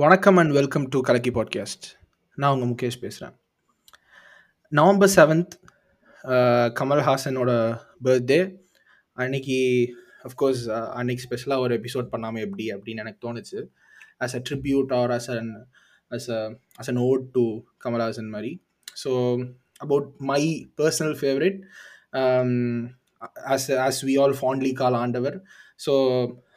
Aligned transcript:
வணக்கம் 0.00 0.36
and 0.36 0.52
welcome 0.52 0.84
to 0.88 0.98
Kalakki 1.00 1.30
podcast 1.30 1.86
நான் 2.38 2.52
உங்கள் 2.54 2.68
முகேஷ் 2.70 2.98
பேசுகிறேன் 3.00 3.34
நவம்பர் 4.72 5.10
செவன்த் 5.16 5.54
கமல்ஹாசனோட 6.78 7.50
பர்த்டே 8.06 8.38
அன்னைக்கு 9.16 9.58
அஃப்கோர்ஸ் 10.28 10.62
அன்னைக்கு 10.98 11.24
ஸ்பெஷலாக 11.26 11.64
ஒரு 11.64 11.74
எபிசோட் 11.80 12.08
பண்ணாமல் 12.08 12.42
எப்படி 12.42 12.66
அப்படின்னு 12.74 13.02
எனக்கு 13.04 13.20
தோணுச்சு. 13.26 13.58
As 14.24 14.36
a 14.38 14.42
tribute 14.50 14.94
or 15.00 15.12
as 15.18 15.30
an 15.36 15.50
as 16.10 16.30
a 16.38 16.40
as 16.80 16.90
an 16.92 17.02
ode 17.08 17.26
to 17.36 17.44
Kamal Haasan 17.84 18.30
மாதிரி. 18.36 18.52
So 19.04 19.12
about 19.78 20.08
my 20.32 20.42
personal 20.82 21.16
favourite 21.22 21.58
as 23.54 23.68
as 23.88 24.00
we 24.10 24.16
all 24.22 24.36
fondly 24.42 24.72
call 24.72 24.94
Aandavar. 24.94 25.38
So 25.86 25.94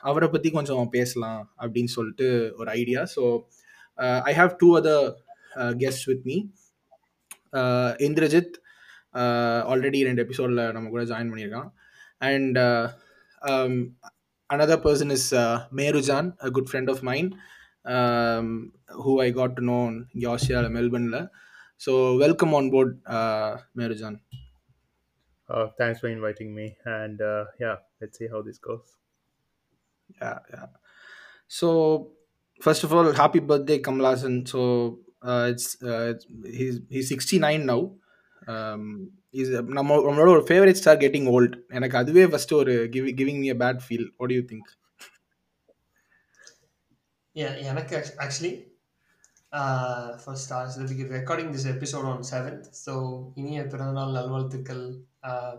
அவரை 0.10 0.28
பற்றி 0.28 0.50
கொஞ்சம் 0.52 0.90
பேசலாம் 0.90 1.42
அப்படின்னு 1.62 1.92
சொல்லிட்டு 1.96 2.28
ஒரு 2.58 2.70
idea 2.82 3.02
so 3.16 3.24
I 4.30 4.34
have 4.40 4.52
two 4.58 4.70
other 4.80 5.06
guest 5.84 6.06
with 6.06 6.26
me 6.30 6.38
Indrajith 8.08 8.54
already 9.72 10.02
ரெண்டு 10.10 10.24
எபிசோடில் 10.26 10.64
நம்ம 10.72 10.90
கூட 10.90 11.04
ஜாயின் 11.04 11.32
பண்ணியிருக்கான். 11.32 11.70
And 12.22 12.60
another 14.50 14.84
person 14.86 15.14
is 15.18 15.30
Merujan 15.82 16.30
a 16.46 16.50
good 16.50 16.70
friend 16.72 16.92
of 16.94 17.04
mine 17.10 17.34
who 19.06 19.14
I 19.28 19.30
got 19.40 19.58
to 19.60 19.66
know 19.72 19.80
இங்கே 20.16 20.28
Australia 20.34 20.74
மெல்பர்னில் 20.80 21.20
so 21.86 21.94
welcome 22.18 22.56
on 22.60 22.72
board 22.76 22.96
Merujan 23.82 24.20
Uh, 25.50 25.68
thanks 25.80 25.98
for 26.02 26.10
inviting 26.10 26.50
me. 26.56 26.66
And 26.86 27.22
uh, 27.22 27.44
yeah, 27.60 27.76
let's 28.02 28.18
see 28.18 28.28
how 28.28 28.40
this 28.42 28.60
goes. 28.68 28.86
Yeah, 30.21 30.39
yeah. 30.51 30.67
So, 31.47 31.69
first 32.61 32.85
of 32.85 32.93
all, 32.93 33.13
happy 33.13 33.41
birthday, 33.41 33.79
Kamalasan. 33.79 34.49
So, 34.49 34.99
uh, 35.23 35.53
it's, 35.53 35.77
uh, 35.83 36.15
it's 36.15 36.27
he's 36.59 36.81
he's 36.91 37.09
69 37.09 37.67
now. 37.67 37.81
Um, 38.49 39.11
he's 39.33 39.49
நம்ம 39.49 39.97
நம்மளோட 39.97 40.29
ஒரு 40.29 40.45
favourite 40.49 40.81
star 40.81 40.97
getting 40.97 41.29
volt 41.29 41.57
எனக்கு 41.69 41.97
அதுவே 41.97 42.27
first 42.27 42.55
ஒரு 42.55 42.89
give 42.89 43.05
giving 43.05 43.39
me 43.39 43.51
a 43.51 43.59
bad 43.65 43.81
feel 43.87 44.09
what 44.17 44.31
you 44.31 44.43
think 44.43 44.71
எனக்கு 47.35 47.97
actually 47.97 48.53
first 50.25 50.53
stars 50.53 50.79
recording 51.19 51.53
this 51.55 51.69
episode 51.75 52.09
on 52.13 52.25
seventh 52.33 52.67
so 52.87 52.95
இனிய 53.35 53.63
பிறந்தநாள் 53.67 54.13
நல்வாழ்த்துக்கள் 54.13 54.85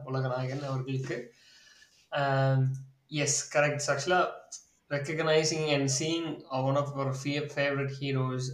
உலக 0.04 0.28
நாயகன் 0.28 0.64
அவர்களுக்கு 0.64 1.18
எஸ் 3.23 3.39
கரெக்ட் 3.55 3.89
ஆக்சுவலாக 3.93 4.27
recognising 4.91 5.69
and 5.77 5.91
seeing 5.99 6.29
one 6.69 6.79
of 6.83 6.93
our 6.95 7.13
favourite 7.55 7.95
heroes 8.01 8.49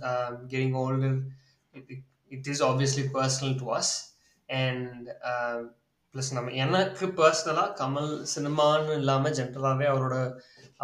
getting 0.52 0.78
older 0.84 1.18
it 2.36 2.48
is 2.54 2.64
obviously 2.70 3.04
personal 3.18 3.54
to 3.62 3.68
us 3.78 3.92
and 4.48 5.08
plus 6.14 6.30
நம்ம 6.36 6.52
எனக்கு 6.64 7.06
பர்சனலாக 7.20 7.74
கமல் 7.80 8.12
சினிமான்னு 8.34 8.94
இல்லாமல் 9.00 9.36
ஜென்ரலாகவே 9.38 9.86
அவரோட 9.92 10.16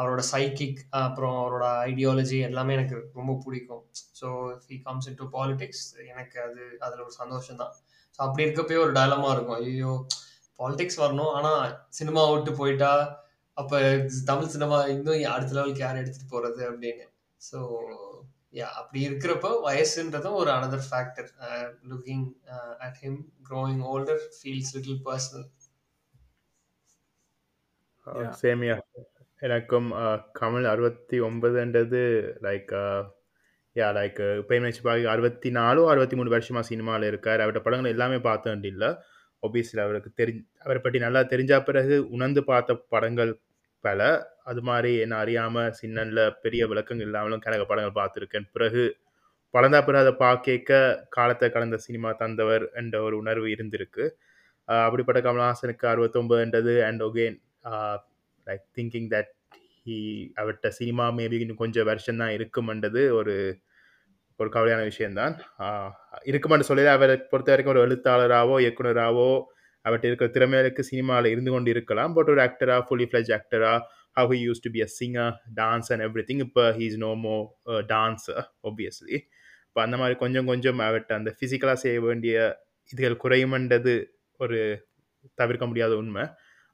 அவரோட 0.01 0.23
சைக்கிக் 0.33 0.81
அப்புறம் 1.01 1.37
அவரோட 1.43 1.67
ஐடியாலஜி 1.91 2.39
எல்லாமே 2.49 2.73
எனக்கு 2.79 2.97
ரொம்ப 3.19 3.33
பிடிக்கும். 3.45 3.85
So 4.21 4.27
he 4.69 4.77
comes 4.87 5.07
into 5.21 5.27
politics 5.37 5.85
எனக்கு 6.11 6.37
அது 6.47 6.63
அதில் 6.85 7.05
ஒரு 7.07 7.15
சந்தோஷம் 7.21 7.61
தான் 7.63 7.73
ஸோ 8.17 8.19
அப்படி 8.27 8.45
இருக்கப்போ 8.47 8.77
ஒரு 8.85 8.93
டயலமாக 8.99 9.35
இருக்கும். 9.37 9.61
ஐயோ 9.63 9.93
பாலிடிக்ஸ் 10.59 11.01
வரணும். 11.05 11.33
ஆனால் 11.39 11.63
சினிமா 11.99 12.25
விட்டு 12.33 12.53
போயிட்டா 12.61 12.93
அப்போ 13.57 13.79
தமிழ் 14.31 14.53
சினிமா 14.55 14.79
இன்னும் 14.95 15.23
அடுத்த 15.35 15.55
லெவலுக்கு 15.57 15.85
யார் 15.85 16.01
எடுத்துகிட்டு 16.01 16.33
போகிறது 16.35 16.63
அப்படின்னு. 16.70 17.07
ஸோ 17.41 17.58
யா 18.58 18.67
அப்படி 18.80 19.01
இருக்கிறப்போ 19.08 19.51
வயசுன்றதும் 19.67 20.36
ஒரு 20.41 20.51
another 20.57 20.85
factor 20.89 21.29
looking 21.91 22.27
at 22.86 22.98
him 23.03 23.19
growing 23.48 23.83
older 23.92 24.23
feels 24.36 24.73
little 24.77 25.01
personal 25.08 25.47
சேமியா 28.42 28.77
எனக்கும் 29.42 29.89
கமல் 30.39 30.69
அறுபத்தி 30.73 31.17
ஒன்பதுன்றது 31.29 32.03
லைக் 32.47 32.73
யா 33.77 33.89
லைக் 33.98 34.20
இப்போ 34.41 34.61
வச்சு 34.67 34.83
பாக்கி 34.86 35.11
அறுபத்தி 35.14 35.48
நாலோ 35.59 35.83
அறுபத்தி 35.92 36.17
மூணு 36.19 36.30
வருஷமாக 36.35 36.69
சினிமாவில் 36.70 37.11
இருக்கார். 37.11 37.41
அவர்கிட்ட 37.42 37.67
படங்கள் 37.67 37.95
எல்லாமே 37.95 38.19
பார்த்தேன் 38.29 38.64
இல்லை. 38.73 38.91
ஒபியஸ்லி 39.42 39.80
அவருக்கு 39.85 40.11
தெரி 40.20 40.33
அவரை 40.64 40.80
பற்றி 40.85 40.98
நல்லா 41.07 41.20
தெரிஞ்ச 41.33 41.53
பிறகு 41.69 41.97
உணர்ந்து 42.17 42.42
பார்த்த 42.51 42.77
படங்கள் 42.95 43.33
பல. 43.86 44.01
அது 44.51 44.61
மாதிரி 44.69 44.91
என்ன 45.05 45.14
அறியாமல் 45.24 45.74
சின்னனில் 45.80 46.23
பெரிய 46.45 46.63
விளக்கங்கள் 46.70 47.08
இல்லாமலும் 47.08 47.45
கனக 47.45 47.63
படங்கள் 47.70 47.98
பார்த்துருக்கேன். 48.01 48.47
பிறகு 48.55 48.85
பழந்தா 49.55 49.79
பிறகு 49.85 50.05
அதை 50.05 50.14
பார்க்க 50.24 50.79
காலத்தை 51.17 51.48
கடந்த 51.51 51.77
சினிமா 51.86 52.11
தந்தவர் 52.23 52.64
என்ற 52.80 52.95
ஒரு 53.07 53.17
உணர்வு 53.23 53.48
இருந்திருக்கு. 53.55 54.05
அப்படிப்பட்ட 54.69 55.20
கமல்ஹாசனுக்கு 55.27 55.86
அறுபத்தொம்பதுன்றது 55.92 56.74
அண்ட் 56.89 57.02
ஒகேன் 57.08 57.36
லைக் 58.47 58.64
திங்கிங் 58.79 59.08
தட் 59.14 59.30
ஹீ 59.86 59.97
அவர்கிட்ட 60.41 60.68
சினிமா 60.79 61.05
மேபி 61.18 61.39
இன்னும் 61.45 61.63
கொஞ்சம் 61.63 61.89
வருஷம் 61.91 62.20
தான் 62.23 62.35
இருக்குமென்றது 62.39 63.03
ஒரு 63.18 63.35
ஒரு 64.41 64.48
கவலையான 64.55 64.83
விஷயம்தான். 64.91 65.35
இருக்குமென்று 66.30 66.68
சொல்லி 66.70 66.83
அவரை 66.95 67.14
பொறுத்த 67.30 67.53
வரைக்கும் 67.53 67.74
ஒரு 67.74 67.85
எழுத்தாளராகவோ 67.86 68.57
இயக்குனராகவோ 68.64 69.30
அவர்கிட்ட 69.86 70.11
இருக்கிற 70.11 70.29
திறமைகளுக்கு 70.36 70.83
சினிமாவில் 70.91 71.33
இருந்து 71.35 71.51
கொண்டு 71.51 71.70
இருக்கலாம் 71.74 72.14
பட் 72.17 72.30
ஒரு 72.33 72.42
ஆக்டராக 72.47 72.83
ஃபுல்லி 72.86 73.07
ஃப்ளெஜ் 73.11 73.33
ஆக்டராக 73.39 73.79
how 74.17 74.33
he 74.35 74.41
use 74.47 74.63
to 74.64 74.70
be 74.77 74.83
a 74.83 74.91
singer 74.98 75.33
dance 75.58 75.91
and 75.92 76.05
everything 76.29 76.45
இப்போ 76.47 76.64
he's 76.79 76.97
no 77.05 77.11
more 77.24 77.36
dancer 77.91 78.41
obviously 78.64 79.17
இப்போ 79.69 79.80
அந்த 79.86 79.97
மாதிரி 80.01 80.17
கொஞ்சம் 80.20 80.47
கொஞ்சம் 80.47 80.79
அவர்கிட்ட 80.85 81.14
அந்த 81.19 81.30
ஃபிசிக்கலாக 81.36 81.79
செய்ய 81.80 81.98
வேண்டிய 82.05 82.36
இதுகள் 82.91 83.17
குறையுமன்றது 83.24 83.95
ஒரு 84.41 84.58
தவிர்க்க 85.39 85.64
முடியாத 85.67 85.92
உண்மை. 85.97 86.24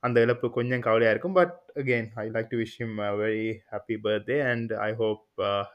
அந்த 0.03 0.17
இழப்பு 0.25 0.47
கொஞ்சம் 0.51 0.85
கவலையாக 0.87 1.15
இருக்கும். 1.15 1.37
But 1.39 1.55
again 1.81 2.09
I 2.23 2.27
like 2.35 2.51
to 2.53 2.59
wish 2.61 2.77
him 2.81 2.95
very 3.21 3.43
happy 3.73 3.97
birthday 4.05 4.37
and 4.51 4.73
I 4.87 4.91
hope 5.01 5.23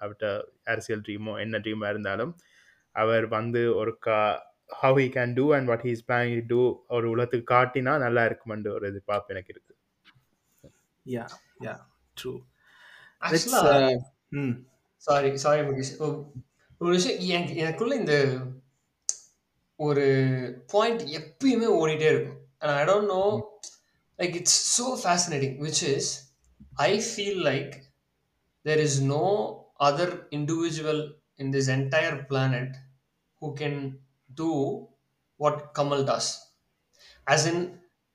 அவர்கிட்ட 0.01 0.27
அரசியல் 0.73 1.03
ட்ரீமோ 1.05 1.33
என்ன 1.43 1.59
ட்ரீமாக 1.65 1.93
இருந்தாலும் 1.93 2.33
அவர் 2.95 3.25
வந்து 3.35 3.61
ஒருக்கா 3.81 4.19
how 4.69 4.97
he 5.01 5.07
can 5.15 5.33
do 5.33 5.45
and 5.53 5.69
what 5.71 5.85
he's 5.87 6.03
planning 6.07 6.45
to 6.51 6.61
ஒரு 6.95 7.07
உலகத்துக்கு 7.09 7.47
காட்டினா 7.55 7.93
நல்லா 8.05 8.23
இருக்குமென்று 8.29 8.69
ஒரு 8.73 8.85
எதிர்பார்ப்பு 8.87 9.33
எனக்கு 9.35 9.53
இருக்கு. 9.53 9.73
Yeah 11.05 11.25
yeah 11.65 11.75
true 12.17 12.33
sorry 15.03 15.29
sorry 15.37 15.61
Mukesh 15.67 15.91
ஒரு 16.81 16.91
விஷயம் 16.95 17.19
எனக்கு 17.35 17.53
எனக்குள்ள 17.55 17.93
இந்த 17.95 18.15
ஒரு 19.79 20.05
பாயிண்ட் 20.71 21.03
எப்பயுமே 21.19 21.67
ஓடிட்டே 21.79 22.07
இருக்கும். 22.13 22.39
I 22.79 22.85
don't 22.89 23.11
know 23.15 23.23
like 24.19 24.35
it's 24.39 24.59
so 24.77 24.85
fascinating 25.03 25.55
which 25.65 25.83
is 25.93 26.09
I 26.85 26.91
feel 27.09 27.41
like 27.49 27.73
there 28.65 28.81
is 28.87 28.99
no 29.13 29.23
other 29.79 30.13
individual 30.37 31.03
in 31.43 31.51
this 31.55 31.69
entire 31.77 32.17
planet 32.31 32.75
who 33.41 33.49
can 33.61 33.79
do 34.37 34.51
what 35.39 35.57
Kamal 35.73 36.01
does. 36.03 36.27
As 37.27 37.43
in 37.45 37.57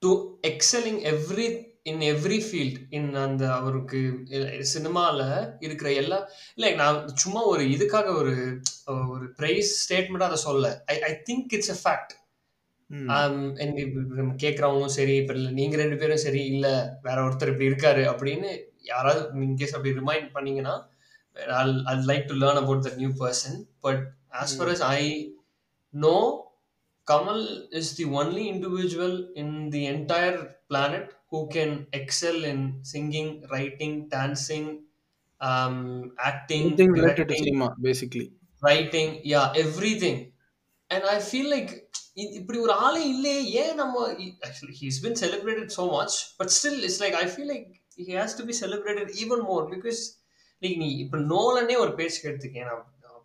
to 0.03 0.10
excelling 0.44 0.99
every 1.05 1.49
in 1.84 1.99
every 2.12 2.38
field 2.49 2.75
in 2.91 3.05
அந்த 3.16 3.44
அவருக்கு 3.59 4.00
சினிமாவில் 4.72 5.22
இருக்கிற 5.59 5.88
எல்லா 5.93 6.19
இல்லை 6.56 6.71
நான் 6.75 6.99
சும்மா 7.22 7.41
ஒரு 7.53 7.65
இதுக்காக 7.75 8.09
ஒரு 8.21 8.34
ஒரு 9.12 9.27
ப்ரைஸ் 9.41 9.71
ஸ்டேட்மெண்ட்டாக 9.83 10.31
அதை 10.31 10.41
சொல்ல. 10.49 10.66
I 10.87 10.97
I 11.10 11.12
think 11.28 11.55
it's 11.59 11.72
a 11.77 11.78
fact 11.83 12.12
கேட்குறவங்களும் 14.42 14.97
சரி 14.98 15.15
இப்போ 15.21 15.34
இல்லை 15.34 15.51
நீங்கள் 15.59 15.83
ரெண்டு 15.83 15.98
பேரும் 16.01 16.24
சரி 16.27 16.42
இல்லை 16.54 16.72
வேற 17.07 17.19
ஒருத்தர் 17.27 17.53
இப்படி 17.53 17.71
இருக்காரு 17.71 18.03
அப்படின்னு 18.13 18.51
யாராவது 18.92 19.22
இன்கேஸ் 19.47 19.74
அப்படி 19.77 19.92
ரிமைண்ட் 20.01 20.28
பண்ணீங்கன்னா 20.36 20.74
I 21.92 21.97
like 22.10 22.27
to 22.30 22.36
learn 22.42 22.60
about 22.63 22.86
the 22.89 22.92
new 23.03 23.13
person 23.22 23.57
but 23.86 24.03
as 24.42 24.54
far 24.59 24.72
as 24.74 24.84
I 24.92 25.01
no 25.94 26.17
kamal 27.08 27.41
is 27.72 27.88
the 27.96 28.05
only 28.14 28.46
individual 28.49 29.14
in 29.35 29.70
the 29.70 29.85
entire 29.88 30.38
planet 30.70 31.05
who 31.29 31.40
can 31.47 31.72
excel 31.94 32.44
in 32.44 32.59
singing 32.84 33.29
writing 33.52 33.94
dancing 34.09 34.66
um 35.41 35.78
acting 36.20 36.64
Anything 36.67 36.91
related 36.91 37.28
to 37.29 37.35
cinema 37.35 37.70
basically 37.79 38.28
writing 38.64 39.09
yeah 39.23 39.47
everything 39.55 40.17
and 40.90 41.03
i 41.05 41.20
feel 41.32 41.49
like 41.49 41.72
இப்படி 42.38 42.58
ஒரு 42.66 42.73
ஆளே 42.85 43.02
இல்லையே 43.14 43.41
ஏன் 43.64 43.76
நம்ம 43.79 43.96
actually 44.46 44.76
he's 44.79 44.97
been 45.03 45.17
celebrated 45.23 45.73
so 45.76 45.84
much 45.91 46.16
but 46.40 46.52
still 46.55 46.79
it's 46.88 47.02
like 47.03 47.16
I 47.20 47.26
feel 47.34 47.52
like 47.53 47.67
he 47.97 48.05
has 48.11 48.34
to 48.40 48.44
be 48.47 48.55
celebrated 48.61 49.11
even 49.23 49.44
more 49.49 49.66
because 49.73 49.99
like 50.61 50.78
நீ 50.84 50.88
இப்போ 51.03 51.17
நோலனே 51.34 51.76
ஒரு 51.84 51.91
பேச்சுக்கு 51.99 52.29
எடுத்துக்கேன் 52.32 52.67
நான் 52.70 52.82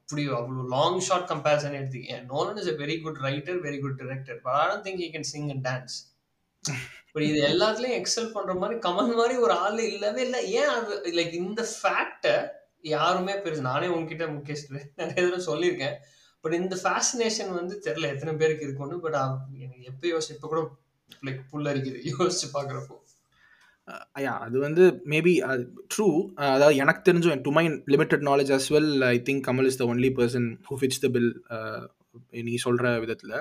அப்படி 0.09 0.23
அவ்வளோ 0.35 0.61
long 0.73 0.99
short 1.05 1.25
comparison 1.31 1.73
எடுத்துக்கேன் 1.79 2.21
Nolan 2.29 2.59
is 2.61 2.69
a 2.73 2.75
very 2.81 2.95
good 3.05 3.17
writer 3.25 3.57
very 3.65 3.79
good 3.81 3.97
director 4.01 4.37
but 4.43 4.57
I 4.59 4.61
don't 4.69 4.85
think 4.85 5.01
you 5.03 5.09
can 5.15 5.27
sing 5.31 5.49
and 5.53 5.63
dance 5.65 5.95
but 7.13 7.25
இது 7.29 7.39
எல்லாத்துலயும் 7.49 7.97
XL 7.99 8.31
பண்ற 8.35 8.53
மாதிரி 8.61 8.75
கமல் 8.85 9.11
மாதிரி 9.19 9.35
ஒரு 9.45 9.53
ஆள் 9.63 9.81
இல்லவே 9.93 10.21
இல்லை. 10.27 10.39
ஏன் 10.59 10.71
அது 10.75 11.11
லைக் 11.17 11.33
இந்த 11.41 11.61
ஃபேக்டை 11.73 12.33
யாருமே 12.93 13.35
பெருசு 13.43 13.67
நானே 13.69 13.87
உங்ககிட்ட 13.95 14.27
முகேஷ் 14.35 14.63
நிறைய 15.01 15.17
தடவை 15.17 15.41
சொல்லியிருக்கேன். 15.49 15.97
பட் 16.43 16.57
இந்த 16.61 16.75
ஃபேசினேஷன் 16.83 17.51
வந்து 17.59 17.75
தெரியல 17.87 18.11
எத்தனை 18.13 18.33
பேருக்கு 18.41 18.67
இருக்கும்னு 18.67 19.03
பட் 19.05 19.19
எனக்கு 19.63 19.89
எப்போ 19.91 20.07
யோசிச்சு 20.13 20.35
இப்போ 20.37 20.49
கூட 20.53 20.61
லைக் 21.27 21.43
புல்லரிக்குது 21.53 21.99
யோசிச்சு 22.11 22.49
பார்க்குறப்போ 22.55 22.97
யா 24.21 24.33
அது 24.45 24.57
வந்து 24.59 24.83
மேபி 25.05 25.33
ட்ரூ 25.93 26.07
அதாவது 26.47 26.75
எனக்கு 26.83 27.01
தெரிஞ்சும் 27.09 27.43
to 27.43 27.51
my 27.57 27.63
limited 27.93 28.25
knowledge 28.29 28.51
as 28.57 28.67
well 28.75 28.91
I 29.07 29.17
think 29.29 29.43
Kamal 29.47 29.69
is 29.71 29.79
the 29.81 29.85
only 29.85 30.09
person 30.17 30.47
who 30.69 30.77
fits 30.79 31.01
the 31.05 31.09
bill 31.15 31.29
நீ 32.43 32.53
சொல்கிற 32.57 32.85
விதத்தில். 32.99 33.35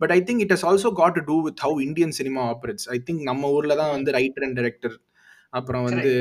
But 0.00 0.12
I 0.12 0.18
think 0.28 0.42
it 0.44 0.54
has 0.54 0.66
also 0.70 0.90
got 1.00 1.16
to 1.18 1.22
do 1.30 1.36
with 1.42 1.62
how 1.64 1.78
Indian 1.86 2.14
cinema 2.20 2.42
operates 2.52 2.88
I 2.88 2.98
think 3.08 3.22
நம்ம 3.22 3.50
ஊரில் 3.50 3.80
தான் 3.82 3.94
வந்து 3.96 4.10
writer 4.18 4.46
and 4.46 4.58
director 4.60 4.96
அப்புறம் 5.52 5.86
வந்து 5.88 6.12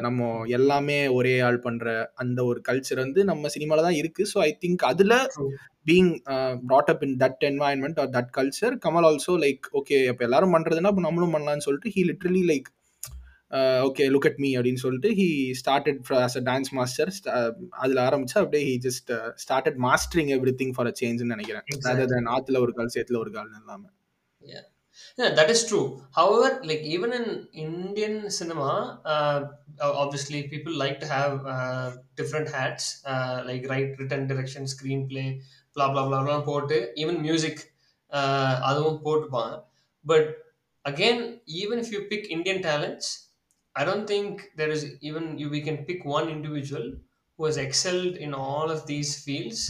நம்ம 0.00 0.28
எல்லாமே 0.48 0.98
ஒரே 1.08 1.32
ஆள் 1.40 1.58
பண்ணுற 1.64 1.88
அந்த 2.14 2.38
ஒரு 2.44 2.60
கல்ச்சர் 2.68 3.02
வந்து 3.02 3.20
நம்ம 3.24 3.48
சினிமாவில் 3.48 3.86
தான் 3.88 3.98
இருக்குது 3.98 4.30
ஸோ 4.32 4.38
ஐ 4.40 4.50
திங்க் 4.62 4.84
அதில் 4.84 5.16
being 5.86 6.12
brought 6.68 6.90
up 6.92 7.02
in 7.02 7.16
that 7.16 7.44
environment 7.44 8.00
or 8.00 8.10
that 8.10 8.32
culture 8.32 8.76
Kamal 8.86 9.08
also 9.10 9.34
like 9.44 9.66
okay 9.80 9.98
இப்போ 10.04 10.24
எல்லாரும் 10.24 10.54
பண்ணுறதுன்னா 10.56 10.92
இப்போ 10.94 11.04
நம்மளும் 11.08 11.34
பண்ணலாம்னு 11.36 11.66
சொல்லிட்டு 11.66 11.92
he 11.96 12.04
literally 12.12 12.42
like 12.52 12.70
okay 13.88 14.04
look 14.12 14.26
at 14.26 14.38
me 14.38 14.56
அப்படின்னு 14.58 14.74
சொல்லிட்டு 14.74 15.08
he 15.08 15.54
started 15.64 15.98
as 16.08 16.36
a 16.40 16.42
dance 16.52 16.70
master 16.70 17.12
அதில் 17.70 17.96
ஆரம்பிச்சு 17.96 18.38
அப்படியே 18.42 18.64
he 18.68 18.88
just 18.88 19.32
started 19.34 19.78
mastering 19.86 20.32
everything 20.62 20.72
for 20.72 20.86
a 20.86 20.92
சேஞ்ச்னு 21.00 21.34
நினைக்கிறேன் 21.34 22.32
ஆத்துல 22.36 22.58
ஒரு 22.58 22.72
கால் 22.72 22.94
சேத்துல 22.94 23.18
ஒரு 23.18 23.30
கால் 23.30 23.52
இல்லாமல் 23.60 23.94
Yeah, 25.18 25.30
that 25.34 25.50
is 25.50 25.64
true. 25.64 26.00
However, 26.10 26.62
like 26.62 26.82
even 26.82 27.12
in 27.12 27.48
Indian 27.52 28.28
cinema, 28.28 29.00
uh, 29.04 29.40
obviously 29.78 30.48
people 30.48 30.72
like 30.72 30.98
to 31.00 31.06
have 31.06 31.44
uh, 31.46 31.92
different 32.16 32.48
hats, 32.48 33.02
uh, 33.04 33.42
like 33.44 33.68
write, 33.68 33.98
written, 33.98 34.26
direction, 34.26 34.64
screenplay, 34.64 35.38
blah 35.74 35.88
blah 35.92 36.06
blah 36.08 36.22
blah. 36.24 36.42
போட்டு 36.42 36.92
even 36.94 37.20
music, 37.20 37.56
அதுவும் 38.60 39.00
போட்டுப்பாங்க. 39.04 39.64
But 40.04 40.34
again, 40.84 41.42
even 41.46 41.78
if 41.78 41.90
you 41.90 42.00
pick 42.08 42.30
Indian 42.30 42.60
talents, 42.60 43.25
I 43.76 43.84
don't 43.84 44.06
think 44.12 44.44
there 44.58 44.72
is 44.76 44.82
even 45.08 45.24
you, 45.40 45.48
we 45.54 45.60
can 45.66 45.78
pick 45.88 46.00
one 46.18 46.28
individual 46.36 46.86
who 47.38 47.44
has 47.48 47.56
excelled 47.58 48.14
in 48.26 48.32
all 48.32 48.68
of 48.74 48.80
these 48.90 49.10
fields 49.24 49.60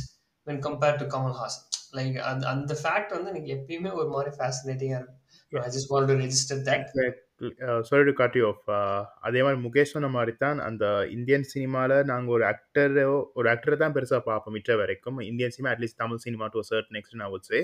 when 0.46 0.58
compared 0.66 0.98
to 1.02 1.06
Kamal 1.14 1.34
Hassan. 1.42 1.62
Like 1.96 2.16
அந்த 2.28 2.44
அந்த 2.52 2.72
fact 2.80 3.12
வந்து 3.14 3.30
எனக்கு 3.32 3.50
எப்பயுமே 3.56 3.90
ஒரு 3.98 4.08
மாதிரி 4.14 4.30
ஃபேசினேட்டிங்காக 4.38 4.98
இருக்கும். 4.98 5.64
I 5.66 5.70
just 5.76 5.90
want 5.92 6.08
to 6.10 6.14
register 6.22 6.60
that 6.68 6.88
sorry 7.88 8.04
to 8.08 8.12
cut 8.20 8.36
off 8.48 8.64
அதே 9.28 9.40
மாதிரி 9.46 9.58
முகேஷ் 9.66 9.92
சொன்ன 9.94 10.08
மாதிரி 10.16 10.32
தான் 10.44 10.58
அந்த 10.68 10.84
இந்தியன் 11.16 11.46
சினிமாவில் 11.54 11.96
நாங்கள் 12.10 12.34
ஒரு 12.36 12.44
ஆக்டரோ 12.52 13.04
ஒரு 13.38 13.48
ஆக்டரை 13.52 13.78
தான் 13.82 13.94
பெருசாக 13.96 14.22
பார்ப்போம் 14.30 14.56
மிச்ச 14.56 14.76
வரைக்கும். 14.82 15.18
Indian 15.30 15.54
cinema 15.56 15.72
at least 15.74 16.00
Tamil 16.04 16.24
cinema 16.26 16.48
to 16.54 16.62
start 16.70 16.90
next 16.96 17.20
நான் 17.22 17.34
வச்சு 17.36 17.60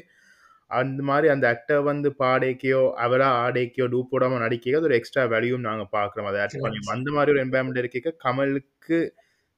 அந்த 0.80 1.00
மாதிரி 1.10 1.28
அந்த 1.34 1.46
ஆக்டர் 1.54 1.82
வந்து 1.90 2.08
பாடைக்கையோ 2.22 2.82
அவராக 3.06 3.40
ஆடைக்கையோ 3.46 3.86
டூ 3.94 4.00
போடாமல் 4.12 4.42
நடிக்க 4.44 4.76
அது 4.78 4.88
ஒரு 4.90 4.98
எக்ஸ்ட்ரா 5.00 5.24
வேல்யூம் 5.34 5.66
நாங்கள் 5.68 5.92
பார்க்குறோம் 5.98 6.30
அதை 6.30 6.40
ஆட் 6.44 6.56
பண்ணி. 6.64 6.80
அந்த 6.96 7.10
மாதிரி 7.16 7.34
ஒரு 7.34 7.42
என்வாயன்மெண்ட் 7.46 7.82
இருக்க 7.82 8.14
கமலுக்கு 8.26 9.00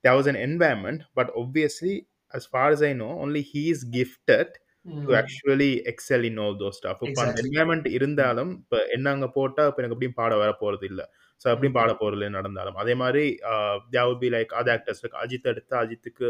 there 0.05 0.17
was 0.19 0.31
an 0.33 0.43
environment 0.49 1.05
but 1.21 1.33
obviously 1.43 1.95
as 2.35 2.45
far 2.47 2.69
as 2.75 2.81
I 2.83 2.93
know, 2.93 3.11
only 3.25 3.43
he 3.43 3.61
is 3.73 3.81
gifted 3.97 4.49
mm. 4.87 5.03
to 5.03 5.11
actually 5.19 5.73
excel 5.91 6.23
in 6.29 6.39
all 6.45 6.55
those 6.63 6.77
stuff. 6.81 6.99
இப்போ 7.09 7.23
அந்த 7.25 7.43
என்வாயன்மெண்ட் 7.45 7.87
இருந்தாலும் 7.97 8.51
இப்போ 8.63 8.79
என்ன 8.97 9.13
அங்கே 9.15 9.29
போட்டால் 9.37 9.69
இப்போ 9.71 9.81
எனக்கு 9.83 9.97
எப்படியும் 9.97 10.19
பாட 10.21 10.33
வர 10.41 10.51
போகிறது 10.63 10.87
இல்லை. 10.91 11.05
ஸோ 11.43 11.47
அப்படியும் 11.53 11.77
பாட 11.79 11.93
போகிறது 12.01 12.31
நடந்தாலும். 12.39 12.79
அதே 12.83 12.95
மாதிரி 13.03 13.25
தேவ் 13.95 14.15
B 14.23 14.31
like 14.37 14.55
other 14.61 14.75
actors 14.77 15.03
like 15.05 15.17
Ajith 15.23 15.49
எடுத்து 15.53 15.77
அஜித்துக்கு 15.83 16.29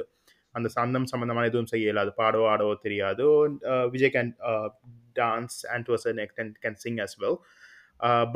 அந்த 0.58 0.68
சந்தம் 0.76 1.08
சம்பந்தமான 1.12 1.48
எதுவும் 1.50 1.70
செய்யல 1.72 2.02
அது 2.04 2.12
பாடவோ 2.22 2.46
ஆடவோ 2.54 2.74
தெரியாது. 2.86 3.24
Vijay 3.94 4.14
can 4.16 4.32
dance 5.20 5.58
and 5.74 5.86
to 5.88 5.94
a 5.96 6.00
certain 6.04 6.22
extent 6.26 6.56
can 6.64 6.78
sing 6.84 7.00
as 7.06 7.16
well 7.24 7.38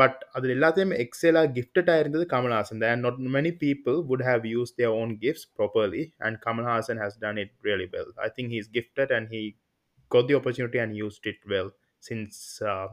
but 0.00 0.20
அதில் 0.36 0.54
எல்லாத்தையும் 0.56 0.92
எக்ஸலாக 1.04 1.48
கிஃப்டடாக 1.56 2.02
இருந்தது 2.02 2.24
Kamal Haasan 2.34 2.84
and 2.90 3.04
not 3.06 3.22
many 3.38 3.52
people 3.64 3.96
would 4.10 4.26
have 4.30 4.44
use 4.56 4.74
their 4.78 4.94
own 5.02 5.14
gifts 5.24 5.48
properly 5.58 6.04
and 6.26 6.38
Kamal Haasan 6.48 7.00
has 7.04 7.18
done 7.24 7.40
it 7.44 7.54
really 7.70 7.88
well 7.96 8.12
I 8.26 8.30
think 8.38 8.52
he 8.54 8.60
is 8.64 8.72
gifted 8.78 9.14
and 9.18 9.30
he 9.36 9.42
got 10.10 10.26
the 10.28 10.36
opportunity 10.36 10.78
and 10.78 10.92
used 10.96 11.26
it 11.26 11.40
well 11.52 11.66
since 12.02 12.62
uh, 12.72 12.86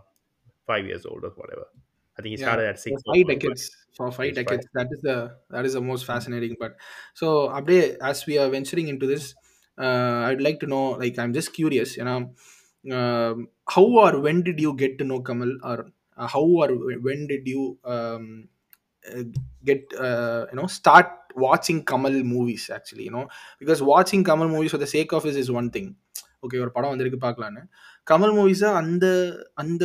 five 0.69 0.85
years 0.85 1.05
old 1.05 1.23
or 1.23 1.33
whatever. 1.41 1.67
I 2.17 2.21
think 2.21 2.31
he 2.31 2.37
started 2.37 2.63
yeah, 2.63 2.69
at 2.69 2.79
six. 2.79 3.01
For 3.03 3.13
five 3.13 3.27
decades. 3.27 3.63
For 3.97 4.11
five 4.11 4.35
decades. 4.35 4.65
Five. 4.65 4.87
That 4.87 4.87
is 4.95 5.01
the 5.01 5.35
that 5.49 5.65
is 5.65 5.73
the 5.73 5.81
most 5.81 6.05
fascinating 6.05 6.55
part. 6.55 6.77
So, 7.13 7.49
Abde, 7.49 7.97
as 8.01 8.25
we 8.25 8.37
are 8.37 8.49
venturing 8.49 8.87
into 8.87 9.05
this, 9.05 9.35
uh, 9.77 10.27
I'd 10.27 10.41
like 10.41 10.59
to 10.61 10.67
know. 10.67 10.91
Like, 10.91 11.19
I'm 11.19 11.33
just 11.33 11.53
curious. 11.53 11.97
You 11.97 12.05
know, 12.05 12.31
uh, 12.91 13.33
how 13.67 13.83
or 13.83 14.19
when 14.19 14.43
did 14.43 14.59
you 14.59 14.73
get 14.75 14.97
to 14.99 15.03
know 15.03 15.19
Kamal, 15.21 15.57
or 15.63 15.87
uh, 16.17 16.27
how 16.27 16.41
or 16.41 16.69
when 17.07 17.27
did 17.27 17.47
you 17.47 17.77
um, 17.83 18.47
get 19.63 19.83
you 19.91 20.57
know 20.59 20.67
start 20.67 21.07
watching 21.35 21.83
Kamal 21.83 22.23
movies? 22.23 22.69
Actually, 22.69 23.03
you 23.03 23.11
know, 23.11 23.27
because 23.59 23.81
watching 23.81 24.23
Kamal 24.23 24.47
movies 24.47 24.71
for 24.71 24.77
the 24.77 24.87
sake 24.87 25.11
of 25.11 25.25
it 25.25 25.35
is 25.35 25.51
one 25.51 25.69
thing. 25.69 25.95
Okay 26.45 26.59
ஒரு 26.63 26.71
படம் 26.71 26.91
வந்திருக்கு 26.93 27.19
பார்க்கலான்னு 27.25 27.61
கமல் 28.09 28.33
மூவிஸை 28.37 28.69
அந்த 28.81 29.05
அந்த 29.53 29.83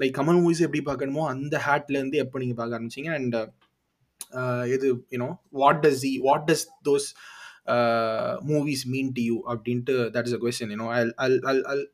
like 0.00 0.14
Kamal 0.18 0.40
movies 0.40 0.64
எப்படி 0.66 0.82
பார்க்கணுமோ 0.86 1.24
அந்த 1.34 1.56
ஹேட்லேருந்து 1.66 2.22
எப்போ 2.24 2.40
நீங்கள் 2.42 2.58
பார்க்க 2.60 2.78
ஆரம்பிச்சிங்க 2.78 3.12
அண்ட் 3.18 3.36
இது 4.74 4.88
you know 5.14 5.28
what 5.62 5.80
does 5.84 6.00
the 6.00 6.12
what 6.28 6.46
does 6.50 6.66
those 6.88 7.08
movies 8.50 8.84
mean 8.86 9.12
to 9.16 9.22
you 9.22 9.36
அப்படின்ட்டு 9.52 9.96
that 10.16 10.28
is 10.30 10.36
a 10.38 10.42
question 10.44 10.72
you know 10.76 10.88
I'll 10.98 11.12
I'll 11.24 11.38
I'll 11.52 11.62
I'll 11.72 11.84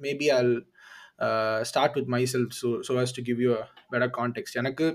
maybe 0.00 0.28
I'll 0.38 0.54
start 1.70 1.96
with 1.98 2.10
myself 2.34 2.54
so 2.60 2.70
so 2.88 2.94
has 3.00 3.16
to 3.18 3.24
give 3.24 3.40
you 3.40 3.52
better 3.92 4.14
context 4.18 4.58
எனக்கு 4.62 4.88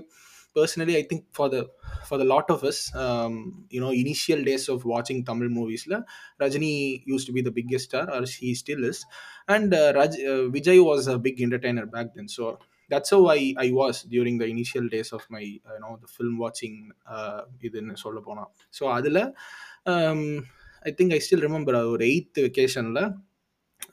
personally 0.56 0.94
I 0.94 1.02
think 1.10 1.26
for 1.36 1.50
the 1.50 1.58
for 2.06 2.20
the 2.22 2.24
lot 2.24 2.50
of 2.54 2.64
us 2.70 2.80
you know 3.76 3.90
initial 4.00 4.42
days 4.48 4.66
of 4.70 4.84
வாட்சிங் 4.92 5.22
Tamil 5.22 5.50
மூவிஸில் 5.58 5.96
Rajini 6.44 6.72
used 7.06 7.26
to 7.28 7.34
be 7.36 7.42
the 7.48 7.52
biggest 7.58 7.88
star 7.90 8.10
or 8.10 8.26
he 8.36 8.50
still 8.62 8.86
is 8.90 9.02
and 9.48 9.74
Raj 9.98 10.18
Vijay 10.56 10.82
was 10.88 11.08
a 11.14 11.16
big 11.26 11.40
entertainer 11.46 11.88
back 11.94 12.12
then 12.18 12.32
so 12.36 12.46
that's 12.90 13.14
oh 13.16 13.20
I 13.30 13.40
I 13.56 13.68
was 13.72 14.00
during 14.08 14.38
the 14.42 14.46
initial 14.46 14.88
days 14.94 15.12
of 15.14 15.26
my 15.30 15.44
no 15.84 15.90
the 16.02 16.08
film 16.14 16.38
வாட்சிங் 16.42 16.78
இதுன்னு 17.62 17.96
சொல்ல 18.04 18.20
போனால் 18.20 18.50
so 18.74 18.84
அதில் 18.98 19.22
I 20.84 20.92
think 20.98 21.12
I 21.12 21.20
still 21.20 21.44
remember 21.46 21.78
ஒரு 21.90 22.04
eighth 22.10 22.40
வெக்கேஷனில் 22.46 23.02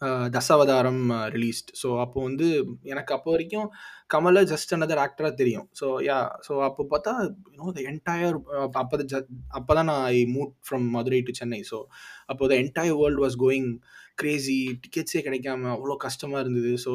uh, 0.01 0.25
Dasavatharam 0.29 1.03
uh, 1.09 1.27
released 1.35 1.69
so 1.81 1.87
அப்போ 2.03 2.19
வந்து 2.21 2.47
எனக்கு 2.83 3.11
அப்போ 3.15 3.29
வரைக்கும் 3.31 3.67
கமலை 4.13 4.41
ஜஸ்ட் 4.51 4.73
அனதர் 4.75 5.01
ஆக்டராக 5.03 5.33
தெரியும். 5.35 5.67
ஸோ 5.79 5.87
யா 6.07 6.17
ஸோ 6.47 6.53
அப்போ 6.67 6.83
பார்த்தா 6.91 7.13
யூனோ 7.47 7.71
த 7.77 7.81
என்டையர் 7.91 8.37
அப்போ 8.75 8.97
ஜ 9.03 9.21
அப்போ 9.59 9.71
தான் 9.73 9.89
நான் 9.91 10.05
I 10.09 10.19
moved 10.35 10.53
from 10.67 10.85
Madurai 10.95 11.21
to 11.21 11.33
Chennai 11.33 11.61
so 11.71 11.79
அப்போ 12.25 12.49
the 12.51 12.55
entire 12.63 12.99
world 13.01 13.23
was 13.25 13.37
going 13.37 13.69
crazy 14.17 14.57
டிக்கெட்ஸே 14.83 15.21
கிடைக்காம 15.23 15.69
அவ்வளோ 15.73 15.95
கஷ்டமாக 16.05 16.43
இருந்தது. 16.43 16.71
So 16.85 16.91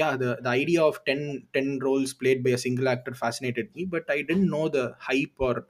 yeah 0.00 0.08
the 0.22 0.26
the 0.44 0.50
idea 0.62 0.82
of 0.88 1.00
ten 1.08 1.26
ten 1.56 1.72
roles 1.86 2.14
played 2.20 2.42
by 2.46 2.52
a 2.52 2.60
single 2.66 2.88
actor 2.94 3.16
fascinated 3.20 3.70
me 3.78 3.84
but 3.94 4.10
I 4.16 4.18
didn't 4.30 4.48
know 4.56 4.62
the 4.76 4.82
hype 5.08 5.42
R 5.48 5.60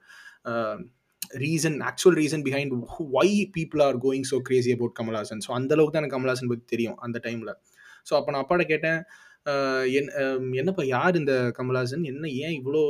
reason 1.43 1.77
actual 1.89 2.17
reason 2.21 2.45
behind 2.47 2.73
why 3.21 3.35
people 3.57 3.83
are 3.83 3.99
going 3.99 4.27
so 4.33 4.39
crazy 4.49 4.71
about 4.73 4.97
Kamal Haasan 4.99 5.43
so 5.47 5.51
அந்தளவுக்கு 5.59 5.95
தான் 5.95 6.03
எனக்கு 6.03 6.17
கமல்ஹாசன் 6.17 6.51
பற்றி 6.53 6.67
தெரியும் 6.67 6.99
அந்த 6.99 7.19
டைமில் 7.25 7.53
so 8.07 8.15
அப்போ 8.19 8.31
நான் 8.33 8.43
அப்பாட்ட 8.45 8.65
கேட்டேன் 8.67 9.01
என் 9.99 10.11
என்னப்பா 10.55 10.83
யார் 10.87 11.15
இந்த 11.17 11.35
கமல்ஹாசன் 11.59 12.05
என்ன 12.05 12.27
ஏன் 12.43 12.57
இவ்வளோ 12.61 12.83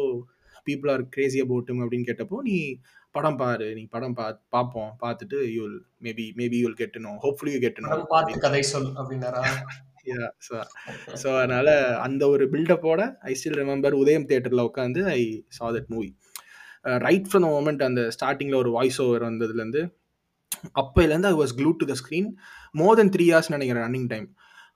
பீப்புள் 0.66 0.90
ஆர் 0.90 1.04
கிரேசி 1.08 1.38
அபவுட்டும் 1.44 1.82
அப்படின்னு 1.82 2.08
கேட்டப்போ 2.08 2.38
நீ 2.42 2.56
படம் 3.14 3.38
பாரு 3.38 3.66
நீ 3.74 3.82
படம் 3.86 4.16
பா 4.18 4.26
பார்ப்போம் 4.48 4.90
பார்த்துட்டு 5.02 5.38
யூல் 5.54 5.74
மேபி 6.02 6.26
மேபி 6.38 6.58
யூல் 6.62 6.76
கெட்டணும் 6.78 7.18
ஹோப்ஃபுல்லி 7.24 7.52
யூ 7.54 7.60
கெட்டணும் 7.64 8.04
பார்த்து 8.12 8.42
கதை 8.44 8.62
சொல் 8.72 8.90
அப்படின்னாரா? 8.98 9.42
ஸோ 10.46 10.54
ஸோ 11.20 11.28
அதனால 11.36 11.68
அந்த 12.04 12.22
ஒரு 12.28 12.44
பில்டப்போட 12.50 13.00
ஐ 13.22 13.32
ஸ்டில் 13.32 13.58
ரிமெம்பர் 13.60 13.94
உதயம் 14.00 14.24
தேட்டரில் 14.30 14.62
உட்காந்து 14.62 15.00
I 15.10 15.20
saw 15.48 15.66
that 15.76 15.90
movie 15.90 16.08
right 17.04 17.28
from 17.28 17.46
moment 17.48 17.82
அந்த 17.82 18.02
ஸ்டார்டிங்கில் 18.16 18.58
ஒரு 18.58 18.70
வாய்ஸ் 18.70 18.98
ஓவர் 19.00 19.26
வந்ததுலேருந்து 19.28 19.82
அப்போலேருந்து 20.80 21.30
I 21.30 21.36
was 21.40 21.54
glued 21.58 21.70
to 21.80 21.86
the 21.86 21.96
screen 22.00 22.28
more 22.74 22.98
then 23.00 23.12
three 23.16 23.26
hours 23.30 23.52
நினைக்கிறேன் 23.54 23.84
ரன்னிங் 23.86 24.10
டைம் 24.12 24.26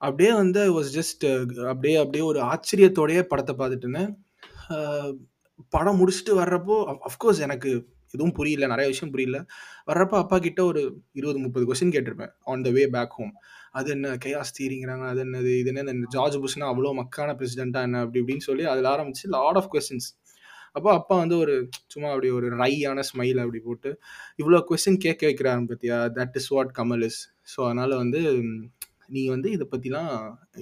அப்படியே 0.03 0.33
வந்து 0.35 0.61
ஐ 0.63 0.71
வாஸ் 0.77 0.93
ஜஸ்ட் 0.97 1.27
அப்படியே 1.73 1.97
அப்படியே 1.97 2.25
ஒரு 2.31 2.41
ஆச்சரியத்தோடையே 2.51 3.25
படத்தை 3.25 3.55
பார்த்துட்டு 3.57 3.87
இருந்தேன். 3.87 4.11
படம் 5.75 5.99
முடிச்சுட்டு 6.01 6.33
வர்றப்போ 6.41 6.77
அஃப்கோர்ஸ் 7.09 7.41
எனக்கு 7.41 7.71
எதுவும் 8.17 8.37
புரியல 8.39 8.69
நிறைய 8.73 8.87
விஷயம் 8.93 9.13
புரியல. 9.15 9.39
வர்றப்போ 9.91 10.17
அப்பா 10.23 10.39
கிட்ட 10.41 10.61
ஒரு 10.71 10.83
இருபது 11.15 11.39
முப்பது 11.45 11.67
question 11.69 11.95
கேட்டிருப்பேன். 11.97 12.33
On 12.51 12.65
the 12.67 12.73
way 12.77 12.85
back 12.97 13.17
home 13.19 13.35
அது 13.75 13.89
என்ன 13.97 14.13
கையாஸ் 14.25 14.57
தீரிங்கிறாங்க 14.59 15.07
அது 15.13 15.21
என்னது 15.25 15.51
இது 15.61 15.71
என்ன 15.73 15.95
இந்த 15.97 16.09
ஜார்ஜ் 16.15 16.39
புஷ்னா 16.43 16.69
அவ்வளோ 16.73 16.93
மக்கான 17.01 17.35
பிரசிடென்ட்டா 17.41 17.83
என்ன 17.89 18.01
அப்படி 18.05 18.21
இப்படின்னு 18.23 18.47
சொல்லி 18.49 18.65
அதில் 18.73 18.91
ஆரம்பிச்சு 18.95 19.27
லாட் 19.37 19.59
ஆஃப் 19.61 19.71
கொஸ்டின்ஸ் 19.75 20.09
அப்போ 20.77 20.91
அப்பா 20.99 21.15
வந்து 21.23 21.37
ஒரு 21.43 21.55
சும்மா 21.93 22.09
அப்படி 22.15 22.31
ஒரு 22.39 22.49
ரையான 22.61 23.05
ஸ்மைல் 23.11 23.39
அப்படி 23.45 23.61
போட்டு 23.61 23.91
இவ்வளோ 24.41 24.59
கொஸ்டின் 24.69 25.03
கேட்க 25.05 25.23
வைக்கிறாங்க 25.29 25.65
பத்தியா? 25.71 25.99
That 26.19 26.37
is 26.41 26.51
what 26.55 26.73
Kamal 26.79 27.05
is 27.09 27.21
so 27.53 27.61
அதனால 27.69 27.91
வந்து 28.03 28.21
நீ 29.15 29.23
வந்து 29.33 29.49
இதை 29.57 29.67
பற்றிலாம் 29.73 30.13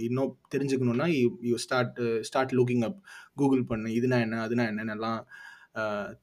இன்னும் 0.07 0.33
தெரிஞ்சுக்கணுன்னா 0.55 1.07
you 1.49 1.57
start 1.65 1.99
start 2.29 2.53
looking 2.59 2.85
up 2.89 2.99
Google 3.37 3.63
பண்ணு 3.71 3.91
இதுனா 3.99 4.19
என்ன 4.27 4.43
அதுனா 4.47 4.65
என்னென்னலாம் 4.73 5.21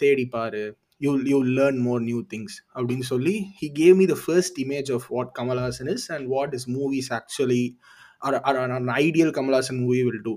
தேடி 0.02 0.26
பாரு. 0.30 0.64
You 1.02 1.12
you 1.26 1.38
learn 1.58 1.80
more 1.80 2.02
new 2.02 2.20
things 2.34 2.56
அப்படின்னு 2.76 3.06
சொல்லி 3.12 3.36
he 3.62 3.68
gave 3.80 3.96
me 3.96 4.06
the 4.06 4.18
first 4.24 4.60
image 4.60 4.92
of 4.92 5.06
what 5.10 5.32
Kamal Haasan 5.40 5.90
is 5.96 6.08
and 6.12 6.28
what 6.28 6.54
is 6.54 6.68
movies 6.70 7.10
actually 7.20 7.64
R 8.22 8.38
an 8.64 8.90
ideal 8.98 9.34
Kamal Haasan 9.38 9.80
movie 9.82 10.02
will 10.04 10.24
two 10.24 10.36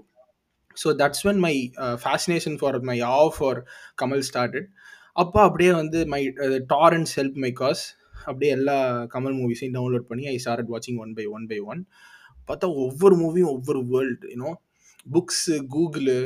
so 0.77 0.91
that's 1.01 1.25
when 1.27 1.41
my 1.41 1.55
fascination 1.99 2.57
for 2.61 2.79
my 2.83 2.97
AU 3.11 3.31
for 3.39 3.61
Kamal 4.03 4.25
started 4.31 4.69
அப்போ 5.17 5.41
அப்படியே 5.41 5.73
வந்து 5.73 5.99
my 6.07 6.23
டாரன்ஸ் 6.73 7.13
help 7.19 7.37
my 7.45 7.51
cos 7.53 7.83
அப்படியே 8.27 8.51
எல்லா 8.53 8.77
Kamal 9.15 9.37
மூவிஸையும் 9.41 9.77
download 9.77 10.07
பண்ணி 10.07 10.25
I 10.27 10.37
start 10.37 10.71
வாட்சிங் 10.71 10.99
one 10.99 11.13
by 11.15 11.27
one 11.37 11.45
by 11.47 11.59
one 11.65 11.81
பார்த்தா 12.49 12.69
ஒவ்வொரு 12.85 13.15
மூவியும் 13.17 13.53
ஒவ்வொரு 13.53 13.81
world 13.93 14.31
you know 14.33 14.51
books 15.07 15.55
Google 15.75 16.19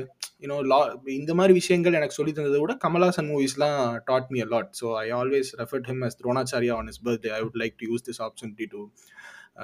you know 0.43 0.57
லா 0.65 0.81
இந்த 1.15 1.33
மாதிரி 1.35 1.53
விஷயங்கள் 1.53 1.97
எனக்கு 2.01 2.17
சொல்லி 2.19 2.33
தந்ததை 2.33 2.61
விட 2.61 2.75
Kamal Haasan 2.85 3.31
மூவிஸ்லாம் 3.31 3.81
dot 4.05 4.29
me 4.31 4.41
a lot 4.41 4.71
so 4.81 4.89
I 5.01 5.07
always 5.13 5.51
referred 5.63 5.89
him 5.91 6.03
as 6.03 6.19
Dronacharya 6.21 6.75
on 6.75 6.91
is 6.93 7.01
birthday 7.07 7.33
I 7.39 7.41
would 7.41 7.59
like 7.63 7.77
to 7.81 7.89
use 7.91 8.07
this 8.09 8.21
opportunity 8.21 8.69
to 8.75 8.83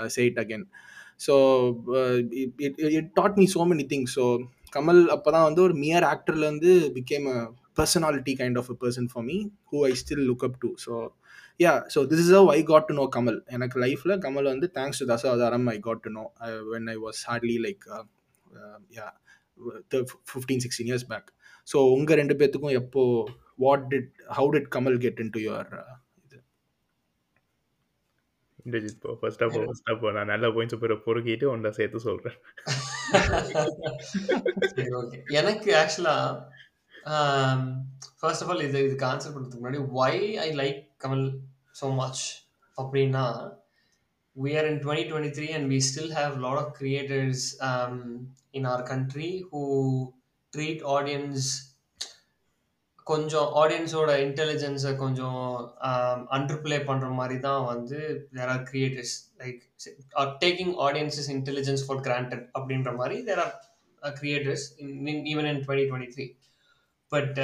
say 0.08 0.22
it 0.24 0.38
again. 0.38 0.64
So 1.20 1.34
it 2.66 2.78
it 2.90 3.10
taught 3.14 3.36
me 3.36 3.44
so 3.52 3.64
many 3.72 3.84
things 3.92 4.14
so 4.18 4.24
Kamal 4.76 5.02
அப்போ 5.08 5.28
தான் 5.30 5.44
வந்து 5.44 5.60
ஒரு 5.62 5.74
mere 5.82 6.04
ஆக்டர்லேருந்து 6.04 6.72
became 6.96 7.26
a 7.34 7.36
personality 7.78 8.32
kind 8.40 8.58
of 8.58 8.70
a 8.70 8.76
person 8.82 9.08
for 9.12 9.24
me 9.24 9.36
who 9.72 9.80
I 9.86 9.92
still 10.02 10.24
look 10.30 10.44
up 10.48 10.58
to 10.60 10.70
so 10.84 10.94
yeah 11.60 11.72
so 11.94 12.00
this 12.10 12.22
is 12.24 12.32
how 12.32 12.48
I 12.50 12.60
got 12.70 12.88
to 12.90 12.94
know 12.94 13.04
Kamal 13.16 13.38
எனக்கு 13.48 13.78
லைஃப்பில் 13.78 14.14
கமல் 14.18 14.48
வந்து 14.52 14.68
thanks 14.78 15.00
to 15.02 15.06
Dasavatharam 15.12 15.68
I 15.68 15.76
got 15.80 16.02
to 16.06 16.12
know 16.18 16.24
when 16.72 16.88
I 16.88 16.96
was 17.06 17.20
hardly 17.28 17.56
like 17.66 17.84
yeah 18.90 19.06
fifteen 20.30 20.62
sixteen 20.64 20.90
years 20.90 21.08
back 21.12 21.28
so 21.68 21.78
உங்கள் 21.94 22.18
ரெண்டு 22.20 22.36
பேர்த்துக்கும் 22.40 22.78
எப்போ 22.80 23.02
what 23.64 23.84
did 23.92 24.08
how 24.38 24.48
did 24.54 24.70
Kamal 24.74 24.98
get 25.04 25.20
into 25.34 25.42
your 25.44 25.68
இது? 26.24 26.38
Indrajith 28.64 28.98
bro 29.02 29.14
first 29.20 29.44
of 29.46 29.54
all 29.56 29.66
first 29.68 29.90
of 29.92 30.04
all 30.04 30.16
நான் 30.18 30.32
நல்ல 30.34 30.48
points 30.54 30.80
பிற 30.82 30.96
பொறுக்கிட்டு 31.06 31.48
ஒன்றா 31.52 31.72
சேர்த்து 31.78 32.06
சொல்கிறேன் 32.06 32.38
எனக்கு 35.40 35.70
ஆக்சுவலா 35.82 36.16
ஃபர்ஸ்ட் 38.20 38.44
ஆஃப் 38.44 38.52
ஆல் 38.52 38.64
இது 38.66 38.86
இதுக்கு 38.86 39.06
ஆன்சர் 39.10 39.34
பண்ணுறதுக்கு 39.34 39.62
முன்னாடி 39.62 39.82
why 40.00 40.16
I 40.44 40.50
like 40.62 40.80
Kamal 41.04 41.26
so 41.80 41.94
much 42.00 42.24
அப்படின்னா 42.78 43.26
we 44.36 44.52
are 44.52 44.66
in 44.66 44.76
2023 44.76 45.50
and 45.56 45.68
we 45.68 45.78
still 45.80 46.08
have 46.12 46.32
a 46.34 46.44
lot 46.44 46.56
of 46.58 46.74
creators 46.74 47.40
um, 47.62 47.92
in 48.54 48.66
our 48.72 48.82
country 48.92 49.30
who 49.50 49.62
treat 50.52 50.80
audience 50.96 51.46
கொஞ்சம் 53.06 53.48
ஆடியன்ஸோட 53.62 54.10
இன்டெலிஜென்ஸை 54.26 54.92
கொஞ்சம் 54.96 55.40
அண்டர்பிளே 56.36 56.78
பண்ணுற 56.86 57.08
மாதிரி 57.18 57.36
தான் 57.40 57.64
வந்து 57.64 57.98
there 58.36 58.52
are 58.54 58.62
creators 58.70 59.12
like 59.42 59.60
are 60.20 60.30
taking 60.44 60.72
audiences 60.86 61.28
intelligence 61.34 61.84
for 61.86 62.00
granted 62.06 62.44
அப்படின்ற 62.58 62.92
மாதிரி 63.00 63.18
there 63.22 63.42
are 64.02 64.16
creators 64.20 64.64
even 65.32 65.50
in 65.52 65.62
twenty 65.66 65.86
twenty 65.90 66.10
three 66.16 66.26
but 67.12 67.38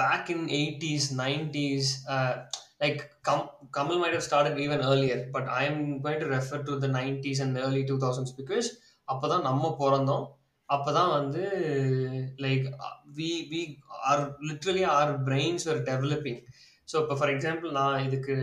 back 0.00 0.30
in 0.30 0.40
80s 0.48 1.04
90s 1.14 1.86
uh, 2.08 2.32
like 2.80 3.00
Kam- 3.22 3.48
kamal 3.72 3.98
might 3.98 4.12
have 4.12 4.22
started 4.22 4.56
even 4.58 4.80
earlier 4.90 5.16
but 5.32 5.46
i 5.50 5.64
am 5.64 5.78
going 6.04 6.20
to 6.20 6.28
refer 6.28 6.58
to 6.68 6.74
the 6.84 6.90
90s 6.90 7.40
and 7.40 7.56
the 7.56 7.62
early 7.66 7.82
2000s 7.84 8.68
அப்போ 9.08 9.26
தான் 9.28 9.42
நம்ம 9.42 9.70
பிறந்தோம். 9.80 10.26
அப்பதான் 10.68 11.10
வந்து 11.10 11.42
like 12.44 12.64
we 13.16 13.30
we 13.52 13.60
are 14.08 14.22
literally 14.48 14.84
our 14.96 15.12
brains 15.28 15.64
are 15.68 15.80
developing 15.90 16.40
so 16.88 16.96
இப்போ 17.02 17.14
for 17.18 17.32
example 17.34 17.70
நான் 17.70 18.04
இதுக்கு 18.04 18.34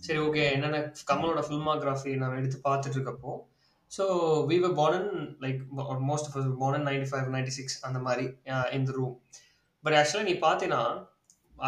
சரி 0.00 0.18
ஓகே 0.18 0.42
என்னென்ன 0.52 0.78
கமலோட 1.10 1.42
ஃபில்மோகிராஃபி 1.46 2.12
நான் 2.14 2.38
எடுத்து 2.38 2.58
பார்த்துட்டு 2.68 2.96
இருக்கப்போ 2.98 3.32
so 3.92 4.04
we 4.50 4.56
were 4.64 4.74
born 4.80 4.96
like 5.44 5.60
most 6.10 6.28
of 6.30 6.50
born 6.62 6.76
ninety 6.88 7.08
five 7.10 7.30
ninety 7.36 7.54
six 7.58 7.78
அந்த 7.86 7.98
மாதிரி 7.98 8.24
இந்த 8.72 8.92
ரூம் 8.92 9.16
பட் 9.84 9.96
ஆக்சுவலாக 10.00 10.28
நீ 10.30 10.34
பார்த்தீங்கன்னா 10.46 10.82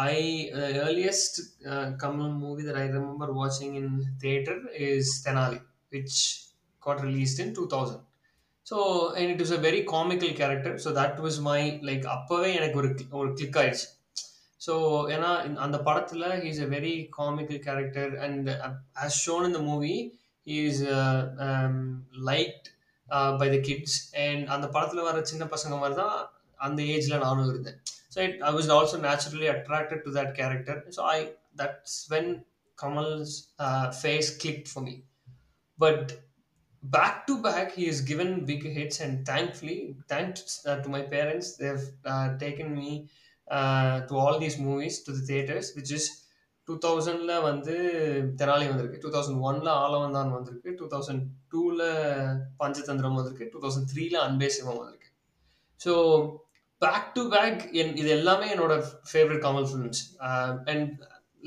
I 0.05 0.15
earliest 0.83 1.37
Kamal 2.03 2.31
movie 2.43 2.63
that 2.63 2.79
I 2.83 2.85
remember 2.95 3.33
வாட்சிங் 3.39 3.75
in 3.81 3.93
theatre 4.19 4.61
is 4.87 5.13
Thenali 5.27 5.59
which 5.91 6.19
got 6.83 7.03
released 7.09 7.41
in 7.45 7.53
two 7.59 7.65
thousand 7.75 8.03
so 8.71 8.77
and 9.17 9.29
it 9.33 9.43
is 9.45 9.55
a 9.57 9.61
very 9.67 9.81
comical 9.95 10.33
character 10.41 10.75
so 10.83 10.91
that 10.99 11.19
was 11.25 11.39
my 11.49 11.61
like 11.89 12.05
அப்போவே 12.15 12.49
எனக்கு 12.59 12.79
ஒரு 12.81 12.89
ஒரு 13.21 13.29
click 13.39 13.59
ஆயிடுச்சு. 13.61 13.87
So 14.65 14.73
ஏன்னா 15.13 15.29
அந்த 15.65 15.77
படத்தில் 15.87 16.27
he's 16.43 16.61
a 16.65 16.69
very 16.75 16.93
comical 17.19 17.61
character 17.67 18.13
and 18.25 18.49
as 19.05 19.17
shown 19.25 19.47
இந்த 19.49 19.61
movie 19.71 19.95
movie 20.45 20.59
is 20.69 20.79
liked 22.29 22.65
by 23.41 23.47
the 23.55 23.57
kids 23.67 23.97
and 24.25 24.45
அந்த 24.55 24.67
படத்தில் 24.75 25.07
வர 25.07 25.23
சின்ன 25.31 25.43
பசங்க 25.53 25.75
மாதிரி 25.81 25.95
தான் 26.03 26.17
அந்த 26.65 26.79
ஏஜில் 26.95 27.23
நானும் 27.25 27.49
இருந்தேன். 27.51 27.77
So 28.13 28.17
it 28.27 28.37
I 28.49 28.51
was 28.57 28.69
also 28.77 28.97
naturally 29.07 29.47
attracted 29.55 30.03
to 30.05 30.11
that 30.19 30.33
character 30.39 30.79
so 30.97 31.01
I 31.15 31.17
that's 31.61 31.97
when 32.13 32.31
Kamal's 32.77 33.33
face 33.99 34.29
click 34.43 34.65
for 34.71 34.85
me 34.89 34.95
but 35.79 36.11
back 36.83 37.27
to 37.27 37.33
back 37.41 37.67
he 37.71 37.85
has 37.89 38.01
given 38.01 38.29
big 38.45 38.63
hits 38.77 38.99
and 38.99 39.13
thankfully 39.25 39.77
thanks 40.11 40.65
uh, 40.67 40.77
to 40.83 40.89
my 40.89 41.01
parents 41.01 41.47
they've 41.59 41.87
uh, 42.05 42.27
taken 42.37 42.75
me 42.79 42.91
uh, 43.47 43.95
to 44.07 44.15
all 44.15 44.37
these 44.39 44.57
movies 44.59 44.97
to 45.05 45.11
the 45.11 45.25
theaters 45.31 45.69
which 45.77 45.93
is 45.99 46.05
two 46.67 46.73
தௌசண்டில் 46.83 47.31
வந்து 47.47 47.73
தெனாலி 48.39 48.67
வந்திருக்கு. 48.69 48.99
Two 49.03 49.09
thousand 49.15 49.41
ஒன்ல 49.47 49.69
ஆலவந்தான் 49.85 50.29
வந்திருக்கு. 50.35 50.69
Two 50.79 50.85
thousand 50.93 51.23
டூவில் 51.53 51.81
பஞ்சதந்திரம் 52.61 53.17
வந்திருக்கு. 53.19 53.49
Two 53.53 53.59
thousand 53.63 53.89
த்ரீல 53.93 54.15
அன்பே 54.27 54.47
சிவம் 54.57 54.79
வந்திருக்கு. 54.81 55.09
So 55.85 55.93
back 56.77 57.09
to 57.15 57.23
back 57.33 57.61
என் 57.81 57.91
இது 58.01 58.09
எல்லாமே 58.09 58.47
என்னோட 58.55 58.75
favourite 59.11 59.43
Kamal 59.47 59.67
films 59.71 60.01
and 60.71 60.87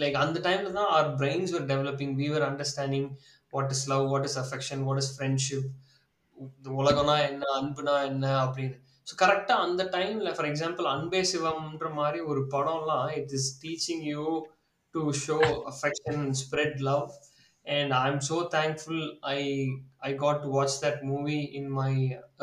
like 0.02 0.18
அந்த 0.24 0.40
டைமில் 0.48 0.76
தான் 0.78 0.90
our 0.98 1.08
brains 1.22 1.54
were 1.56 1.66
developing 1.72 2.14
we 2.20 2.28
were 2.34 2.46
understanding 2.50 3.08
what 3.56 3.74
is 3.76 3.86
love 3.92 4.06
what 4.12 4.26
is 4.30 4.38
affection 4.44 4.82
what 4.88 5.02
is 5.02 5.12
friendship 5.16 5.68
உலகம்னா 6.80 7.16
என்ன 7.28 7.44
அன்புனா 7.58 7.94
என்ன 8.10 8.26
அப்படின்னு. 8.44 8.76
ஸோ 9.06 9.14
கரெக்டாக 9.22 9.64
அந்த 9.66 9.82
டைமில் 9.94 10.32
ஃபார் 10.36 10.48
எக்ஸாம்பிள் 10.48 10.86
அன்பே 10.92 11.20
சிவம்ன்ற 11.30 11.88
மாதிரி 11.98 12.18
ஒரு 12.30 12.40
படம்லாம் 12.54 13.08
it 13.18 13.32
is 13.38 13.50
teaching 13.64 14.02
you 14.12 14.24
to 14.94 15.02
show 15.26 15.36
affection 15.72 16.18
and 16.22 16.38
spread 16.40 16.80
love 16.88 17.06
and 17.66 17.94
I 18.00 18.04
am 18.12 18.20
so 18.30 18.38
thankful 18.56 19.04
I 19.34 19.38
I 20.08 20.10
got 20.24 20.42
to 20.44 20.50
watch 20.56 20.76
that 20.84 21.00
movie 21.12 21.38
in 21.60 21.70
my 21.80 21.90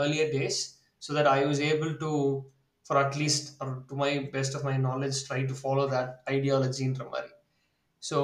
earlier 0.03 0.31
days 0.37 0.59
so 1.03 1.11
that 1.19 1.31
I 1.35 1.39
was 1.49 1.61
able 1.71 1.93
to 2.05 2.11
for 2.87 3.01
at least 3.03 3.49
to 3.91 3.97
my 4.03 4.11
best 4.37 4.57
of 4.59 4.65
my 4.69 4.75
knowledge 4.89 5.19
try 5.29 5.41
to 5.51 5.57
follow 5.61 5.85
that 5.95 6.11
ஐடியாலஜின்ற 6.35 7.05
மாதிரி. 7.13 7.31
So 8.03 8.17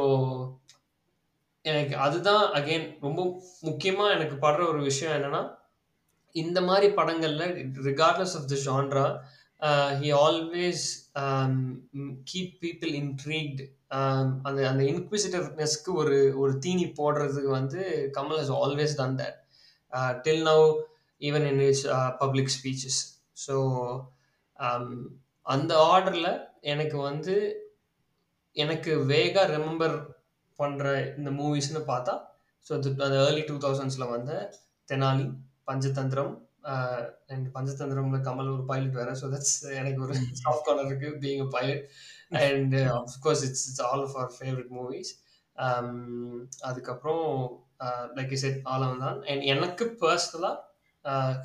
எனக்கு 1.65 1.95
அதுதான் 1.97 2.43
again 2.53 2.85
ரொம்ப 3.01 3.21
முக்கியமாக 3.61 4.13
எனக்கு 4.13 4.35
படுற 4.35 4.61
ஒரு 4.67 4.81
விஷயம் 4.81 5.15
என்னன்னா 5.15 5.41
இந்த 6.35 6.59
மாதிரி 6.61 6.87
படங்களில் 6.93 7.45
regardless 7.83 8.35
of 8.35 8.47
the 8.47 8.57
genre 8.65 9.05
he 10.01 10.09
always 10.19 10.85
keep 12.23 12.53
people 12.59 12.91
intrigued 12.93 13.61
அந்த 14.41 14.59
அந்த 14.69 14.83
இன்க்விசிட்டிவ்னஸ்க்கு 14.83 15.91
ஒரு 15.93 16.17
ஒரு 16.35 16.53
தீனி 16.59 16.85
போடுறதுக்கு 16.97 17.51
வந்து 17.51 17.81
Kamal 18.17 18.39
has 18.39 18.53
always 18.59 18.95
done 18.97 19.17
that 19.17 19.39
till 20.21 20.43
now 20.43 20.65
even 21.21 21.47
in 21.47 21.63
his 21.69 21.83
public 22.19 22.53
speeches 22.57 22.99
so 23.45 23.55
அந்த 25.45 25.73
ஆர்டரில் 25.87 26.31
எனக்கு 26.63 26.97
வந்து 27.01 27.35
எனக்கு 28.55 28.91
வேகா 29.05 29.43
ரிமெம்பர் 29.51 29.97
பண்ணுற 30.59 30.87
இந்த 31.17 31.29
மூவிஸ்னு 31.39 31.81
பார்த்தா 31.91 32.13
ஸோ 32.67 32.71
அந்த 32.75 33.15
ஏர்லி 33.23 33.43
டூ 33.49 33.55
தௌசண்ட்ஸில் 33.57 34.11
வந்த 34.13 34.31
தெனாலி 34.89 35.25
பஞ்சதந்திரம் 35.67 36.33
அண்ட் 37.33 37.47
பஞ்சதந்திரம்ல 37.55 38.17
கமல் 38.21 38.53
ஒரு 38.55 38.63
பைலட் 38.65 38.97
வேற 38.99 39.11
ஸோ 39.21 39.27
தட்ஸ் 39.33 39.57
எனக்கு 39.79 39.99
ஒரு 40.05 40.15
சாஃப்ட் 40.43 40.65
கார்னர் 40.67 40.89
இருக்கு 40.91 41.09
being 41.23 41.43
a 41.45 41.49
pilot 41.57 41.83
and 42.43 42.75
of course 42.99 43.43
it's 43.47 43.65
it's 43.69 43.83
all 43.89 44.05
of 44.07 44.15
our 44.19 44.33
favourite 44.39 44.71
movies 44.79 45.11
அதுக்கப்புறம் 46.61 47.25
லைக் 48.17 48.33
இஸ் 48.37 48.47
எட் 48.49 48.61
ஆலம் 48.65 49.03
தான் 49.05 49.19
அண்ட் 49.31 49.45
எனக்கு 49.53 49.85
பர்சனலாக 50.01 50.57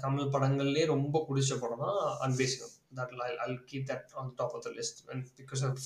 கமல் 0.02 0.33
படங்கள்லேயே 0.35 0.87
ரொம்ப 0.94 1.18
பிடிச்ச 1.28 1.59
படம் 1.59 1.85
தான் 1.87 2.00
அன்பேசியம் 2.26 2.75
I'll, 2.97 3.37
I'll 3.42 3.59
keep 3.66 3.87
that 3.87 4.04
on 4.16 4.30
the 4.30 4.37
top 4.37 4.54
of 4.54 4.62
the 4.62 4.71
list. 4.71 5.04
And 5.11 5.25
because 5.37 5.62
of 5.62 5.78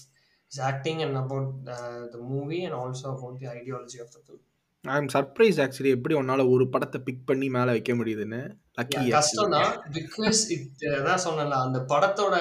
his 0.53 0.59
acting 0.63 1.03
and 1.03 1.17
about 1.17 1.47
uh, 1.69 2.07
the 2.09 2.21
movie 2.25 2.65
and 2.65 2.75
also 2.75 3.07
about 3.11 3.39
the 3.39 3.49
ideology 3.53 3.99
of 3.99 4.11
the 4.11 4.21
film. 4.23 4.43
I 4.85 4.97
am 4.97 5.09
surprise 5.15 5.57
actually 5.63 5.93
எப்படி 5.95 6.15
உன்னால 6.15 6.43
ஒரு 6.51 6.65
படத்தை 6.69 6.99
big 7.03 7.25
பண்ணி 7.27 7.47
மேல 7.51 7.69
வைக்க 7.71 7.93
முடியுதுன்னு. 7.95 8.39
Lucky 8.79 9.01
கஷ்டம் 9.11 9.55
தான் 9.55 9.73
பிகாஸ் 9.97 10.41
இட் 10.55 10.67
அதான் 10.99 11.25
சொன்னல 11.25 11.57
அந்த 11.65 11.79
படத்தோட 11.91 12.35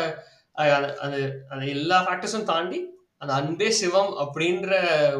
அது- 0.55 0.93
அது 1.05 1.19
அந்த 1.49 1.63
எல்லா 1.73 1.97
ஃபேக்டர்ஸும் 2.05 2.47
தாண்டி 2.47 2.79
அந்த 3.21 3.31
அன்பே 3.33 3.69
சிவம் 3.77 4.11
அப்படின்ற 4.23 4.71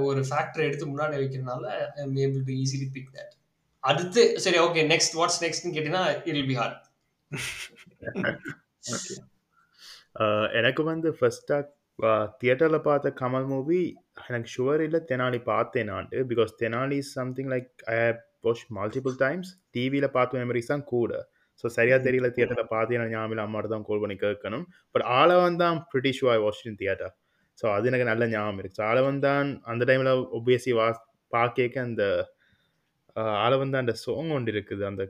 ஒரு 0.04 0.22
ஃபேக்டர் 0.30 0.66
எடுத்து 0.66 0.86
முன்னாடி 0.86 1.16
வைக்கிறதுனால 1.18 1.66
I 1.96 2.04
am 2.04 2.18
able 2.26 2.44
to 2.44 2.56
easily 2.62 2.88
pick 2.96 3.12
that 3.16 3.34
அடுத்து 3.84 4.24
சரி 4.46 4.60
ஓகே 4.66 4.84
நெக்ஸ்ட் 4.92 5.18
வாட்ஸ் 5.18 5.42
நெக்ஸ்ட்னு 5.44 5.74
கேட்டீங்கன்னா 5.76 6.06
இட் 6.20 6.38
வில் 6.38 6.50
பி 6.50 6.58
ஹார்ட் 6.58 6.80
எனக்கு 10.56 10.84
வந்து 10.86 11.10
ஃபர்ஸ்ட்டாக 11.18 11.64
தியேட்டரில் 12.42 12.86
பார்த்த 12.88 13.12
கமல் 13.22 13.48
மூவி 13.52 13.80
எனக்கு 14.28 14.50
ஷுவர் 14.56 14.82
இல்லை 14.88 15.00
தெனாலி 15.12 15.40
பார்த்தேன் 15.52 15.90
நான். 15.92 16.10
Because 16.32 16.52
Thenali 16.62 16.98
is 17.04 17.14
something 17.20 17.50
like 17.54 17.70
I 17.94 17.96
watch 18.46 18.64
multiple 18.80 19.16
times 19.24 19.50
டிவியில் 19.76 20.16
பார்த்த 20.18 20.42
மெமரிஸ் 20.42 20.72
தான் 20.74 20.86
கூட. 20.94 21.12
ஸோ 21.62 21.66
சரியாக 21.78 22.00
தெரியல 22.08 22.28
தியேட்டரில் 22.36 22.72
பார்த்து 22.76 22.98
எனக்கு 22.98 23.16
ஞாபகம் 23.16 23.44
அம்மாட்ட 23.46 23.72
தான் 23.74 23.86
கால் 23.88 24.04
பண்ணி 24.04 24.18
கேட்கணும். 24.26 24.66
பட் 24.94 25.06
ஆளவன் 25.20 25.60
தான் 25.64 25.78
pretty 25.92 26.12
sure 26.20 26.28
I 26.36 26.38
watch 26.46 26.64
in 26.72 26.80
theatre 26.82 27.14
so 27.62 27.66
அது 27.76 27.88
எனக்கு 27.90 28.10
நல்ல 28.12 28.24
ஞாபகம் 28.34 28.60
இருக்கு. 28.62 28.78
ஸோ 28.80 28.84
ஆளவன் 28.92 29.22
தான் 29.28 29.48
அந்த 29.72 29.84
டைமில் 29.90 30.12
ஒபியஸ்லி 30.40 30.74
வா 30.80 30.88
பார்க்க 31.36 31.86
அந்த 31.90 32.04
ஆளவன் 33.46 33.72
தான் 33.74 33.84
அந்த 33.86 33.96
சாங் 34.06 34.32
ஒன்று 34.36 34.52
இருக்குது. 34.56 34.84
அந்த 34.92 35.04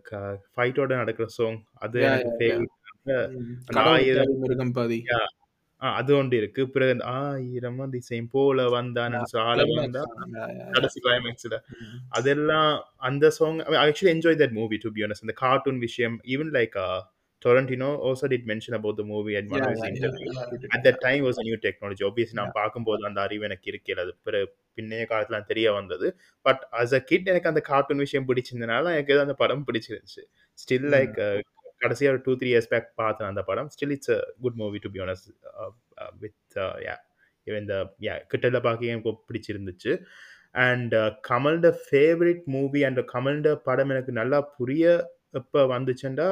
ஃபைட்டோட 0.53 0.91
நடக்கிற 1.01 1.27
சாங் 1.39 1.57
அது 1.85 1.97
எனக்கு 2.09 2.47
மிருகம் 4.43 4.75
பாதி. 4.77 4.99
ஆ, 5.81 5.87
அது 5.95 6.11
ஒன்று 6.17 6.37
இருக்கு. 6.37 6.61
பிறகு 6.69 6.91
அந்த 6.91 7.05
ஆயிரம் 7.17 7.89
திசையும் 7.89 8.29
போல 8.29 8.69
வந்தான் 8.69 9.15
ஆள 9.43 9.57
வந்தா. 9.73 10.03
கடைசி 10.71 10.99
கிளைமேக்ஸ்ல 10.99 11.57
அதெல்லாம் 12.11 12.71
அந்த 13.07 13.29
song 13.31 13.59
actually 13.81 14.11
enjoy 14.13 14.39
that 14.41 14.55
movie 14.55 14.77
to 14.77 14.91
be 14.91 15.03
honest. 15.03 15.23
அந்த 15.25 15.35
கார்ட்டூன் 15.41 15.79
விஷயம் 15.79 16.17
even 16.27 16.51
like 16.57 16.77
Tarantino 17.41 17.89
also 18.05 18.27
did 18.27 18.47
mention 18.47 18.75
about 18.75 18.95
the 18.95 19.03
movie 19.05 19.35
at 19.35 19.49
one 19.49 19.63
of 19.63 19.83
interview. 19.89 20.29
At 20.69 20.83
that 20.83 20.99
time 20.99 21.25
was 21.25 21.41
new 21.41 21.57
technology 21.65 22.03
obviously 22.07 22.33
நான் 22.33 22.55
பார்க்கும்போது 22.55 23.05
அந்த 23.05 23.21
அறிவு 23.21 23.43
எனக்கு 23.43 23.71
இருக்கல 23.71 23.99
அது 23.99 24.13
பிறகு 24.23 24.47
பின்னைய 24.77 25.05
காலத்துல 25.09 25.45
தெரிய 25.45 25.67
வந்தது. 25.71 26.07
பட் 26.45 26.63
அஸ் 26.79 26.93
அ 26.93 27.01
கிட் 27.03 27.27
எனக்கு 27.27 27.49
அந்த 27.49 27.61
கார்ட்டூன் 27.61 27.97
விஷயம் 27.97 28.27
பிடிச்சிருந்தனால 28.27 28.85
எனக்கு 28.93 29.13
ஏதோ 29.13 29.21
அந்த 29.21 29.35
படம் 29.35 29.65
பிடிச்சிருந்துச்சு. 29.67 30.23
ஸ்டில் 30.59 30.89
லைக் 30.95 31.19
கடைசியாக 31.81 32.13
ஒரு 32.13 32.21
டூ 32.25 32.33
த்ரீ 32.39 32.49
இயர்ஸ் 32.53 32.71
பேக் 32.73 32.87
பார்த்தேன் 33.01 33.29
அந்த 33.31 33.41
படம். 33.49 33.69
Still 33.75 33.93
it's 33.95 34.13
a 34.15 34.19
good 34.43 34.57
movie 34.61 34.79
to 34.85 34.89
be 34.95 35.01
honest 35.05 35.29
with 36.23 36.57
yeah 36.87 36.95
இந்த 37.47 37.75
யா 38.07 38.13
கிட்டல 38.31 38.59
பார்க்க 38.67 38.93
எனக்கு 38.93 39.13
பிடிச்சிருந்துச்சு. 39.29 39.91
அண்ட் 40.67 40.93
கமல்ட 41.29 41.67
ஃபேவரட் 41.85 42.43
மூவி 42.55 42.79
அண்ட் 42.87 43.01
கமல்ட 43.13 43.49
படம் 43.67 43.91
எனக்கு 43.95 44.13
நல்லா 44.21 44.39
புரிய 44.57 44.85
எப்போ 45.39 45.61
வந்துச்சுண்டா 45.75 46.27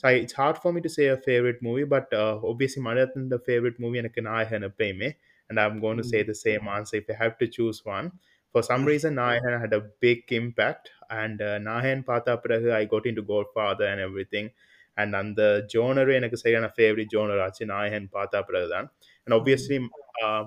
so 0.00 0.12
it's 0.20 0.36
hard 0.40 0.60
for 0.60 0.74
me 0.76 0.80
to 0.86 0.90
say 0.96 1.04
a 1.14 1.18
favourite 1.24 1.60
movie 1.66 1.84
but 1.94 2.12
obviously 2.50 2.80
மலையாளத்தின் 2.86 3.28
favourite 3.46 3.78
movie 3.84 3.96
எனக்கு 4.02 4.20
நாயகன் 4.30 4.66
எப்பயுமே. 4.70 5.08
And 5.50 5.60
I'm 5.64 5.80
gonna 5.84 5.98
to 6.00 6.04
say 6.12 6.20
the 6.30 6.34
same 6.44 6.66
answer 6.76 6.98
if 7.00 7.10
I 7.14 7.16
have 7.22 7.34
to 7.42 7.46
choose 7.56 7.80
one 7.96 8.06
for 8.54 8.66
some 8.70 8.84
reason 8.90 9.16
Nayakan 9.22 9.56
had 9.62 9.76
a 9.78 9.82
big 10.04 10.32
impact 10.40 10.88
and 11.20 11.42
Nayakan 11.68 12.04
பார்த்தா 12.10 12.34
பிறகு 12.44 12.68
I 12.80 12.84
got 12.92 13.08
into 13.20 13.24
Godfather 13.54 13.90
and 13.92 14.04
everything 14.36 14.50
and 14.96 15.14
அந்த 15.20 15.42
genre 15.74 16.12
எனக்கு 16.20 16.38
சரியான 16.42 16.68
favourite 16.76 17.12
ஜோனர் 17.14 17.42
ஆச்சு 17.46 17.64
நாயகன் 17.72 18.08
பார்த்தா 18.16 18.40
பிறகு 18.48 18.68
தான் 18.74 18.88
அண்ட் 19.24 19.36
ஒப்வியஸ்லி 19.38 19.78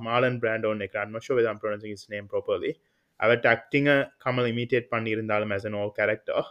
மாலன் 0.07 0.39
பிராண்டோ 0.43 0.71
நினைக்கிறேன் 0.77 1.25
sure 1.25 1.35
whether 1.37 1.51
I'm 1.53 1.61
pronouncing 1.63 1.93
his 1.95 2.05
name 2.15 2.27
properly 2.35 2.73
அவர் 3.19 3.47
ஆக்டிங்கை 3.53 3.95
கமல் 4.25 4.49
இமிட்டேட் 4.53 4.89
பண்ணியிருந்தாலும் 4.95 5.53
as 5.57 5.63
an 5.69 5.75
all 5.81 5.91
character 5.99 6.41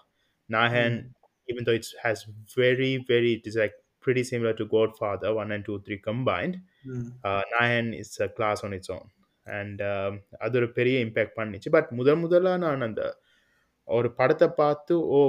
நாயகன் 0.50 0.98
even 1.48 1.62
though 1.66 1.78
it 1.80 1.88
has 2.04 2.18
very 2.56 2.92
very 3.12 3.30
it 3.38 3.44
is 3.50 3.56
like 3.62 3.76
pretty 4.04 4.24
similar 4.32 4.54
to 4.60 4.64
Godfather 4.76 5.30
1 5.34 5.54
and 5.56 5.64
2 5.66 5.76
3 5.80 6.00
combined 6.08 6.56
Mm. 6.86 7.06
uh, 7.24 7.42
Nayan 7.52 7.86
is 7.98 8.10
a 8.20 8.28
class 8.28 8.62
on 8.62 8.72
its 8.72 8.88
own 8.90 9.06
um, 9.86 10.12
அது 10.44 10.54
ஒரு 10.60 10.68
பெரிய 10.76 10.96
impact 11.06 11.36
பண்ணிச்சு 11.38 11.68
but 11.68 11.88
முதல் 11.98 12.20
முதல்ல 12.24 12.52
நான் 12.64 12.86
அந்த 12.86 13.02
ஒரு 13.88 14.08
படத்தை 14.18 14.48
பார்த்து 14.60 14.94
ஓ 15.08 15.20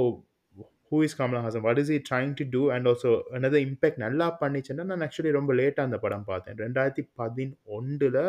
who 0.91 0.97
is 1.05 1.17
Kamal Haasan 1.21 1.63
what 1.67 1.79
is 1.83 1.91
he 1.95 1.99
trying 2.09 2.33
to 2.39 2.45
do 2.55 2.61
and 2.75 2.87
also 2.91 3.11
another 3.37 3.59
impact 3.67 4.01
நல்லா 4.05 4.27
பண்ணிச்சுன்னா 4.41 4.85
நான் 4.91 5.03
ஆக்சுவலி 5.07 5.33
ரொம்ப 5.39 5.53
லேட்டாக 5.53 5.87
அந்த 5.89 5.99
படம் 6.05 6.27
பார்த்தேன். 6.31 6.57
ரெண்டாயிரத்தி 6.65 7.03
பதினொன்றில் 7.21 8.21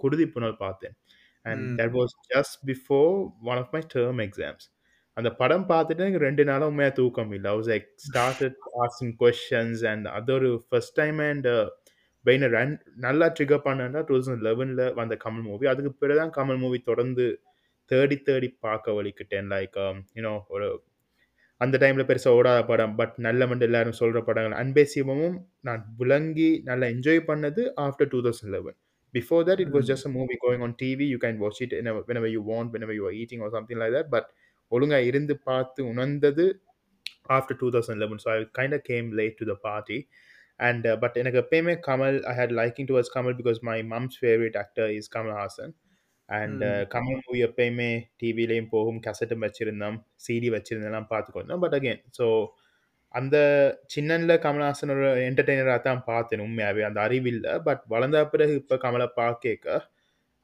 குருதி 0.00 0.26
புனல் 0.34 0.56
பார்த்தேன். 0.64 0.94
And. 1.44 1.66
That 1.80 1.94
was 1.98 2.14
just 2.34 2.56
before 2.70 3.10
one 3.50 3.60
of 3.62 3.72
my 3.76 3.82
term 3.94 4.22
exams 4.26 4.66
அந்த 5.16 5.30
படம் 5.40 5.66
பார்த்துட்டு 5.68 6.04
எனக்கு 6.04 6.24
ரெண்டு 6.28 6.42
நாளாக 6.44 6.70
உண்மையாக 6.70 6.94
தூக்கம் 6.94 7.30
இல்லை. 7.36 7.50
Was 7.58 7.68
like 7.72 7.86
started 8.08 8.54
asking 8.84 9.12
questions 9.22 9.78
and 9.92 10.06
அது 10.16 10.32
ஒரு 10.34 10.48
ஃபர்ஸ்ட் 10.66 10.96
டைம் 10.96 11.20
அண்ட் 11.28 11.48
பெயினை 12.24 12.48
ரன் 12.56 12.74
நல்லா 12.96 13.26
ட்ரிகர் 13.36 13.64
பண்ணா 13.66 14.00
டூ 14.08 14.14
தௌசண்ட் 14.14 14.44
லெவனில் 14.48 14.84
வந்த 14.94 15.14
கமல் 15.24 15.46
மூவி 15.48 15.66
அதுக்கு 15.72 15.92
பிறகு 16.02 16.18
தான் 16.20 16.34
கமல் 16.38 16.60
மூவி 16.62 16.78
தொடர்ந்து 16.90 17.26
தேடி 17.90 18.16
தேடி 18.28 18.48
பார்க்க 18.66 18.96
வலிக்கிட்டேன் 18.98 19.48
லைக் 19.54 19.76
யூனோ 20.16 20.32
ஒரு 20.48 20.68
அந்த 21.60 21.76
டைமில் 21.82 22.08
பெருசாக 22.08 22.38
ஓடாத 22.38 22.60
படம். 22.70 22.94
பட் 23.00 23.14
நல்ல 23.26 23.46
மண்டு 23.50 23.64
எல்லாரும் 23.68 23.98
சொல்கிற 24.00 24.18
படங்கள். 24.28 24.56
அன்பே 24.62 24.84
சிவமும் 24.94 25.36
நான் 25.68 25.82
விளங்கி 26.00 26.50
நல்லா 26.68 26.88
என்ஜாய் 26.94 27.22
பண்ணது 27.30 27.62
after 27.86 28.10
two 28.14 28.20
thousand 28.26 28.52
eleven 28.56 28.76
before 29.14 29.44
that 29.48 29.62
it 29.64 29.72
was 29.76 29.88
just 29.90 30.08
a 30.08 30.12
movie 30.18 30.36
going 30.44 30.64
on 30.66 30.76
TV 30.82 31.06
you 31.12 31.18
can 31.24 31.38
watch 31.44 31.60
it 31.66 31.74
whenever 32.08 32.30
you 32.34 32.42
want 32.52 32.68
whenever 32.74 32.96
you 32.98 33.06
are 33.10 33.14
eating 33.22 33.42
or 33.46 33.50
something 33.56 33.80
like 33.82 33.94
that. 33.96 34.08
But 34.16 34.28
ஒழுங்கா 34.72 34.98
இருந்து 35.06 35.34
பார்த்து 35.48 35.80
உணர்ந்தது 35.92 36.44
after 37.36 37.58
two 37.60 37.68
thousand 37.74 38.00
eleven 38.04 38.20
so 38.24 38.28
I 38.34 38.38
kind 38.58 38.74
of 38.78 38.84
came 38.90 39.08
late 39.20 39.36
to 39.40 39.46
the 39.52 39.54
party 39.66 39.98
and 40.60 40.86
but 41.02 41.16
எனக்கு 41.20 41.38
எப்பயுமே 41.42 41.74
Kamal 41.88 42.18
I 42.30 42.32
had 42.38 42.54
liking 42.60 42.88
towards 42.90 43.12
Kamal 43.16 43.36
because 43.40 43.58
my 43.70 43.78
mum's 43.94 44.16
favourite 44.20 44.56
actor 44.62 44.90
is 44.98 45.10
Kamal 45.16 45.36
Haasan 45.40 45.72
and 46.26 46.64
Kamal 46.64 47.22
movie 47.26 47.44
எப்பயுமே 47.44 48.04
டிவிலையும் 48.22 48.68
போகும் 48.68 49.00
கசட்டும் 49.00 49.44
வச்சுருந்தோம் 49.46 50.04
சிடி 50.28 50.48
வச்சுருந்தெல்லாம் 50.50 51.10
பார்த்துக்கொண்டோம் 51.10 51.58
பட் 51.58 51.74
அகெயின் 51.74 52.04
ஸோ 52.18 52.46
அந்த 53.08 53.36
சின்னனில் 53.86 54.38
கமல்ஹாசன் 54.38 54.88
ஒரு 54.88 55.30
என்டர்டெய்னராக 55.30 55.80
தான் 55.80 56.04
பார்த்தேன் 56.04 56.40
உண்மையாகவே 56.40 56.82
அந்த 56.82 57.00
அறிவில்லை 57.00 57.58
பட் 57.58 57.82
வளர்ந்த 57.86 58.26
பிறகு 58.26 58.54
இப்போ 58.54 58.76
கமலை 58.76 59.06
பார்க்க 59.06 59.94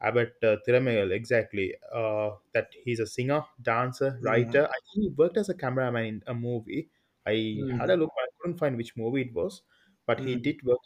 about 0.00 0.32
uh, 0.44 0.56
திறமைகள் 0.62 1.10
exactly 1.10 1.74
uh, 1.92 2.30
that 2.54 2.66
he's 2.84 3.00
a 3.00 3.06
singer 3.06 3.44
dancer 3.62 4.18
writer. 4.22 4.66
I 4.66 4.78
think 4.84 5.02
he 5.02 5.08
worked 5.08 5.36
as 5.36 5.48
a 5.48 5.54
cameraman 5.54 6.04
in 6.04 6.22
a 6.26 6.34
movie. 6.34 6.90
I 7.26 7.34
Mm. 7.34 7.78
had 7.78 7.90
a 7.90 7.96
look 7.96 8.10
i 8.18 8.26
couldn't 8.40 8.58
find 8.58 8.76
which 8.76 8.96
movie 8.96 9.22
it 9.22 9.32
was. 9.32 9.62
But 10.06 10.20
he 10.20 10.34
Mm. 10.34 10.42
did 10.42 10.62
work 10.62 10.80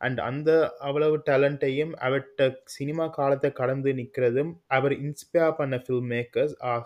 and 0.00 0.18
அந்த 0.20 0.50
அவ்வளவு 0.80 1.16
டேலண்ட்டையும் 1.28 1.92
அவர்கிட்ட 2.06 2.46
cinema 2.76 3.06
காலத்தை 3.18 3.50
கடந்து 3.60 3.92
நிற்கிறதும் 4.00 4.52
அவர் 4.76 4.94
inspire 5.06 5.54
பண்ண 5.60 5.76
film 5.84 6.10
makers 6.16 6.56
are 6.72 6.84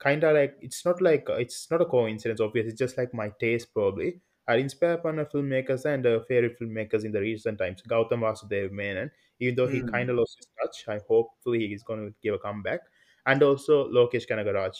kind 0.00 0.26
of 0.28 0.36
like 0.38 0.54
it's 0.66 0.84
not 0.86 1.02
like 1.08 1.30
it's 1.44 1.64
not 1.72 1.84
a 1.86 1.90
coincidence 2.14 2.42
obvious 2.46 2.68
it's 2.70 2.80
just 2.82 2.98
like 3.00 3.14
my 3.22 3.28
taste 3.44 3.70
probably 3.78 4.10
அது 4.48 4.60
இன்ஸ்பயர் 4.66 5.00
பண்ண 5.06 5.24
film 5.30 5.50
makers 5.56 5.86
and 5.86 6.06
favourite 6.28 6.54
film 6.58 6.76
makers 6.78 7.04
இந்த 7.08 7.18
recent 7.26 7.60
times 7.64 7.84
Gautham 7.94 8.24
Vasudev 8.28 8.70
Menon 8.82 9.12
even 9.40 9.54
though 9.56 9.66
he 9.66 9.78
Mm. 9.80 9.90
kind 9.92 10.10
of 10.10 10.16
lost 10.16 10.34
his 10.36 10.48
touch. 10.58 10.78
I 10.88 10.98
hopefully 11.08 11.60
he's 11.68 11.82
going 11.82 12.02
to 12.02 12.10
give 12.24 12.34
a 12.34 12.38
comeback. 12.38 12.80
And 13.26 13.42
also 13.42 13.74
Lokesh 13.96 14.26
Kanagaraj. 14.30 14.78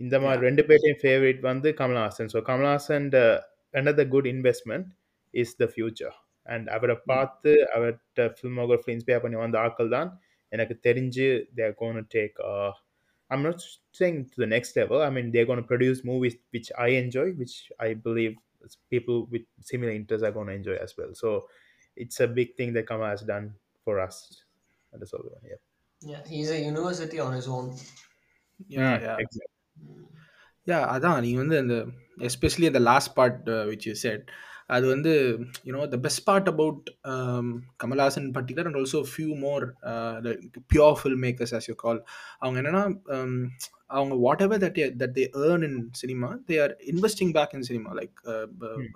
இந்த 0.00 0.16
மாதிரி 0.20 0.40
ரெண்டு 0.46 0.62
பேர்டையும் 0.68 1.00
favourite 1.02 1.40
வந்து 1.40 1.68
Kamal Haasan 1.80 2.30
so 2.32 2.38
Kamal Haasan 2.42 3.08
another 3.74 4.04
good 4.14 4.26
investment 4.26 4.86
is 5.34 5.50
the 5.56 5.68
future 5.68 6.12
and 6.52 6.68
அவரை 6.76 6.96
பார்த்து 7.12 7.52
அவர்கிட்ட 7.76 8.24
filmography 8.38 8.92
inspire 8.94 9.22
பண்ணி 9.24 9.38
வந்த 9.42 9.58
ஆட்கள் 9.64 9.94
தான் 9.96 10.10
எனக்கு 10.48 10.74
தெரிஞ்சு 10.88 11.28
they're 11.60 11.76
gonna 11.82 12.06
take 12.16 12.40
I'm 13.30 13.42
not 13.42 13.60
saying 13.98 14.16
to 14.32 14.38
the 14.42 14.46
next 14.46 14.76
level. 14.76 15.00
I 15.00 15.08
mean, 15.08 15.30
they're 15.32 15.46
going 15.50 15.60
to 15.60 15.66
produce 15.66 16.04
movies 16.04 16.34
which 16.54 16.70
I 16.86 16.88
enjoy, 17.02 17.28
which 17.32 17.54
I 17.80 17.94
believe 18.06 18.32
people 18.90 19.26
with 19.32 19.44
similar 19.60 19.92
interests 19.92 20.24
are 20.26 20.32
going 20.32 20.48
to 20.48 20.52
enjoy 20.52 20.76
as 20.86 20.92
well. 20.98 21.12
So 21.14 21.28
it's 21.96 22.20
a 22.20 22.28
big 22.38 22.50
thing 22.58 22.72
that 22.74 22.86
Kama 22.86 23.08
has 23.08 23.22
done 23.22 23.46
for 23.84 23.94
us. 24.00 24.44
That's 24.92 25.14
all. 25.14 25.24
Yeah. 25.52 25.60
Yeah, 26.02 26.22
he's 26.26 26.50
a 26.50 26.60
university 26.72 27.20
on 27.20 27.32
his 27.32 27.48
own. 27.48 27.66
Yeah, 28.68 28.94
yeah. 29.06 29.16
Exactly. 29.24 29.48
யா 30.66 30.78
அதான் 30.94 31.22
நீ 31.24 31.30
வந்து 31.34 31.56
அந்த 31.62 31.76
especially 32.28 32.66
அந்த 32.70 32.80
last 32.88 33.12
part 33.16 33.48
which 33.70 33.86
you 33.88 33.94
said 34.02 34.26
அது 34.72 34.86
வந்து 34.86 35.12
you know 35.66 35.84
the 35.94 35.98
best 36.04 36.24
part 36.28 36.48
about 36.52 36.86
Kamal Haasan 37.82 38.26
particular 38.36 38.68
and 38.68 38.78
also 38.80 39.00
few 39.10 39.30
more 39.44 39.64
pure 40.72 40.98
film 41.00 41.22
makers 41.26 41.54
as 41.58 41.68
you 41.70 41.76
call 41.84 42.00
அவங்க 42.40 42.58
என்னன்னா 42.62 42.82
um, 43.14 43.36
அவங்க 43.96 44.14
what 44.24 44.42
ever 44.44 44.60
that 44.62 44.78
that 45.00 45.14
they 45.16 45.24
earn 45.46 45.64
in 45.66 45.78
cinema 46.00 46.28
they 46.48 46.54
are 46.62 46.74
investing 46.92 47.32
back 47.36 47.54
in 47.56 47.66
cinema 47.70 47.90
like 47.98 48.20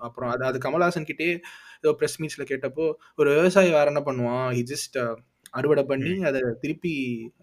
அப்புறம் 0.06 0.30
அது 0.34 0.44
அது 0.50 0.58
கமல்ஹாசன் 0.66 1.08
கிட்டே 1.10 1.28
ஏதோ 1.80 1.92
press 1.98 2.18
மீட்ஸில் 2.20 2.48
கேட்டப்போ 2.52 2.86
ஒரு 3.18 3.30
விவசாயி 3.38 3.70
வேற 3.76 3.86
என்ன 3.92 4.02
பண்ணுவான்? 4.06 4.46
ஹி 4.56 4.62
ஜஸ்ட் 4.72 4.96
அறுவடை 5.52 5.82
பண்ணி 5.90 6.12
அதை 6.28 6.40
திருப்பி 6.62 6.94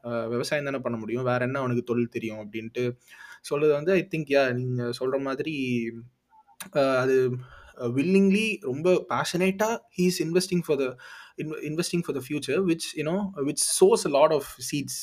uh, 0.07 0.25
விவசாயம் 0.33 0.69
தானே 0.69 0.81
பண்ண 0.85 0.97
முடியும்? 0.97 1.27
வேற 1.31 1.41
என்ன 1.47 1.59
அவனுக்கு 1.59 1.83
தொழில் 1.83 2.13
தெரியும்? 2.15 2.41
அப்படின்ட்டு 2.43 2.85
சொல்றது 3.41 3.73
வந்து 3.73 3.91
ஐ 3.93 4.03
திங்க் 4.11 4.33
யா 4.35 4.43
நீங்கள் 4.59 4.95
சொல்கிற 4.99 5.19
மாதிரி 5.27 5.55
uh, 6.73 6.95
அது 7.03 7.17
வில்லிங்லி 7.77 8.47
ரொம்ப 8.61 8.89
பேஷனேட்டாக 9.09 9.75
he 9.97 10.05
is 10.05 10.19
investing 10.21 10.63
for 10.65 10.79
the 10.81 10.87
investing 11.63 12.03
for 12.05 12.17
the 12.17 12.21
future 12.27 12.59
which 12.69 12.87
you know 12.99 13.15
which 13.45 13.63
a 14.05 14.11
lot 14.17 14.33
of 14.33 14.49
seeds 14.69 14.99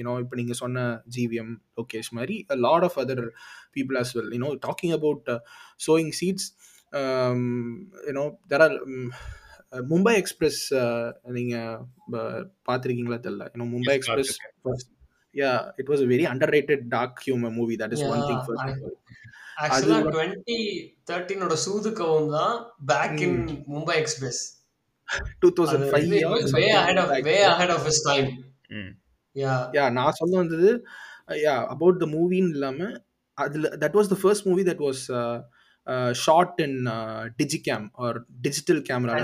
you know 0.00 0.14
இப்போ 0.20 0.36
நீங்கள் 0.36 0.54
சொன்ன 0.54 0.84
ஜிவிஎம் 1.16 1.52
லோகேஷ் 1.76 2.12
மாதிரி 2.12 2.36
lot 2.66 2.86
of 2.88 2.98
other 2.98 3.24
people 3.72 3.98
as 3.98 4.12
well 4.18 4.32
you know 4.36 4.50
talking 4.68 4.92
about 4.92 5.30
sowing 5.88 6.12
seeds 6.20 6.48
you know 8.08 8.24
there 8.52 8.60
are 8.60 8.76
Mumbai 9.88 10.14
Express 10.14 10.62
நீங்கள் 11.30 11.78
பார்த்துருக்கீங்களா 12.66 13.20
தெரியல. 13.26 13.44
You know 13.54 13.68
Mumbai 13.74 13.94
Express 13.98 14.34
yeah 15.34 15.52
it 15.76 15.90
was 15.90 16.02
a 16.02 16.08
very 16.12 16.24
underrated 16.56 16.84
dark 16.88 17.20
humour 17.26 17.54
movie 17.58 17.76
that 17.82 17.94
is 17.96 18.06
one 18.08 18.24
thing 18.30 18.42
first 18.46 18.82
ஆக்சுவலா 19.62 20.00
twenty 20.08 20.58
தேர்ட்டீனோட 21.10 21.56
சூதுக்கவும் 21.64 22.32
தான் 22.32 22.56
back 22.86 23.20
in 23.26 23.38
Mumbai 23.68 23.96
Express 24.02 24.42
two 25.42 25.50
thousand 25.58 25.86
five 25.92 26.08
way 26.56 26.66
ahead 26.80 27.00
of 27.02 27.12
way 27.30 27.36
ahead 27.52 27.72
of 27.76 27.86
his 27.88 28.02
time 28.08 28.28
yeah 29.36 29.54
yeah 29.76 29.84
நான் 29.90 30.18
சொல்ல 30.20 30.34
வந்தது 30.38 30.70
yeah 31.38 31.54
about 31.74 32.00
the 32.02 32.06
மூவின்னு 32.14 32.54
இல்லாமல் 32.56 32.94
அதில் 33.38 33.68
that 33.82 33.96
was 33.98 34.12
the 34.14 34.16
first 34.22 34.46
movie 34.46 34.62
that 34.62 34.82
was 34.82 35.04
shot 36.22 36.58
in 36.64 36.76
digicam 37.40 37.86
or 38.04 38.18
digital 38.46 38.80
camera 38.88 39.14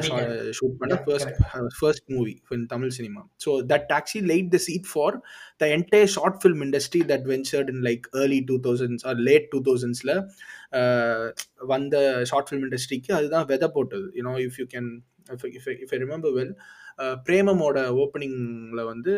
shoot 0.58 0.76
பண்ண 0.80 0.96
first 1.04 1.34
first 1.78 2.06
movie 2.16 2.34
in 2.56 2.66
Tamil 2.72 2.94
cinema. 2.98 3.22
So 3.44 3.52
that 3.72 3.92
actually 3.98 4.24
laid 4.32 4.50
the 4.56 4.60
seed 4.66 4.88
for 4.92 5.18
the 5.62 5.68
entire 5.76 6.10
short 6.16 6.38
film 6.42 6.64
industry 6.66 7.02
that 7.12 7.28
ventured 7.32 7.70
in 7.74 7.82
like 7.88 8.08
early 8.22 8.40
two 8.50 8.56
thousands 8.66 9.06
or 9.10 9.20
late 9.28 9.46
two 9.54 9.60
தௌசண்ட்ஸில் 9.68 10.14
வந்த 11.74 11.96
short 12.32 12.50
film 12.50 12.66
இண்டஸ்ட்ரிக்கு 12.68 13.12
அதுதான் 13.18 13.48
வெதை 13.52 13.70
போட்டது. 13.76 14.08
You know 14.20 14.34
if 14.48 14.58
you 14.62 14.66
can 14.74 14.90
if 15.58 15.92
I 15.94 15.98
remember 16.04 16.34
well 16.38 16.52
பிரேமமோட 17.26 17.78
ஓப்பனிங்கில் 18.02 18.88
வந்து 18.90 19.12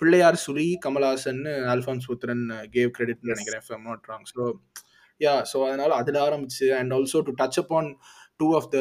பிள்ளையார் 0.00 0.38
சுழி 0.44 0.66
Kamal Haasan 0.86 1.42
Alphonse 1.74 2.08
Puthren 2.10 2.44
gave 2.74 2.90
கிரெடிட்னு 2.96 3.32
நினைக்கிறேன் 3.34 3.84
not 3.88 4.08
wrong 4.10 4.26
so 4.32 4.44
yeah 5.20 5.34
so 5.52 5.58
அதனால் 5.68 5.92
அதில் 5.92 6.18
ஆரம்பிச்சு 6.18 6.66
and 6.78 6.92
also 6.92 7.20
to 7.28 7.34
touch 7.38 7.58
up 7.58 7.72
on 7.72 7.90
two 8.36 8.48
of 8.56 8.68
the 8.72 8.78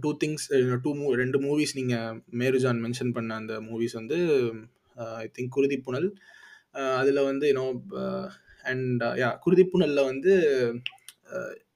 two 0.00 0.10
things 0.22 0.46
two 0.82 0.90
மூ 0.94 1.08
ரெண்டு 1.14 1.38
மூவிஸ் 1.38 1.74
நீங்கள் 1.74 2.16
மேருஜான் 2.38 2.80
மென்ஷன் 2.84 3.12
பண்ண 3.12 3.34
அந்த 3.34 3.54
மூவிஸ் 3.60 3.96
வந்து 4.00 4.18
ஐ 5.18 5.26
திங்க் 5.38 5.52
குருதி 5.52 5.78
புனல் 5.80 6.08
அதில் 6.98 7.20
வந்து 7.24 7.46
யூனோ 7.50 7.66
அண்ட் 8.64 9.04
யா 9.22 9.28
குருதி 9.38 9.64
புனலில் 9.64 10.02
வந்து 10.04 10.32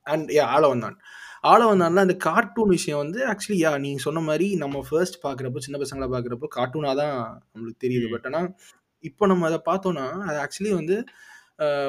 அண்ட் 0.07 0.30
யா 0.30 0.46
ஆள 0.54 0.64
வந்தான் 0.68 0.96
ஆள 1.42 1.61
வந்தான்ல 1.70 2.04
அந்த 2.07 2.16
கார்ட்டூன் 2.26 2.72
விஷயம் 2.76 3.00
வந்து 3.02 3.20
ஆக்சுவலி 3.33 3.59
யா 3.62 3.70
நீங்கள் 3.78 4.04
சொன்ன 4.04 4.20
மாதிரி 4.20 4.46
நம்ம 4.54 4.83
ஃபர்ஸ்ட் 4.88 5.18
பார்க்குறப்போ 5.24 5.61
சின்ன 5.66 5.78
பசங்களை 5.83 6.07
பார்க்குறப்போ 6.12 6.48
கார்ட்டூனாக 6.57 6.94
தான் 7.02 7.14
நம்மளுக்கு 7.52 7.83
தெரியுது. 7.85 8.07
பட் 8.11 8.26
ஆனால் 8.26 8.48
இப்போ 9.04 9.24
நம்ம 9.26 9.46
அதை 9.46 9.59
பார்த்தோன்னா 9.66 10.04
அது 10.28 10.37
ஆக்சுவலி 10.44 10.72
வந்து 10.74 10.96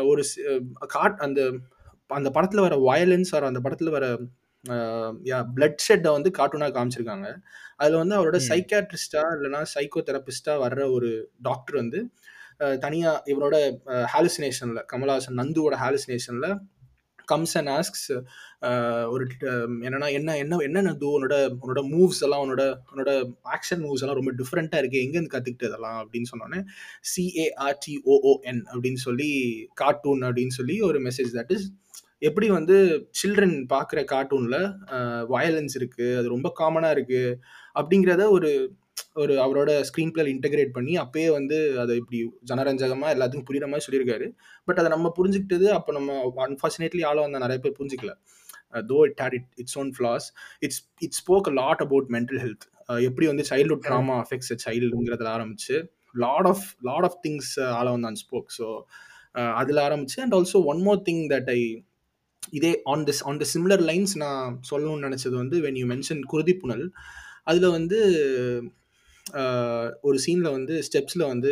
ஒரு 0.04 0.24
காட் 0.88 1.20
அந்த 1.20 1.42
அந்த 2.10 2.30
படத்தில் 2.32 2.66
வர 2.68 2.76
வயலன்ஸ் 2.88 3.32
ஆர் 3.36 3.44
அந்த 3.44 3.60
படத்தில் 3.60 3.96
வர 3.98 4.06
பிளட் 5.56 5.84
ஷெட்டை 5.88 6.12
வந்து 6.12 6.30
கார்ட்டூனாக 6.38 6.74
காமிச்சிருக்காங்க. 6.76 7.28
அதில் 7.76 7.98
வந்து 7.98 8.16
அவரோட 8.18 8.38
சைக்காட்ரிஸ்டா 8.50 9.24
இல்லைனா 9.36 9.62
சைக்கோ 9.74 10.02
தெரபிஸ்டா 10.10 10.54
வர்ற 10.64 10.82
ஒரு 10.92 11.10
டாக்டர் 11.42 11.76
வந்து 11.76 12.00
தனியாக 12.80 13.24
இவரோட 13.26 13.56
ஹாலுசினேஷனில் 14.14 14.82
கமல்ஹாசன் 14.94 15.40
நந்துவோட 15.42 15.76
ஹாலுசினேஷனில் 15.76 16.50
கம்ஸ் 17.26 17.56
அண்ட் 17.58 17.72
ஆஸ்க்ஸ் 17.72 18.08
ஒரு 19.10 19.24
என்னன்னா 19.82 20.10
என்ன 20.12 20.36
என்ன 20.38 20.60
என்ன 20.68 20.94
தூ 20.96 21.10
உன்னோட 21.18 21.38
உன்னோட 21.56 21.82
மூவ்ஸ் 21.90 22.22
எல்லாம் 22.26 22.44
உன்னோட 22.46 22.64
உன்னோட 22.92 23.12
ஆக்ஷன் 23.56 23.82
மூவ்ஸ் 23.82 24.04
எல்லாம் 24.04 24.20
ரொம்ப 24.20 24.34
டிஃப்ரெண்ட்டாக 24.34 24.82
இருக்குது 24.82 25.04
எங்கேருந்து 25.06 25.34
கற்றுக்கிட்டு 25.34 25.70
அதெல்லாம் 25.70 26.00
அப்படின்னு 26.02 26.32
சொன்னோன்னே 26.34 26.62
சிஏஆர்டிஓஓஎன் 27.12 28.64
அப்படின்னு 28.74 29.02
சொல்லி 29.04 29.32
கார்ட்டூன் 29.74 30.24
அப்படின்னு 30.24 30.56
சொல்லி 30.56 30.78
ஒரு 30.82 31.02
மெசேஜ் 31.02 31.32
தட் 31.36 31.54
இஸ் 31.58 31.68
எப்படி 32.20 32.48
வந்து 32.50 32.76
சில்ட்ரன் 33.22 33.58
பார்க்குற 33.70 34.00
கார்ட்டூனில் 34.06 34.62
வயலன்ஸ் 35.30 35.76
இருக்குது 35.78 36.18
அது 36.18 36.28
ரொம்ப 36.28 36.50
காமனாக 36.60 36.96
இருக்குது 36.96 37.38
அப்படிங்கிறத 37.76 38.26
ஒரு 38.30 38.50
ஒரு 39.22 39.34
அவரோட 39.44 39.72
ஸ்க்ரீன் 39.88 40.12
பிளேல 40.14 40.32
இன்டகிரேட் 40.34 40.76
பண்ணி 40.78 40.94
அப்பயே 41.04 41.28
வந்து 41.32 41.58
அதை 41.82 41.94
இப்படி 42.02 42.20
ஜனரஞ்சகமாக 42.52 43.14
எல்லாத்துக்கும் 43.16 43.48
புரியுற 43.50 43.68
மாதிரி 43.72 43.86
சொல்லியிருக்காரு. 43.88 44.26
பட் 44.68 44.80
அதை 44.82 44.90
நம்ம 44.96 45.12
புரிஞ்சுக்கிட்டது 45.20 45.68
அப்போ 45.78 45.92
நம்ம 45.94 46.18
அன்ஃபார்ச்சுனேட்லி 46.48 47.04
ஆளோ 47.10 47.24
அந்த 47.28 47.40
நிறைய 47.46 47.60
பேர் 47.64 47.78
புரிஞ்சிக்கல. 47.80 48.14
Though 48.92 48.98
it 49.08 49.20
had 49.24 49.36
it 49.40 49.50
it's 49.56 49.78
own 49.78 49.92
flaws 49.98 50.26
it's 50.66 50.82
it 51.00 51.18
spoke 51.22 51.48
a 51.48 51.54
lot 51.62 51.84
about 51.86 52.08
mental 52.16 52.42
health 52.44 52.66
எப்படி 53.10 53.26
வந்து 53.28 53.44
சைல்ட்ஹுட் 53.52 53.84
ட்ராமா 53.88 54.16
அஃபெக்ட்ஸ் 54.24 54.52
சைல்டுங்கிறதுல 54.66 55.30
ஆரம்பிச்சு 55.38 55.76
lot 56.16 56.48
of 56.48 56.66
lot 56.82 57.06
of 57.10 57.18
things 57.24 57.52
ஆள 57.80 57.86
வந்தான் 57.90 58.20
ஸ்போக் 58.24 58.52
ஸோ 58.58 58.68
அதில் 59.56 59.82
ஆரம்பிச்சு 59.88 60.18
and 60.18 60.36
also 60.36 60.60
one 60.66 60.82
more 60.82 61.02
thing 61.08 61.24
that 61.34 61.50
I 61.50 61.60
இதே 62.54 62.72
on 62.86 63.04
this 63.08 63.22
on 63.26 63.40
the 63.42 63.46
similar 63.54 63.84
lines 63.90 64.14
நான் 64.18 64.58
சொல்லணும்னு 64.72 65.08
நினச்சது 65.08 65.36
வந்து 65.36 65.60
வென் 65.66 65.80
யூ 65.82 65.86
மென்ஷன் 65.86 66.22
குருதி 66.26 66.56
புனல் 66.56 66.86
அதில் 67.44 67.70
வந்து 67.70 67.98
ஒரு 70.08 70.18
சீனில் 70.26 70.50
வந்து 70.52 70.74
ஸ்டெப்ஸில் 70.88 71.24
வந்து 71.28 71.52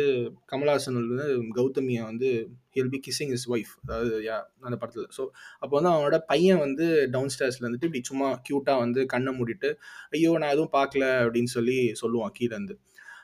கமல்ஹாசன் 0.52 0.98
வந்து 1.00 1.26
கௌதமியை 1.58 2.02
வந்து 2.02 2.28
he'll 2.76 2.90
be 2.92 3.00
kissing 3.06 3.32
his 3.32 3.46
wife 3.54 3.72
அதாவது 3.82 4.10
யா 4.28 4.36
அந்த 4.66 4.76
படத்தில். 4.76 5.08
ஸோ 5.16 5.22
அப்போ 5.62 5.74
வந்து 5.78 5.90
அவனோட 5.92 6.18
பையன் 6.30 6.58
வந்து 6.58 6.86
டவுன் 7.10 7.32
ஸ்டேர்ஸில் 7.34 7.66
வந்துட்டு 7.68 7.88
இப்படி 7.88 8.02
சும்மா 8.10 8.28
க்யூட்டாக 8.48 8.78
வந்து 8.78 9.06
கண்ணை 9.06 9.32
மூடிட்டு 9.38 9.70
ஐயோ 10.10 10.32
நான் 10.42 10.54
எதுவும் 10.56 10.74
பார்க்கல 10.78 11.04
அப்படின்னு 11.24 11.52
சொல்லி 11.56 11.78
சொல்லுவான் 12.02 12.34
கீழேருந்து 12.38 12.76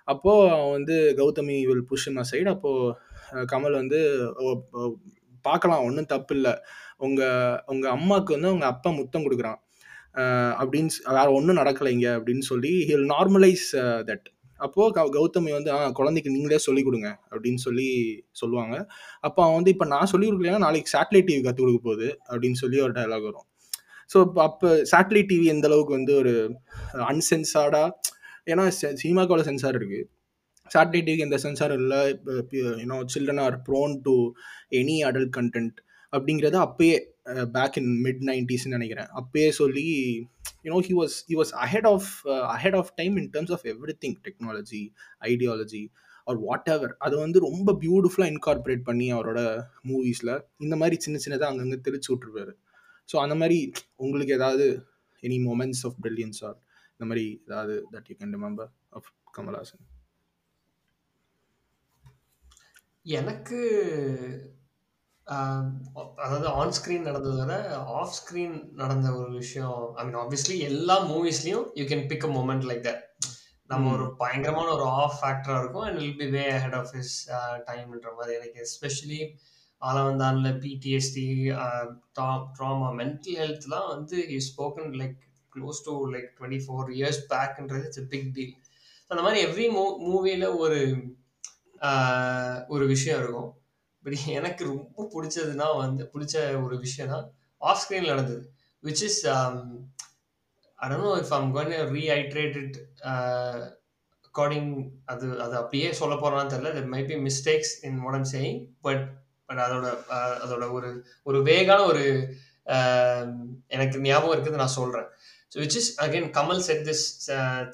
அப்போது 0.09 0.51
அவன் 0.57 0.73
வந்து 0.73 0.97
கௌதமி 1.21 1.57
வில் 1.71 1.87
புஷ்மா 1.91 2.23
சைடு 2.33 2.51
அப்போது 2.55 3.47
கமல் 3.47 3.81
வந்து 3.83 4.01
பார்க்கலாம் 5.45 5.85
ஒன்றும் 5.89 6.13
தப்பு 6.15 6.35
இல்லை. 6.37 6.55
உங்கள் 6.99 7.59
உங்கள் 7.67 7.91
அம்மாவுக்கு 7.91 8.33
வந்து 8.37 8.53
உங்கள் 8.55 8.69
அப்பா 8.69 8.91
முத்தம் 8.91 9.27
கொடுக்குறான். 9.27 9.61
அப்படின்னு 10.61 10.91
வேறு 11.19 11.37
ஒன்றும் 11.39 11.61
நடக்கலைங்க 11.61 12.07
அப்படின்னு 12.19 12.45
சொல்லி 12.53 12.73
ஹில் 12.91 13.09
நார்மலைஸ் 13.15 13.69
தட் 14.11 14.29
அப்போது 14.67 15.11
கௌதமி 15.17 15.51
வந்து 15.57 15.71
ஆ 15.77 15.79
குழந்தைக்கு 15.99 16.35
நீங்களே 16.37 16.59
சொல்லிக் 16.67 16.89
கொடுங்க 16.89 17.09
அப்படின்னு 17.33 17.61
சொல்லி 17.67 17.89
சொல்லுவாங்க. 18.41 18.75
அப்போ 19.27 19.41
அவன் 19.47 19.59
வந்து 19.59 19.73
இப்போ 19.75 19.87
நான் 19.95 20.11
சொல்லிக் 20.13 20.31
கொடுக்கலன்னா 20.31 20.65
நாளைக்கு 20.67 20.93
சேட்டலைட் 20.97 21.29
டிவி 21.31 21.43
கற்றுக் 21.47 21.67
கொடுக்க 21.67 21.83
போகுது 21.89 22.09
அப்படின்னு 22.31 22.61
சொல்லி 22.63 22.79
ஒரு 22.87 22.95
டைலாக் 22.99 23.29
வரும். 23.31 23.47
ஸோ 24.11 24.19
இப்போ 24.27 24.41
அப்போ 24.49 24.69
சேட்டலைட் 24.93 25.31
டிவி 25.33 25.47
எந்த 25.55 25.69
அளவுக்கு 25.71 25.97
வந்து 25.99 26.15
ஒரு 26.23 26.35
அன்சென்சார்டாக 27.11 27.91
ஏன்னா 28.53 28.65
சினிமாக்கோட 29.03 29.43
சென்சார் 29.51 29.79
இருக்குது 29.81 30.07
சேட்டலைட் 30.71 31.07
டிவிக்கு 31.07 31.27
எந்த 31.29 31.39
சென்சாரும் 31.45 31.81
இல்லை 31.83 32.01
you know 32.81 32.99
children 33.15 33.43
are 33.45 33.57
prone 33.69 33.95
to 34.07 34.15
any 34.81 34.97
adult 35.09 35.33
content 35.39 35.79
அப்படிங்கிறத 36.13 36.59
அப்பயே 36.67 36.97
பேக் 37.53 37.77
இன் 37.77 37.91
மிட் 38.05 38.23
நைன்டிஸ்ன்னு 38.31 38.77
நினைக்கிறேன். 38.77 39.09
அப்பயே 39.21 39.49
சொல்லி 39.49 39.87
you know 40.65 40.79
he 40.89 40.95
was 41.01 41.17
he 41.29 41.37
was 41.41 41.53
ahead 41.65 41.87
of 41.87 42.09
ahead 42.57 42.77
of 42.77 42.91
time 42.95 43.17
in 43.17 43.31
terms 43.31 43.53
of 43.53 43.65
everything 44.05 44.17
technology 44.29 44.83
ideology 45.21 45.83
or 46.25 46.37
whatever 46.69 46.97
அதை 46.99 47.19
வந்து 47.19 47.39
ரொம்ப 47.41 47.73
பியூட்டிஃபுல்லாக 47.81 48.33
இன்கார்பரேட் 48.35 48.83
பண்ணி 48.83 49.13
அவரோட 49.13 49.41
மூவிஸில் 49.89 50.35
இந்த 50.59 50.77
மாதிரி 50.77 50.97
சின்ன 51.01 51.19
சின்னதாக 51.25 51.53
அங்கங்கே 51.53 51.79
தெளிச்சு 51.91 52.11
விட்ருவாரு 52.15 52.55
ஸோ 53.09 53.17
அந்த 53.17 53.35
மாதிரி 53.35 53.73
உங்களுக்கு 53.97 54.33
ஏதாவது 54.33 54.67
any 55.23 55.39
moments 55.47 55.85
of 55.87 55.97
brilliance 56.03 56.45
or 56.45 56.59
இந்த 56.93 57.05
மாதிரி 57.05 57.43
ஏதாவது 57.47 57.75
that 57.93 58.09
you 58.09 58.17
can 58.17 58.35
remember 58.37 58.71
of 58.91 59.09
Kamal Haasan? 59.39 59.83
எனக்கு 63.19 63.59
அதாவது 65.31 66.49
ஆன் 66.49 66.73
ஸ்க்ரீன் 66.73 67.03
நடந்ததை 67.03 67.45
விட 67.45 67.55
ஆஃப் 67.79 68.15
ஸ்க்ரீன் 68.15 68.71
நடந்த 68.73 69.13
ஒரு 69.13 69.31
விஷயம் 69.33 69.95
ஐ 69.97 70.05
மீன் 70.05 70.15
ஆப்வியஸ்லி 70.15 70.59
எல்லா 70.61 70.97
மூவிஸ்லையும் 71.05 71.67
you 71.75 71.85
can 71.85 72.07
pick 72.07 72.25
a 72.25 72.29
moment 72.29 72.65
like 72.65 72.83
that 72.83 73.05
நம்ம 73.67 73.93
ஒரு 73.93 74.15
பயங்கரமான 74.17 74.73
ஒரு 74.73 74.83
ஆஃப் 74.83 75.19
ஃபேக்டராக 75.21 75.61
இருக்கும் 75.61 75.83
and 75.83 75.99
will 75.99 76.17
be 76.17 76.31
way 76.31 76.59
head 76.59 76.75
of 76.75 76.91
his 76.95 77.31
டைம்ன்ற 77.69 78.17
மாதிரி 78.17 78.37
எனக்கு 78.37 78.61
எஸ்பெஷலி 78.61 79.21
ஆலவந்தானில் 79.83 80.59
பிடிஎஸ்டி 80.59 81.51
ட்ராமா 82.59 82.89
மென்டல் 82.97 83.39
ஹெல்த்லாம் 83.39 83.89
வந்து 83.89 84.17
he 84.17 84.41
spoken 84.51 84.93
like 85.03 85.17
close 85.57 85.85
to 85.85 86.11
like 86.13 86.29
twenty 86.41 86.61
four 86.67 86.91
years 86.91 87.23
பேக்ன்றது 87.31 87.85
it's 87.85 88.09
big 88.09 88.33
deal 88.35 88.55
அந்த 89.11 89.23
மாதிரி 89.23 89.47
எவ்ரி 89.47 89.69
மூ 89.77 89.85
மூவியில் 90.09 90.57
ஒரு 90.57 90.81
ஒரு 92.69 92.87
விஷயம் 92.87 93.19
இருக்கும். 93.19 93.60
பட் 94.05 94.19
எனக்கு 94.31 94.63
ரொம்ப 94.67 95.07
பிடிச்சதுன்னா 95.15 95.69
வந்து 95.77 96.05
பிடிச்ச 96.13 96.37
ஒரு 96.63 96.77
விஷயம்னா 96.79 97.19
ஆஃப் 97.63 97.81
ஸ்க்ரீன் 97.83 98.11
நடந்தது 98.13 98.43
which 98.85 99.05
is 99.09 99.21
I 100.79 100.89
don't 100.89 101.07
know 101.07 101.15
if 101.23 101.35
I'm 101.35 101.51
gone 101.53 101.73
rehydrated 101.97 102.77
according 104.25 104.71
அது 105.07 105.27
அது 105.45 105.55
அப்படியே 105.57 105.89
சொல்ல 105.93 106.15
போகிறான்னு 106.17 106.53
தெரியல 106.53 106.73
there 106.77 107.09
be 107.09 107.19
mistakes 107.29 107.75
in 107.89 107.99
what 107.99 108.29
saying 108.35 108.61
but 108.81 109.05
but 109.49 109.63
அதோட 109.65 109.87
அதோட 110.45 110.65
ஒரு 110.71 110.91
ஒரு 111.27 111.39
வேகான 111.43 111.81
ஒரு 111.87 112.05
எனக்கு 113.69 113.99
ஞாபகம் 114.01 114.35
இருக்குது 114.35 114.63
நான் 114.63 114.79
சொல்கிறேன் 114.79 115.09
so 115.53 115.59
which 115.59 115.77
is 115.77 115.91
again 116.01 116.29
Kamal 116.37 116.63
said 116.69 116.85
this 116.89 117.05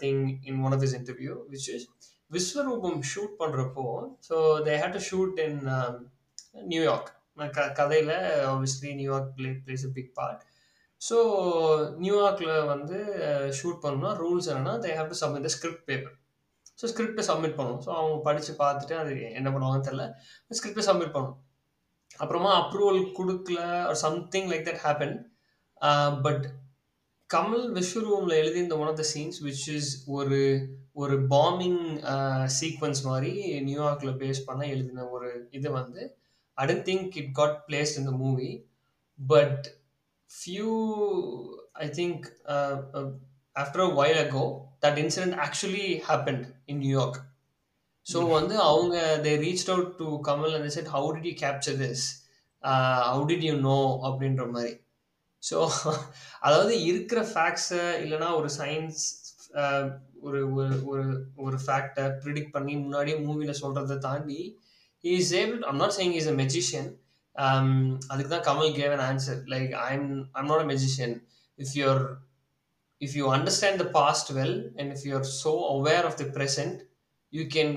thing 0.03 0.23
in 0.43 0.61
one 0.63 0.75
of 0.75 0.83
this 0.85 0.97
interview 1.01 1.35
which 1.51 1.69
is 1.69 1.87
Vishwaroopam 2.31 3.01
shoot 3.11 3.35
பண்ணுறப்போ 3.41 3.87
so 4.29 4.37
they 4.67 4.77
had 4.83 4.97
to 4.97 5.03
shoot 5.11 5.37
in 5.47 5.61
New York 6.73 7.11
க 7.57 7.67
கதையில் 7.81 8.15
obviously 8.53 8.93
New York 9.01 9.33
play 9.39 9.51
plays 9.65 9.87
a 9.89 9.93
big 9.97 10.13
part 10.15 10.43
so 11.03 11.17
நியூயார்க்கில் 12.05 12.55
வந்து 12.67 12.99
shoot 13.59 13.83
பண்ணணும்னா 13.83 14.13
rules 14.23 14.49
என்னென்னா 14.53 14.77
they 14.85 14.93
have 14.99 15.13
to 15.13 15.19
submit 15.23 15.47
the 15.49 15.53
script 15.57 15.87
paper 15.91 16.15
so 16.81 16.87
ஸ்கிரிப்டை 16.93 17.25
submit 17.29 17.57
பண்ணணும். 17.59 17.83
So 17.85 17.91
அவங்க 17.99 18.17
படித்து 18.25 18.53
பார்த்துட்டு 18.63 18.95
அது 19.03 19.13
என்ன 19.39 19.49
பண்ணுவாங்கன்னு 19.51 19.89
தெரில 19.89 20.05
ஸ்கிரிப்டை 20.51 20.85
சப்மிட் 20.89 21.15
பண்ணணும். 21.17 21.39
அப்புறமா 22.21 22.51
அப்ரூவல் 22.61 23.01
கொடுக்கல 23.19 23.61
ஒரு 23.89 23.99
something 24.07 24.49
like 24.53 24.67
that 24.69 24.83
happen 24.85 25.17
but 26.27 26.45
Kamal 27.31 27.65
விஸ்வரூமில் 27.79 28.41
எழுதியிருந்த 28.41 28.75
one 28.79 28.91
of 28.91 29.01
the 29.03 29.07
scenes 29.15 29.39
which 29.47 29.65
is 29.77 29.91
ஒரு 30.19 30.39
ஒரு 30.95 31.15
பாம்பிங் 31.35 31.81
சீக்வன்ஸ் 32.59 33.03
மாதிரி 33.05 33.33
நியூயார்க்கில் 33.69 34.19
பேஸ் 34.23 34.47
பண்ண 34.49 34.63
எழுதின 34.67 35.07
ஒரு 35.09 35.31
இது 35.51 35.69
வந்து 35.71 36.03
I 36.63 36.67
didn't 36.71 36.87
think 36.91 37.17
it 37.23 37.33
got 37.41 37.57
placed 37.69 37.99
in 38.01 38.09
the 38.11 38.15
movie 38.25 38.51
but 39.19 39.67
few 40.31 40.71
i 41.77 41.89
think 41.89 42.31
uh, 42.47 42.83
uh, 42.95 43.11
after 43.57 43.81
a 43.81 43.91
while 43.91 44.19
ago 44.19 44.43
that 44.81 44.99
incident 44.99 45.35
actually 45.37 45.99
happened 46.01 46.53
in 46.67 46.79
new 46.79 46.95
york 47.01 47.17
so 48.07 48.19
வந்து 48.37 48.57
அவங்க 48.69 48.97
they 49.25 49.37
reached 49.45 49.69
out 49.75 49.87
to 50.01 50.09
kamal 50.27 50.51
and 50.57 50.65
they 50.65 50.73
said 50.77 50.89
how 50.95 51.05
did 51.15 51.25
you 51.29 51.37
capture 51.45 51.77
this 51.85 52.01
uh, 52.63 52.99
how 53.11 53.21
did 53.31 53.41
you 53.49 53.57
know 53.67 53.85
அப்படின்ற 54.07 54.45
மாதிரி 54.57 54.75
so 55.43 55.59
அதாவது 56.47 56.75
இருக்கிற 56.91 57.21
ஃபேக்ட்ஸை 57.33 57.83
இல்லைன்னா 58.05 58.29
ஒரு 58.39 58.49
science 58.61 59.03
ஒரு 60.27 60.41
ஒரு 60.59 60.77
ஒரு 60.91 61.05
ஒரு 61.45 61.59
ஃபேக்டை 61.65 62.05
ப்ரிடிக்ட் 62.23 62.55
பண்ணி 62.57 62.75
முன்னாடியே 62.85 63.17
மூவியில் 63.27 63.61
சொல்கிறத 63.63 63.99
தாண்டி 64.07 64.41
is 65.09 65.33
able 65.41 65.59
I'm 65.71 65.81
not 65.83 65.97
saying 65.97 66.15
is 66.21 66.31
a 66.33 66.37
magician 66.43 66.89
um, 67.37 67.71
அதுக்கு 68.11 68.31
தான் 68.31 68.47
Kamal 68.49 68.73
gave 68.79 68.95
an 68.97 69.03
answer 69.09 69.41
like 69.55 69.73
I'm 69.87 70.07
I'm 70.39 70.49
not 70.53 70.65
a 70.65 70.69
magician 70.73 71.15
if 71.59 71.75
you're 71.81 72.01
if 73.01 73.17
you 73.19 73.27
understand 73.37 73.81
the 73.83 73.87
past 73.99 74.31
well 74.39 74.57
and 74.79 74.91
if 74.95 75.05
you 75.09 75.13
are 75.19 75.29
so 75.37 75.53
aware 75.75 76.07
of 76.11 76.19
the 76.23 76.29
present 76.37 76.79
you 77.33 77.45
can 77.57 77.75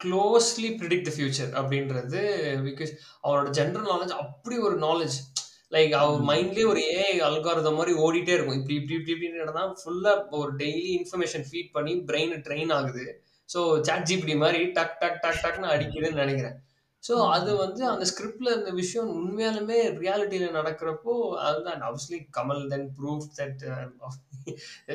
closely 0.00 0.70
predict 0.80 1.08
the 1.08 1.12
future 1.16 1.52
அப்படின்றது 1.60 2.22
because 2.66 2.92
அவரோட 3.24 3.48
general 3.58 3.88
knowledge 3.92 4.14
அப்படி 4.24 4.56
ஒரு 4.68 4.78
knowledge 4.86 5.16
like 5.72 5.92
அவர் 6.00 6.20
மைண்ட்லேயே 6.22 6.66
ஒரு 6.72 6.80
ஏ 6.90 7.04
அல்காரத 7.28 7.70
மாதிரி 7.76 7.92
ஓடிட்டே 8.04 8.34
இருக்கும். 8.34 8.58
இப்படி 8.58 8.76
இப்படி 8.80 8.96
இப்படி 8.96 9.14
இப்படி 9.14 9.42
நடந்தால் 9.42 9.72
ஃபுல்லாக 9.80 10.38
ஒரு 10.40 10.52
டெய்லி 10.62 10.90
இன்ஃபர்மேஷன் 11.00 11.46
ஃபீட் 11.48 11.72
பண்ணி 11.76 11.94
பிரெயின் 12.10 12.34
ட்ரெயின் 12.46 12.72
ஆகுது. 12.78 13.06
ஸோ 13.48 13.60
சாட் 13.88 14.06
ஜிபிடி 14.10 14.34
மாதிரி 14.44 14.60
டக் 14.78 14.96
டக் 15.02 15.20
டக் 15.24 15.42
டக்னு 15.44 15.72
அடிக்குதுன்னு 15.74 16.22
நினைக்கிறேன். 16.24 16.56
ஸோ 17.04 17.14
அது 17.34 17.50
வந்து 17.56 17.82
அந்த 17.90 18.04
ஸ்கிரிப்ட்ல 18.10 18.50
இந்த 18.58 18.70
விஷயம் 18.80 19.10
உண்மையாலுமே 19.18 19.78
ரியாலிட்டியில 20.02 20.46
நடக்கிறப்போ 20.58 21.12
அதுதான். 21.46 21.84
Obviously 21.88 22.18
Kamal 22.38 22.62
then 22.72 22.88
prove 22.98 23.24
that 23.38 23.62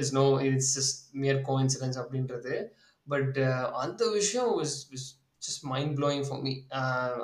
is 0.01 0.13
no 0.19 0.25
it's 0.49 0.73
just 0.77 1.01
mere 1.23 1.41
coincidence 1.65 1.99
அப்படின்றது. 2.03 2.55
பட் 3.07 3.37
அந்த 3.83 4.01
விஷயம் 4.19 4.51
is 4.65 4.77
just 5.45 5.63
mind 5.73 5.93
blowing 5.99 6.25
for 6.27 6.41
me 6.47 6.53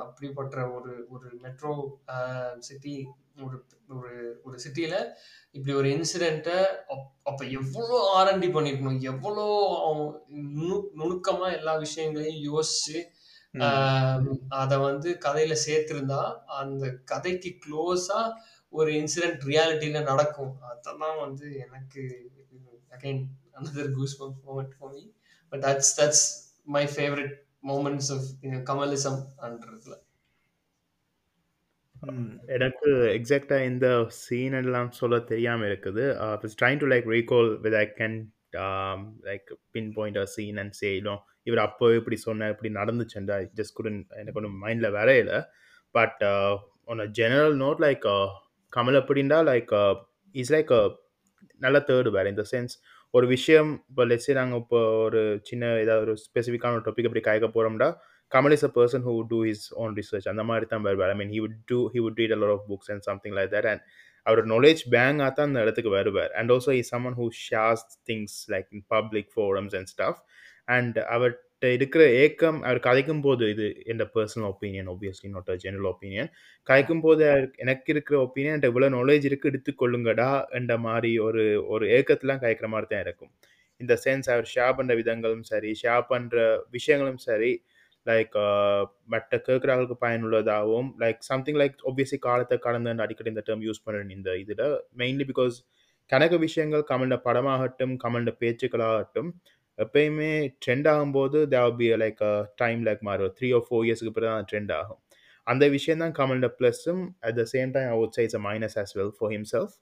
அப்படிப்பட்ட 0.06 0.64
ஒரு 0.78 0.94
ஒரு 1.16 1.28
மெட்ரோ 1.46 1.74
சிட்டி 2.68 2.96
ஒரு 3.46 3.58
ஒரு 3.96 4.12
ஒரு 4.44 4.58
சிட்டியில் 4.60 4.98
இப்படி 5.52 5.74
ஒரு 5.74 5.88
இன்சிடெண்ட்டை 5.88 6.58
அப்போ 7.30 7.44
எவ்வளோ 7.60 7.98
ஆர்என்டி 8.18 8.50
பண்ணியிருக்கணும் 8.56 9.02
எவ்வளோ 9.12 9.46
நுணு 10.56 10.78
நுணுக்கமாக 11.00 11.58
எல்லா 11.60 11.74
விஷயங்களையும் 11.76 12.44
யோசிச்சு 12.50 12.98
அதை 14.62 14.78
வந்து 14.78 15.10
கதையில 15.26 15.54
சேர்த்திருந்தா 15.66 16.22
அந்த 16.60 16.86
கதைக்கு 17.04 17.52
க்ளோஸா 17.64 18.20
ஒரு 18.74 18.92
இன்சிடென்ட் 18.92 19.44
ரியாலிட்டியில 19.52 20.00
நடக்கும். 20.04 20.54
அதெல்லாம் 20.72 21.20
வந்து 21.26 21.46
எனக்கு 21.66 22.02
again 22.96 23.22
another 23.60 23.92
goose 23.98 24.16
moment 24.22 24.76
for 24.78 24.94
me 24.94 25.04
but 25.52 25.64
that's 25.68 25.94
that's 26.00 26.26
my 26.76 26.84
favourite 26.96 27.36
moments 27.70 28.12
of 28.16 28.28
Kamalism 28.70 29.22
அன்றதுல. 29.46 29.96
எனக்கு 32.56 32.90
எக்ஸாக்டா 33.18 33.58
இந்த 33.66 33.88
சீன் 34.18 34.56
எல்லாம் 34.60 34.90
சொல்ல 34.92 35.16
தெரியாம 35.32 35.66
இருக்குது. 35.70 36.04
Trying 36.60 36.82
to 36.84 36.90
like 36.94 37.08
recall 37.16 37.50
with 37.64 37.78
I 37.82 37.86
can 38.00 38.18
like 39.30 39.50
pinpoint 39.98 40.20
a 40.24 40.26
scene 40.36 40.60
and 40.64 40.76
சேலும் 40.82 41.22
இவர் 41.44 41.62
அப்போ 41.66 41.86
இப்படி 41.96 42.18
சொன்னார் 42.26 42.54
இப்படி 42.56 42.72
நடந்துச்சுண்டா 42.80 43.38
ஜஸ்ட் 43.60 43.78
குடன் 43.78 44.00
எனக்கு 44.20 44.40
ஒன்றும் 44.42 44.60
மைண்டில் 44.66 44.96
வரையில. 45.00 45.32
But 45.96 46.22
one 46.92 47.02
a 47.06 47.08
general 47.20 47.58
note 47.64 47.82
like 47.86 48.08
Kamal 48.74 49.00
அப்படின்டா 49.02 49.40
like 49.52 49.74
is 50.36 50.54
like 50.56 50.72
uh, 50.72 50.88
நல்ல 51.62 51.78
தேர்டு 51.88 52.10
வேறு 52.16 52.32
இந்த 52.34 52.44
சென்ஸ் 52.52 52.74
ஒரு 53.14 53.26
விஷயம் 53.28 53.70
இப்போ 53.90 54.04
லெட்ஸே 54.06 54.34
நாங்கள் 54.34 54.60
இப்போ 54.64 54.80
ஒரு 55.06 55.22
சின்ன 55.44 55.70
ஏதாவது 55.84 56.04
ஒரு 56.06 56.14
ஸ்பெசிஃபிக்கான 56.26 56.78
ஒரு 56.78 56.86
டாபிக் 56.88 57.08
அப்படி 57.10 57.24
கயக்க 57.28 57.48
போகிறோம்டா 57.48 57.88
a 58.32 58.70
person 58.78 59.04
who 59.04 59.14
do 59.30 59.40
his 59.46 59.66
own 59.76 59.94
research 59.98 60.28
அந்த 60.28 60.44
மாதிரி 60.44 60.66
தான் 60.66 60.84
வருவார் 60.84 61.12
I 61.12 61.18
mean 61.22 61.34
he 61.36 61.40
would 61.40 61.58
do 61.72 61.80
he 61.94 62.02
would 62.06 62.20
read 62.22 62.36
a 62.36 62.40
lot 62.44 62.56
of 62.58 62.68
books 62.72 62.92
and 62.92 63.04
something 63.04 63.36
like 63.38 63.52
that 63.54 63.70
and 63.72 63.84
our 64.26 64.42
knowledge 64.46 64.82
பேங்காக 64.94 65.30
தான் 65.32 65.50
அந்த 65.50 65.60
இடத்துக்கு 65.62 65.92
வருவார். 65.92 66.32
And 66.32 66.52
also 66.52 66.72
is 66.80 66.90
someone 66.94 67.18
who 67.20 67.26
shares 67.42 67.86
things 68.10 68.38
like 68.50 68.70
in 68.72 68.86
public 68.90 69.30
forums 69.36 69.76
and 69.80 69.92
stuff 69.94 70.20
and 70.68 70.98
அவர்கிட்ட 71.16 71.68
இருக்கிற 71.76 72.04
ஏக்கம் 72.24 72.60
அவர் 72.64 72.80
கதைக்கும் 72.80 73.22
போது 73.22 73.44
இது 73.50 73.68
என் 73.86 74.04
personal 74.16 74.48
opinion 74.50 74.90
obviously 74.94 75.30
not 75.30 75.50
a 75.50 75.56
general 75.64 75.90
opinion 75.94 76.30
கதைக்கும் 76.68 77.04
போது 77.06 77.24
எனக்கு 77.58 77.92
இருக்கிற 77.94 78.18
ஒப்பீனியன் 78.20 78.54
என்கிட்ட 78.54 78.72
இவ்வளோ 78.74 78.90
நாலேஜ் 78.98 79.28
இருக்குது 79.30 79.52
எடுத்துக்கொள்ளுங்கடா 79.52 80.30
என்ற 80.52 80.76
மாதிரி 80.80 81.12
ஒரு 81.20 81.44
ஒரு 81.68 81.86
ஏக்கத்தெலாம் 81.98 82.44
கதைக்கிற 82.44 82.70
மாதிரி 82.70 82.90
தான் 82.90 83.06
இருக்கும் 83.06 83.32
இந்த 83.82 83.94
சென்ஸ் 84.04 84.30
அவர் 84.34 84.48
ஷேர் 84.54 84.78
பண்ணுற 84.78 84.94
விதங்களும் 84.96 85.48
சரி 85.50 85.72
ஷேர் 85.82 86.06
பண்ணுற 86.12 86.38
விஷயங்களும் 86.72 87.22
சரி 87.28 87.52
லைக் 88.10 88.36
மற்ற 89.14 89.32
கேட்குறவங்களுக்கு 89.48 89.98
பயனுள்ளதாகவும் 90.06 90.90
லைக் 91.04 91.20
சம்திங் 91.30 91.60
லைக் 91.62 91.78
ஒப்வியஸ்லி 91.90 92.20
காலத்தை 92.28 92.58
கடந்து 92.66 93.04
அடிக்கடி 93.06 93.32
இந்த 93.34 93.44
டேர்ம் 93.50 93.66
யூஸ் 93.68 93.84
பண்ணுறேன் 93.86 94.16
இந்த 94.18 94.32
இதில். 94.44 94.66
மெயின்லி 95.02 95.28
பிகாஸ் 95.32 95.58
கணக்கு 96.12 96.38
விஷயங்கள் 96.46 96.84
கமண்ட 96.92 97.16
படமாகட்டும் 97.28 97.96
கமண்ட 98.04 98.32
பேச்சுக்களாகட்டும் 98.42 99.30
எப்பயுமே 99.78 100.30
ட்ரெண்ட் 100.64 100.88
ஆகும்போது 100.92 101.40
they 101.56 101.74
be 101.80 101.88
like 102.04 102.22
time 102.62 102.80
like 102.88 103.02
மாறும் 103.08 103.34
த்ரீ 103.40 103.50
ஓ 103.58 103.60
ஃபோர் 103.66 103.84
இயர்ஸ்க்கு 103.88 104.14
பிறகு 104.16 104.32
தான் 104.36 104.48
ட்ரெண்ட் 104.52 104.72
ஆகும். 104.80 105.00
அந்த 105.48 105.66
விஷயம் 105.76 106.02
தான் 106.04 106.16
கமல்ட 106.20 106.48
ப்ளஸ்ஸும் 106.60 107.04
at 107.28 107.38
the 107.42 107.46
same 107.54 107.70
time 107.76 107.92
out 107.96 108.16
sides 108.18 108.38
a 108.40 108.42
minus 108.48 108.78
as 108.82 108.94
well 109.00 109.14
for 109.20 109.34
himself 109.36 109.76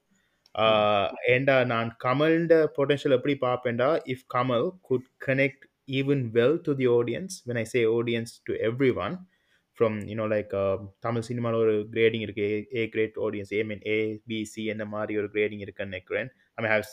ஏண்டா 1.32 1.56
நான் 1.72 1.88
கமல்ட 2.04 2.52
பொட்டன்ஷியல் 2.76 3.14
எப்படி 3.16 3.34
பார்ப்பேன்டா? 3.46 3.88
If 4.12 4.26
Kamal 4.34 4.68
could 4.88 5.08
connect 5.26 5.64
even 5.88 6.22
well 6.32 6.58
to 6.66 6.72
the 6.74 6.86
audience 6.90 7.34
when 7.48 7.56
I 7.56 7.64
say 7.64 7.80
audience 7.98 8.32
to 8.44 8.54
everyone 9.04 9.14
from 9.78 9.96
you know 10.10 10.26
like 10.26 10.52
Tamil 11.00 11.22
சினிமாவில் 11.22 11.60
ஒரு 11.60 11.74
grading 11.92 12.24
இருக்குது 12.26 12.58
A 12.74 12.82
grade 12.86 13.16
audience 13.26 13.52
A 13.52 13.60
mean 13.62 13.82
A 13.86 13.96
BC 14.28 14.62
என்ன 14.64 14.84
மாதிரி 14.84 15.18
ஒரு 15.18 15.28
கிரேடிங் 15.34 15.62
இருக்குன்னு 15.64 15.92
நினைக்கிறேன். 15.92 16.28
I 16.56 16.60
mean 16.62 16.72
how 16.72 16.84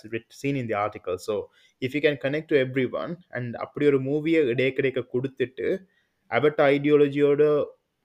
seen 0.42 0.58
in 0.62 0.70
the 0.72 0.76
article 0.76 1.20
so 1.28 1.36
if 1.82 1.96
you 1.96 2.02
can 2.02 2.20
connect 2.26 2.52
to 2.52 2.58
everyone 2.94 3.14
and 3.30 3.56
அப்படி 3.56 3.86
ஒரு 3.86 4.00
மூவியை 4.00 4.42
இடையே 4.48 4.72
கிடைக்க 4.72 5.06
கொடுத்துட்டு 5.14 5.68
அவட்ட 6.32 6.60
ஐடியாலஜியோட 6.76 7.44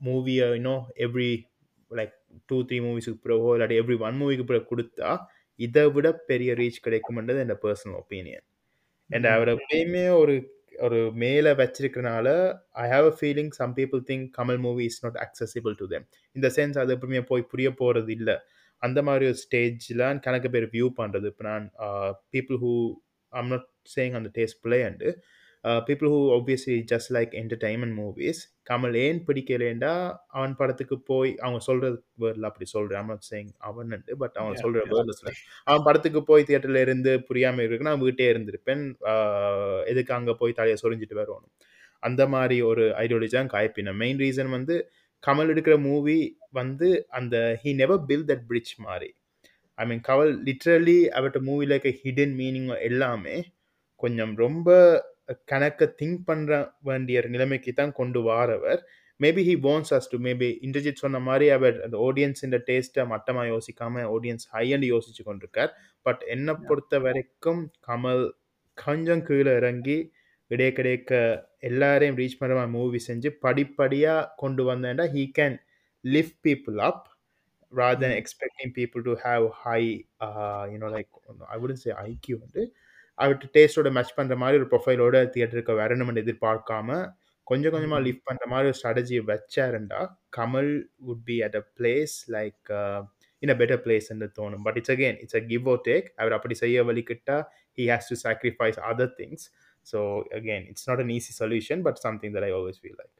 மூவியை 0.00 0.46
இன்னும் 0.54 0.84
எவ்ரி 1.06 1.30
லைக் 1.90 2.14
டூ 2.46 2.56
த்ரீ 2.62 2.78
மூவிஸுக்கு 2.80 3.20
பிறகோ 3.26 3.50
இல்லாட்டி 3.56 3.78
எவ்ரி 3.82 3.96
ஒன் 4.00 4.18
மூவிக்கு 4.20 4.44
பிறகு 4.44 4.66
கொடுத்தா 4.72 5.10
இதை 5.60 5.84
விட 5.90 6.08
பெரிய 6.30 6.50
ரீச் 6.54 6.84
கிடைக்கும்ன்றது 6.86 7.42
என் 7.44 7.60
பர்சனல் 7.62 7.98
ஒப்பீனியன் 8.02 8.44
அண்ட் 9.10 9.26
அவர் 9.26 9.50
எப்பயுமே 9.54 10.04
ஒரு 10.18 10.34
ஒரு 10.72 11.12
மேலே 11.14 11.50
வச்சிருக்கனால 11.52 12.28
I 12.72 12.86
have 12.90 13.06
a 13.06 13.14
feeling 13.20 13.50
some 13.50 13.74
people 13.74 14.02
think 14.10 14.26
Kamal 14.38 14.58
movie 14.58 14.84
is 14.84 15.04
not 15.04 15.16
accessible 15.16 15.74
to 15.74 15.86
them 15.86 16.06
இந்த 16.36 16.48
சென்ஸ் 16.56 16.78
அது 16.78 16.96
எப்பவுமே 16.96 17.20
போய் 17.22 17.42
புரிய 17.42 17.70
போகிறது 17.74 18.12
இல்லை. 18.12 18.36
அந்த 18.82 19.02
மாதிரி 19.02 19.26
ஒரு 19.26 19.38
ஸ்டேஜில் 19.44 20.20
கணக்கு 20.20 20.50
பேர் 20.50 20.66
வியூ 20.66 20.88
பண்ணுறது 21.00 21.26
இப்போ 21.26 21.44
நான் 21.48 21.66
people 22.34 22.58
who 22.62 22.72
I'm 23.32 23.48
not 23.48 23.66
saying 23.96 24.12
அந்த 24.12 24.30
taste 24.34 24.60
play 24.62 24.82
and 24.82 25.08
people 25.86 26.08
who 26.08 26.18
obviously 26.36 26.76
just 26.92 27.10
like 27.16 27.32
entertainment 27.40 27.96
movies 27.98 28.40
Kamal 28.70 28.96
ஏன் 28.96 29.20
பிடிக்கலேண்டா 29.26 29.92
அவன் 30.28 30.54
படத்துக்கு 30.56 30.96
போய் 31.02 31.30
அவங்க 31.36 31.60
சொல்ற 31.66 31.86
வேர்டில் 32.18 32.48
அப்படி 32.50 32.66
சொல்கிறேன் 32.66 33.00
ஐம் 33.04 33.24
சேயிங் 33.30 33.50
அவன் 33.60 33.90
பட் 34.18 34.36
அவன் 34.36 34.60
சொல்கிற. 34.62 34.82
வேர்டில் 34.92 35.18
சொல்கிறேன் 35.18 35.40
அவன் 35.66 35.82
படத்துக்கு 35.82 36.22
போய் 36.22 36.46
தியேட்டர்ல 36.48 36.80
இருந்து 36.80 37.12
புரியாம 37.28 37.64
இருக்கு 37.64 37.88
நான் 37.90 38.00
வீட்டே 38.00 38.26
இருந்திருப்பேன். 38.32 38.84
ஆஹ் 39.12 39.82
எதுக்கு 39.84 40.14
அங்க 40.14 40.34
போய் 40.34 40.58
தலையை 40.60 40.78
சொரிஞ்சிட்டு 40.82 41.20
வரணும் 41.20 41.52
அந்த 42.02 42.22
மாதிரி 42.28 42.56
ஒரு 42.62 42.84
ஐடியாலஜி 42.98 43.36
தான் 43.36 43.52
காய்ப்பின 43.54 43.94
மெயின் 43.94 44.18
ரீசன் 44.18 44.50
வந்து 44.50 44.74
கமல் 45.22 45.50
எடுக்கிற 45.54 45.76
மூவி 45.82 46.18
வந்து 46.50 46.88
அந்த 47.10 47.36
he 47.62 47.70
never 47.74 48.04
build 48.06 48.26
that 48.26 48.44
bridge 48.46 48.74
மாதிரி. 48.78 49.08
ஐ 49.78 49.84
மீன் 49.86 50.02
கமல் 50.08 50.32
லிட்ரலி 50.46 50.98
அவர்கிட்ட 51.16 51.40
மூவியில் 51.48 51.74
இருக்க 51.74 51.90
ஹிடன் 52.02 52.34
மீனிங் 52.34 52.68
எல்லாமே 52.80 53.36
கொஞ்சம் 54.02 54.34
ரொம்ப 54.36 54.68
கணக்க 55.52 55.88
திங்க் 56.00 56.22
பண்ணுற 56.26 56.72
வேண்டிய 56.82 57.22
நிலைமைக்கு 57.28 57.72
தான் 57.72 57.92
கொண்டு 57.92 58.22
வாரவர். 58.22 58.80
Maybe 59.20 59.42
he 59.48 59.54
wants 59.66 59.92
us 59.96 60.10
to 60.10 60.18
maybe 60.18 60.48
Indrajith 60.66 61.02
சொன்ன 61.04 61.18
மாதிரி 61.18 61.50
அவர் 61.50 61.82
அந்த 61.84 61.96
ஆடியன்ஸின் 62.06 62.56
டேஸ்ட்டை 62.70 63.06
மட்டமாக 63.06 63.48
யோசிக்காம 63.48 64.04
ஆடியன்ஸ் 64.16 64.46
ஹை 64.48 64.72
அண்ட் 64.72 64.84
யோசிச்சு 64.84 65.22
கொண்டிருக்கார். 65.26 65.72
பட் 66.02 66.22
என்னை 66.26 66.54
பொறுத்த 66.66 66.98
வரைக்கும் 66.98 67.62
கமல் 67.88 68.30
கொஞ்சம் 68.74 69.22
கீழே 69.22 69.54
இறங்கி 69.56 70.12
இடைய 70.46 70.72
கிடைக்க 70.72 71.12
எல்லாரையும் 71.58 72.16
ரீச் 72.16 72.40
பண்ணுற 72.40 72.54
மாதிரி 72.54 72.70
மூவி 72.70 72.98
செஞ்சு 73.06 73.28
படிப்படியாக 73.28 74.32
கொண்டு 74.36 74.64
வந்தேன்டா 74.72 75.06
he 75.14 75.24
can 75.38 75.56
lift 76.04 76.40
people 76.46 76.76
up 76.76 77.06
rather 77.72 78.00
than 78.02 78.12
expecting 78.20 78.72
people 78.72 79.02
to 79.02 79.14
have 79.24 79.50
high 79.64 79.88
uh, 80.20 80.64
you 80.72 80.78
know 80.78 80.90
like 80.94 81.08
I 81.48 81.58
wouldn't 81.58 81.80
say 81.82 81.92
IQ 82.04 82.38
வந்து 82.38 82.62
அவர்கிட்ட 83.18 83.54
டேஸ்டோட 83.56 83.90
மேட்ச் 83.96 84.16
பண்ணுற 84.18 84.36
மாதிரி 84.36 84.58
ஒரு 84.60 84.68
ப்ரொஃபைலோட 84.72 85.16
தியேட்டருக்கு 85.34 85.74
வரணும்னு 85.80 86.22
எதிர்பார்க்காம 86.24 86.98
கொஞ்சம் 87.46 87.72
கொஞ்சமாக 87.74 88.02
லிஃப்ட் 88.06 88.26
பண்ணுற 88.28 88.46
மாதிரி 88.52 88.68
ஒரு 88.70 88.78
strategy 88.78 89.18
வச்சாருண்டா 89.30 90.00
Kamal 90.38 90.72
would 91.06 91.22
be 91.28 91.36
at 91.46 91.56
a 91.60 91.64
place 91.78 92.16
like 92.36 92.70
in 93.42 93.52
a 93.54 93.56
better 93.60 93.82
place 93.84 94.08
என்று 94.14 94.28
தோணும். 94.38 94.62
But 94.66 94.78
it's 94.80 94.92
again 94.94 95.16
it's 95.24 95.38
a 95.40 95.42
give 95.52 95.66
or 95.72 95.76
take 95.88 96.08
அவர் 96.20 96.36
அப்படி 96.38 96.54
செய்ய 96.62 96.84
வலிக்கிட்டா 96.90 97.36
he 97.78 97.86
has 97.92 98.10
to 98.12 98.18
sacrifice 98.24 98.80
other 98.90 99.14
things 99.20 99.46
so 99.86 100.00
again 100.38 100.66
it's 100.72 100.88
not 100.90 101.02
an 101.04 101.12
easy 101.18 101.34
solution 101.42 101.82
but 101.88 102.00
something 102.06 102.34
that 102.36 102.46
I 102.48 102.52
always 102.58 102.80
feel 102.82 102.98
like 103.02 103.14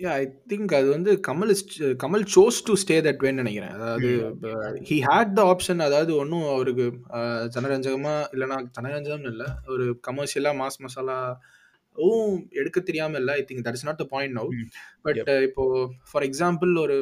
yeah 0.00 0.10
I 0.16 0.24
think 0.50 0.72
அது 0.76 0.88
வந்து 0.92 1.10
Kamal 1.26 1.52
is 1.52 1.60
Kamal 2.02 2.24
chose 2.34 2.58
to 2.66 2.72
stay 2.82 2.96
that 3.04 3.22
வேன்னு 3.24 3.42
நினைக்கிறேன். 3.42 3.72
அதாவது 3.76 4.08
he 4.88 4.96
had 5.06 5.32
the 5.34 5.44
option 5.52 5.80
அதாவது 5.86 6.12
ஒன்றும் 6.20 6.44
அவருக்கு 6.52 6.86
அஹ், 7.16 7.46
ஜனரஞ்சகமா 7.54 8.12
இல்லைனா 8.34 8.58
ஜனரஞ்சகம் 8.76 9.26
இல்லை 9.30 9.46
ஒரு 9.68 9.86
கமர்ஷியலா 10.06 10.52
மாஸ் 10.60 10.78
மசாலா 10.84 11.16
ஓ 11.96 12.08
எடுக்க 12.58 12.78
தெரியாம 12.82 13.18
இல்லை 13.20 13.34
I 13.34 13.46
think 13.46 13.64
that 13.66 13.78
is 13.78 13.88
not 13.88 14.00
the 14.02 14.08
point 14.12 14.36
no 14.36 14.44
Mm. 14.50 14.68
But 15.04 15.18
இப்போ 15.48 15.64
ஃபார் 16.10 16.26
எக்ஸாம்பிள் 16.26 16.72
ஒரு 16.84 16.98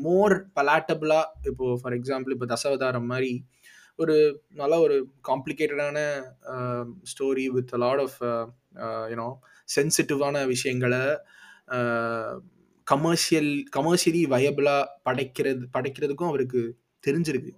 மோர் 0.00 0.34
பலாட்டபிளா 0.56 1.20
இப்போ 1.48 1.68
ஃபார் 1.80 1.96
எக்ஸாம்பிள் 1.96 2.34
இப்போ 2.34 2.48
தசாவதாரம் 2.52 3.08
மாதிரி 3.08 3.32
ஒரு 3.98 4.14
நல்ல 4.56 4.74
ஒரு 4.84 4.96
காம்ப்ளிகேட்டடான 5.28 5.98
story 7.10 7.44
with 7.54 7.74
lot 7.82 8.02
of 8.04 8.18
you know 9.12 9.28
சென்சிட்டிவான 9.68 10.36
விஷயங்களை 10.48 11.02
கமர்ஷியல் 12.86 13.52
கமர்ஷியலி 13.76 14.22
வயபிளாக 14.34 14.90
படைக்கிறது 15.08 15.64
படைக்கிறதுக்கும் 15.76 16.30
அவருக்கு 16.32 16.62
தெரிஞ்சிருக்கு. 17.06 17.52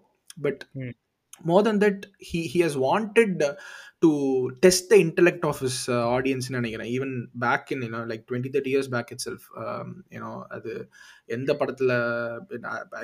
But. 0.47 0.62
More 1.49 1.64
then 1.66 1.81
that 1.87 2.05
he 2.29 2.38
he 2.53 2.61
has 2.66 2.79
wanted 2.85 3.42
to 4.05 4.11
test 4.64 4.88
the 4.90 4.95
intellect 5.05 5.45
of 5.49 5.61
his 5.64 5.81
ஆடியன்ஸ்னு 6.14 6.57
நினைக்கிறேன். 6.59 6.90
Even 6.97 7.14
back 7.45 7.71
in 7.75 7.83
you know 7.87 8.01
like 8.11 8.25
twenty 8.29 8.51
thirty 8.55 8.73
years 8.75 8.90
back 8.95 9.11
itself 9.27 9.47
you know 10.16 10.33
அது 10.57 10.73
எந்த 11.37 11.51
படத்தில் 11.61 11.95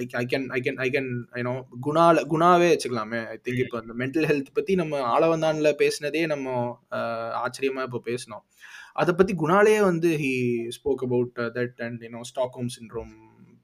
I 0.01 0.25
can 0.33 0.47
I 0.57 0.61
can 0.67 0.79
I 0.87 0.89
can 0.97 1.11
you know 1.41 1.55
குணால 1.89 2.25
குணாவே 2.35 2.69
வச்சுக்கலாமே. 2.73 3.21
I 3.35 3.37
think 3.47 3.63
இப்போ 3.65 3.79
அந்த 3.83 3.97
mental 4.03 4.29
health 4.31 4.57
பற்றி 4.59 4.75
நம்ம 4.83 5.01
ஆளவந்தானில் 5.15 5.79
பேசினதே 5.83 6.25
நம்ம 6.35 6.57
ஆச்சரியமாக 7.45 7.89
இப்போ 7.91 8.03
பேசினோம். 8.11 8.45
அதை 8.97 9.13
பற்றி 9.15 9.35
குணாலே 9.35 9.77
வந்து 9.83 10.11
he 10.23 10.33
spoke 10.69 11.03
about 11.03 11.35
that 11.59 11.81
and 11.81 12.03
you know 12.03 12.23
Stockholm 12.31 12.71
syndrome 12.77 13.13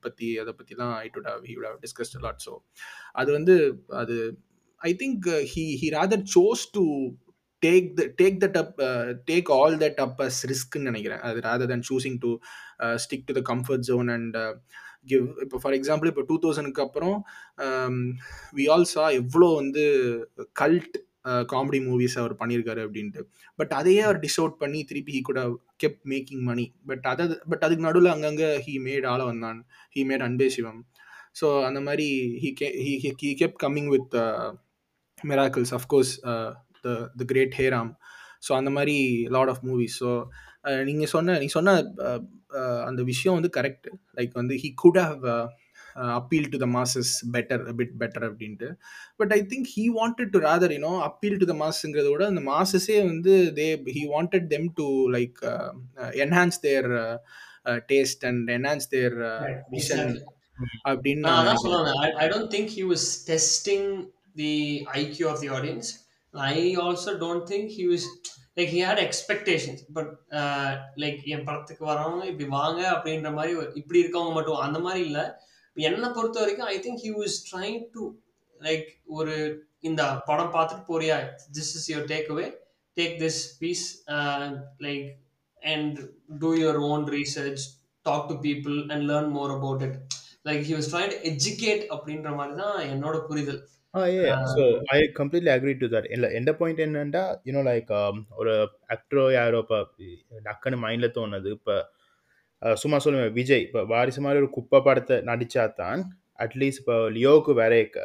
பற்றி 0.00 0.28
அதை 0.38 0.52
பற்றிலாம் 0.58 0.94
I 1.04 1.06
doubt 1.14 1.30
he 1.48 1.54
would 1.56 1.70
have 1.70 1.80
discussed 1.86 2.18
lot 2.26 2.44
so 2.46 2.54
அது 3.12 3.30
வந்து 3.32 3.56
அது 4.02 4.16
I 4.80 4.92
think 5.00 5.26
he 5.54 5.64
he 5.80 5.88
rather 5.96 6.26
chose 6.36 6.64
to 6.76 6.84
take 7.62 7.86
the 7.98 8.02
take 8.20 8.36
that 8.44 8.58
up 8.62 8.76
take 9.30 9.48
all 9.52 9.76
that 9.78 10.00
up 10.04 10.20
as 10.20 10.40
ரிஸ்க்னு 10.46 10.88
நினைக்கிறேன். 10.90 11.22
அது 11.28 11.38
rather 11.40 11.70
than 11.72 11.86
choosing 11.90 12.18
to 12.18 12.30
stick 13.04 13.26
to 13.26 13.34
the 13.38 13.42
comfort 13.50 13.86
zone 13.90 14.10
and 14.16 14.36
give 15.06 15.26
இப்போ 15.42 15.58
for 15.62 15.74
example 15.74 16.10
இப்போ 16.12 16.24
two 16.30 16.36
தௌசண்ட்க்கு 16.44 16.84
அப்புறம் 16.86 17.16
we 18.54 18.64
all 18.70 18.88
சா 18.94 19.04
எவ்வளோ 19.22 19.48
வந்து 19.54 19.84
cult 20.62 20.96
comedy 21.52 21.78
movies 21.86 22.16
அவர் 22.20 22.34
பண்ணியிருக்காரு 22.40 22.80
அப்படின்ட்டு. 22.86 23.22
பட் 23.58 23.72
அதையே 23.78 24.02
அவர் 24.06 24.20
டிஸ் 24.24 24.38
அவுட் 24.40 24.58
பண்ணி 24.62 24.80
திருப்பி 24.90 25.12
ஹி 25.16 25.20
கூட 25.20 25.40
கெப் 25.84 26.00
மேக்கிங் 26.12 26.44
மணி 26.50 26.66
பட் 26.86 27.06
அதை 27.12 27.24
பட் 27.50 27.64
அதுக்கு 27.66 27.86
நடுவில் 27.88 28.14
அங்கங்கே 28.14 28.50
ஹீ 28.66 28.74
மேட் 28.86 29.06
ஆள 29.12 29.20
வந்தான். 29.24 29.58
ஹீ 29.96 30.02
மேட் 30.10 30.24
அன்பே 30.28 30.48
சிவம். 30.56 30.80
ஸோ 31.40 31.48
அந்த 31.68 31.80
மாதிரி 31.80 32.06
he 32.42 32.50
K 32.60 32.68
he 32.84 32.92
he 33.22 33.30
kept 33.42 33.56
coming 33.64 33.90
with 33.94 34.14
miracles 35.18 35.74
of course 35.78 36.12
the 36.84 36.88
the 37.20 37.24
great 37.26 37.56
Hey Ram 37.60 37.92
so 38.46 38.50
அந்த 38.52 38.70
மாதிரி 38.70 38.96
லாட் 39.36 39.50
ஆஃப் 39.54 39.62
மூவிஸ் 39.68 39.96
ஸோ 40.02 40.10
நீங்கள் 40.84 41.10
சொன்ன 41.14 41.36
நீ 41.38 41.46
சொன்ன 41.56 41.74
அந்த 42.86 43.00
விஷயம் 43.02 43.36
வந்து 43.38 43.50
கரெக்ட் 43.56 43.86
லைக் 44.18 44.32
வந்து 44.32 44.54
he 44.54 44.68
could 44.74 45.00
have 45.04 45.24
appeal 46.18 46.48
to 46.54 46.58
the 46.58 46.68
masses 46.76 47.12
better 47.34 47.62
bit 47.78 47.94
better 48.02 48.26
அப்படின்ட்டு 48.28 48.68
but 49.20 49.32
I 49.38 49.40
think 49.52 49.68
he 49.74 49.84
wanted 49.98 50.32
to 50.34 50.40
rather 50.46 50.74
you know 50.76 50.92
appeal 51.08 51.38
to 51.42 51.48
the 51.52 51.56
மாஸுங்கிறத 51.64 52.08
விட 52.14 52.24
அந்த 52.32 52.42
மாசஸே 52.50 52.98
வந்து 53.12 53.34
they 53.58 53.68
he 53.96 54.02
wanted 54.14 54.48
them 54.54 54.68
to 54.80 54.88
like 55.16 55.38
enhance 56.26 56.60
their 56.66 56.90
taste 57.92 58.24
and 58.30 58.50
enhance 58.50 58.90
their 58.96 59.16
vision. 59.76 60.12
அப்படின்னு 60.88 61.24
நான் 61.28 61.62
சொல்லுவேன் 61.64 62.32
don't 62.34 62.50
think 62.54 62.68
he 62.76 62.84
was 62.92 63.04
testing 63.24 63.84
the 64.36 64.54
IQ 65.00 65.16
of 65.32 65.38
the 65.40 65.48
audience. 65.48 65.88
I 66.34 66.58
also 66.84 67.10
don't 67.18 67.44
think 67.48 67.70
he 67.70 67.84
was 67.86 68.02
like 68.56 68.68
he 68.68 68.80
had 68.80 68.98
expectations. 68.98 69.78
But 69.96 70.08
uh, 70.40 70.70
like 70.96 71.20
என் 71.34 71.44
படத்துக்கு 71.48 71.84
வரவங்க 71.90 72.24
இப்படி 72.30 72.48
வாங்க 72.58 72.80
அப்படின்ற 72.94 73.30
மாதிரி 73.32 73.52
இப்படி 73.74 74.02
இருக்கவங்க 74.02 74.32
மட்டும் 74.32 74.64
அந்த 74.66 74.78
மாதிரி 74.78 75.02
இல்லை 75.04 75.24
என்னை 75.78 76.08
பொறுத்த 76.16 76.36
வரைக்கும் 76.42 76.68
I 76.74 76.76
think 76.84 77.02
he 77.06 77.10
was 77.20 77.36
trying 77.50 77.78
to 77.94 78.04
like 78.60 78.86
ஒரு 79.18 79.34
இந்த 79.88 80.02
படம் 80.28 80.52
பார்த்துட்டு 80.56 80.84
போறியா? 80.90 81.16
This 81.56 81.72
is 81.78 81.88
your 81.92 82.06
takeaway 82.34 82.46
take 82.96 83.16
this 83.24 83.40
piece 83.62 83.84
like 84.86 85.06
and 85.62 85.98
do 86.42 86.50
your 86.62 86.80
own 86.90 87.04
research 87.16 87.64
talk 88.06 88.28
to 88.30 88.36
people 88.46 88.76
and 88.92 89.04
learn 89.10 89.30
more 89.38 89.52
about 89.56 89.84
it 89.88 89.98
like 90.48 90.62
he 90.68 90.74
was 90.78 90.90
trying 90.92 91.12
to 91.14 91.18
educate 91.32 91.84
அப்படின்ற 91.96 92.30
மாதிரி 92.38 92.56
தான் 92.62 92.78
என்னோட 92.92 93.18
புரிதல். 93.30 93.60
So 94.54 94.62
I 94.94 94.98
completely 95.18 95.50
agree 95.54 95.72
to 95.82 95.86
that 95.94 96.08
இல்லை 96.14 96.28
எந்த 96.38 96.50
point 96.58 96.82
என்னன்னா 96.86 97.22
you know 97.48 97.62
like 97.68 97.92
ஒரு 98.40 98.52
ஆக்டரோ 98.94 99.24
யாரோ 99.36 99.60
இப்போ 99.64 99.78
டக்குன்னு 100.48 100.78
மைண்டில் 100.84 101.14
தோணுது. 101.18 101.50
இப்போ 101.58 101.76
சும்மா 102.62 102.98
சொல்லுவேன் 103.02 103.34
விஜய் 103.36 103.64
இப்போ 103.66 103.82
வாரிசு 103.90 104.22
மாதிரி 104.22 104.40
ஒரு 104.42 104.50
குப்பை 104.54 104.78
படத்தை 104.86 105.16
நடித்தா 105.28 105.64
தான் 105.76 106.00
அட்லீஸ்ட் 106.38 106.80
இப்போ 106.82 106.96
லியோவுக்கு 107.14 107.52
வரையக்க 107.58 107.98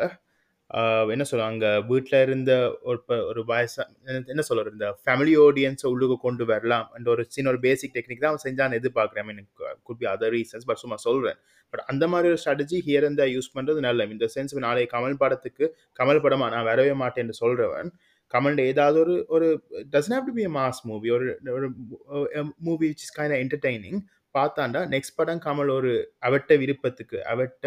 என்ன 1.14 1.24
சொல்ல 1.30 1.48
அங்கே 1.48 1.72
வீட்டில் 1.90 2.18
இருந்த 2.22 2.52
ஒரு 2.84 2.98
இப்போ 3.00 3.16
ஒரு 3.30 3.42
வயசா 3.50 3.84
என்ன- 4.28 4.46
சொல்கிற 4.48 4.72
இந்த 4.72 4.88
ஃபேமிலி 5.02 5.34
ஆடியன்ஸை 5.42 5.88
உள்ளுக்கு 5.92 6.18
கொண்டு 6.24 6.44
வரலாம் 6.52 6.86
அந்த 6.96 7.08
ஒரு 7.14 7.24
சின்ன 7.30 7.52
ஒரு 7.52 7.60
பேசிக் 7.66 7.94
டெக்னிக் 7.96 8.24
தான் 8.24 8.32
அவன் 8.32 8.44
செஞ்சான்னு 8.46 8.80
எதிர்பார்க்குறேன் 8.80 9.26
எனக்கு 9.26 9.42
mean 9.42 9.50
could 9.84 10.00
be 10.02 10.08
other 10.14 10.34
reasons 10.36 10.66
but 10.70 10.82
சும்மா 10.84 10.98
சொல்கிறேன் 11.06 11.38
பட் 11.74 11.84
அந்த 11.92 12.08
மாதிரி 12.08 12.32
ஒரு 12.32 12.40
ஸ்ட்ராட்டஜி 12.42 12.80
ஹியர் 12.88 13.04
இருந்தால் 13.04 13.32
யூஸ் 13.34 13.52
பண்ணுறது 13.56 13.82
நல்ல 13.86 14.08
இந்த 14.10 14.28
சென்ஸ் 14.34 14.56
நாளைக்கு 14.66 14.94
கமல் 14.96 15.20
படத்துக்கு 15.22 15.68
கமல் 16.00 16.24
படமா 16.26 16.48
நான் 16.52 16.68
வரவே 16.70 16.96
மாட்டேன்னு 17.02 17.36
சொல்கிறவன் 17.42 17.92
கமல் 18.32 18.60
ஏதாவது 18.68 19.00
ஒரு 19.00 19.16
ஒரு 19.30 19.48
doesn't 19.94 20.16
have 20.16 20.28
to 20.28 20.36
be 20.36 20.48
mass 20.58 20.82
movie 20.90 21.10
ஒரு 21.12 21.28
ஒரு 21.56 21.70
movie 22.64 22.84
which 22.86 23.06
is 23.06 23.16
kind 23.18 23.40
entertaining 23.40 24.02
பார்த்தாண்டா 24.38 24.82
next 24.94 25.18
படம் 25.20 25.42
கமல் 25.46 25.72
ஒரு 25.78 25.92
அவட்ட 26.28 26.58
விருப்பத்துக்கு 26.62 27.18
அவட்ட 27.34 27.66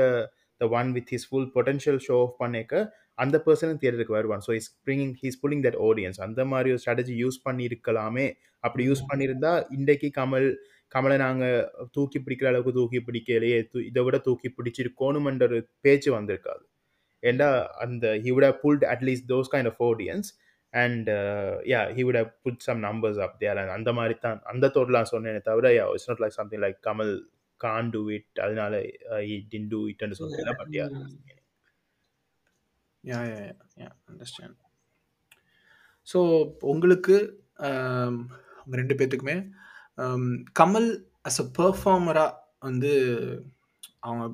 the 0.61 0.69
one 0.79 0.91
with 0.97 1.11
his 1.15 1.27
full 1.31 1.51
potential 1.57 2.01
show 2.07 2.17
off 2.27 2.37
பண்ணிக்க 2.43 2.83
அந்த 3.23 3.37
பர்சனும் 3.45 3.81
தியேட்டருக்கு 3.83 4.17
வருவான். 4.19 4.43
So 4.47 4.53
is 4.61 4.71
bringing 4.87 5.15
he's 5.23 5.39
pulling 5.43 5.65
that 5.67 5.79
audience 5.89 6.19
அந்த 6.27 6.41
மாதிரி 6.53 6.71
ஒரு 6.75 6.83
ஸ்ட்ராட்டஜி 6.85 7.15
யூஸ் 7.25 7.39
பண்ணியிருக்கலாமே. 7.49 8.27
அப்படி 8.65 8.85
யூஸ் 8.91 9.05
பண்ணியிருந்தா 9.11 9.53
இன்றைக்கு 9.77 10.09
கமல் 10.21 10.49
கமலை 10.95 11.17
நாங்கள் 11.25 11.57
தூக்கி 11.97 12.19
பிடிக்கிற 12.25 12.49
அளவுக்கு 12.51 12.73
தூக்கி 12.79 12.99
பிடிக்கலையே 13.07 13.59
தூ 13.71 13.79
இதை 13.91 14.03
விட 14.07 14.17
தூக்கி 14.27 14.49
பிடிச்சிருக்கோணுமென்ற 14.59 15.45
ஒரு 15.49 15.59
பேச்சு 15.85 16.11
வந்திருக்காது. 16.19 16.65
ஏண்டா 17.23 17.49
அந்த 17.85 18.07
he 18.25 18.31
would 18.35 18.47
have 18.49 18.59
pulled 18.65 18.83
at 18.95 19.01
least 19.09 19.23
those 19.33 19.49
kind 19.55 19.67
and 20.77 21.09
yeah 21.73 21.81
he 21.97 22.05
would 22.07 22.21
have 22.21 22.31
put 22.43 22.63
some 22.63 22.81
numbers 22.81 23.21
up 23.27 23.39
there 23.39 23.61
and 23.63 23.75
அந்த 23.77 23.93
மாதிரி 23.93 24.17
தான் 24.21 24.39
அந்த 24.45 24.71
தோட்டலாம் 24.77 25.11
சொன்னேனே 25.13 25.41
தவிர 25.43 25.73
yeah 25.73 25.87
it's 25.95 26.09
not 26.09 26.23
like 26.25 26.39
something 26.41 26.63
like 26.67 26.79
Kamal 26.89 27.15
can't 27.61 27.91
do 27.91 28.03
it 28.11 28.41
அதனால 28.41 28.81
ஹி 29.29 29.37
டின் 29.49 29.69
டூ 29.69 29.81
இட்னு 29.89 30.19
சொன்னேன் 30.21 30.61
but 30.61 30.73
yeah 30.79 30.87
yeah 33.05 33.91
understand 34.11 34.57
so 36.09 36.19
உங்களுக்கு 36.65 37.17
உங்கள் 38.61 38.81
ரெண்டு 38.81 38.97
பேர்த்துக்குமே 38.99 39.37
கமல் 40.61 40.91
அஸ் 41.29 41.41
அ 41.41 41.47
பர்ஃபார்மராக 41.59 42.33
வந்து 42.59 42.93
அவங்க 44.01 44.25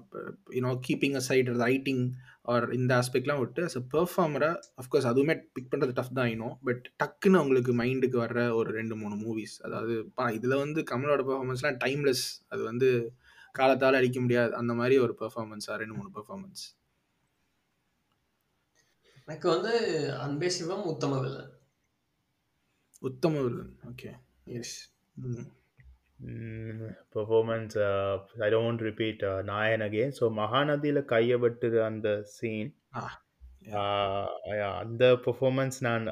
you know 0.57 0.73
keeping 0.87 1.17
a 1.17 1.23
side 1.29 1.51
writing 1.65 2.03
or 2.45 2.73
இந்த 2.73 2.93
ஆஸ்பெக்ட்லாம் 2.95 3.39
விட்டு 3.39 3.61
அஸ் 3.65 3.79
அ 3.79 3.85
பெர்ஃபார்மராக 3.93 4.61
அஃப்கோர்ஸ் 4.77 5.09
அதுவுமே 5.11 5.35
பிக் 5.53 5.71
பண்ணுறது 5.73 5.93
டஃப் 5.93 6.15
தான் 6.15 6.27
இன்னும் 6.27 6.59
பட் 6.65 6.85
டக்குன்னு 7.03 7.39
உங்களுக்கு 7.39 7.75
மைண்டுக்கு 7.75 8.19
வர்ற 8.25 8.53
ஒரு 8.53 8.71
ரெண்டு 8.73 8.97
மூணு 8.97 9.17
மூவிஸ் 9.17 9.57
அதாவது 9.63 9.97
பா 10.15 10.31
இதில் 10.31 10.57
வந்து 10.57 10.83
கமலோட 10.91 11.23
பெர்ஃபார்மன்ஸ்லாம் 11.29 11.79
டைம்லெஸ் 11.85 12.25
அது 12.49 12.63
வந்து 12.63 12.91
காலத்தால் 13.53 13.95
அடிக்க 13.95 14.21
முடியாது. 14.21 14.53
அந்த 14.53 14.75
மாதிரி 14.75 14.99
ஒரு 14.99 15.15
பெர்ஃபார்மன்ஸாக 15.21 15.77
ரெண்டு 15.77 15.95
மூணு 15.95 16.11
பெர்ஃபார்மன்ஸ் 16.15 16.65
எனக்கு 19.29 19.49
வந்து 19.49 19.73
அன்பே 20.19 20.49
Sivam 20.49 20.85
Uttama 20.85 21.21
Villain. 21.21 21.53
Uttama 23.03 23.41
Villain. 23.43 23.75
Okay 23.91 24.11
yes 24.45 24.77
Mm, 25.17 25.45
performance 27.11 27.77
uh, 27.79 28.15
I 28.41 28.51
don't 28.51 28.65
want 28.65 28.79
to 28.79 28.85
repeat 28.85 29.23
uh, 29.23 29.43
Nayan 29.43 29.83
again. 29.83 30.13
So 30.13 30.31
மகாநதியில 30.41 31.05
கையை 31.05 31.39
வெட்டுற 31.45 31.83
அந்த 31.91 32.09
சீன் 32.37 32.71
Ah, 33.03 33.11
அந்த 34.83 35.05
பெர்ஃபார்மன்ஸ் 35.25 35.77
நான் 35.81 36.05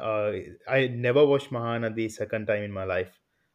I 0.75 0.79
never 1.07 1.29
watch 1.31 1.49
Mahanadi 1.57 2.07
second 2.19 2.49
time 2.51 2.65
in 2.69 2.77
my 2.77 2.85
life 2.87 3.15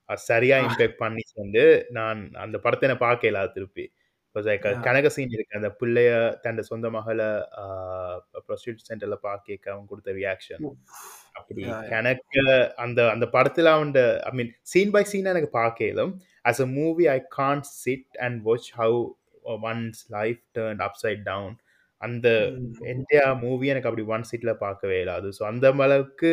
அது 0.10 0.22
சரியா 0.24 0.56
Ah. 0.58 0.66
Impact 0.66 0.98
பண்ணி 1.04 1.24
வந்து 1.44 1.64
நான் 2.00 2.22
அந்த 2.44 2.58
படத்தை 2.66 2.90
நான் 2.92 3.06
பார்க்கல 3.06 3.44
திருப்பி. 3.56 3.86
Because 4.36 4.48
like. 4.50 4.66
கனக 4.88 5.10
சீன் 5.16 5.34
இருக்கு 5.36 5.60
அந்த 5.60 5.70
பிள்ளைய 5.80 6.12
தன் 6.44 6.62
சொந்த 6.72 6.90
மகளை 6.98 7.30
ப்ரொஸ்டியூட் 8.48 8.88
சென்டர்ல 8.90 9.18
பார்க்க 9.28 9.74
அவன் 9.74 9.90
கொடுத்த 9.94 10.12
ரியாக்ஷன் 10.22 10.66
அப்படி. 11.36 11.62
எனக்கு 11.92 12.42
அந்த 12.78 13.00
அந்த 13.12 13.26
படத்துல 13.32 13.72
அவன் 13.76 13.92
I 14.30 14.34
mean 14.34 14.52
scene 14.72 14.92
by 14.92 15.04
scene 15.04 15.32
எனக்கு 15.34 15.52
பார்க்கலும் 15.58 16.14
as 16.46 16.58
a 16.60 16.70
movie 16.72 17.08
i 17.10 17.20
can't 17.38 17.66
sit 17.76 18.04
and 18.20 18.36
watch 18.44 18.68
how 18.72 18.90
uh, 19.46 19.58
one's 19.64 20.00
life 20.10 20.42
turned 20.56 20.82
upside 20.88 21.22
down 21.26 21.50
அந்த 22.02 22.28
Mm. 22.54 22.72
என்டையர் 22.92 23.36
மூவி 23.44 23.68
எனக்கு 23.68 23.90
அப்படி 23.90 24.06
ஒன் 24.08 24.26
சீட்ல 24.30 24.52
பார்க்கவே 24.58 24.98
இல்லாது 25.02 25.28
ஸோ 25.38 25.44
அந்த 25.44 25.68
அளவுக்கு 25.86 26.32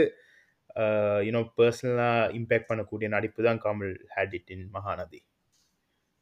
யூனோ 1.27 1.43
பர்சனலாக 1.59 2.33
இம்பேக்ட் 2.39 2.69
பண்ணக்கூடிய 2.71 3.09
நடிப்பு 3.09 3.41
தான் 3.43 3.61
Kamal 3.65 3.93
had 4.17 4.35
it 4.39 4.53
in 4.57 4.67
Mahanadi 4.75 5.21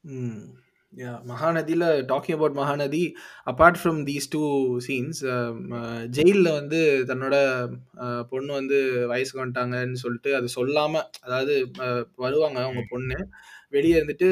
Mm. 0.04 0.36
Yeah, 0.93 1.16
மகாநதியில் 1.30 1.84
talking 2.09 2.36
about 2.36 2.57
Mahanadi 2.59 3.03
apart 3.47 3.76
from 3.80 3.99
these 4.09 4.26
two 4.30 4.41
scenes 4.86 5.20
ஜெயிலில் 6.16 6.51
வந்து 6.57 6.80
தன்னோட 7.11 7.36
uh, 8.05 8.22
பொண்ணு 8.30 8.51
வந்து 8.53 8.78
வயசுக்கு 9.12 9.43
வந்துட்டாங்கன்னு 9.43 10.01
சொல்லிட்டு 10.03 10.30
அது 10.38 10.49
சொல்லாமல் 10.57 11.07
அதாவது 11.20 11.55
uh, 11.86 12.03
வருவாங்க 12.24 12.59
அவங்க 12.64 12.82
பொண்ணு. 12.91 13.18
வெளியே 13.76 13.97
இருந்துட்டு 14.01 14.30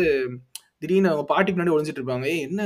திடீர்னு 0.83 1.11
அவங்க 1.13 1.27
பாட்டி 1.33 1.53
பின்னாடி 1.53 1.75
ஒளிஞ்சிட்டு 1.77 2.03
இருப்பாங்க. 2.03 2.27
ஏய் 2.33 2.45
என்ன 2.49 2.63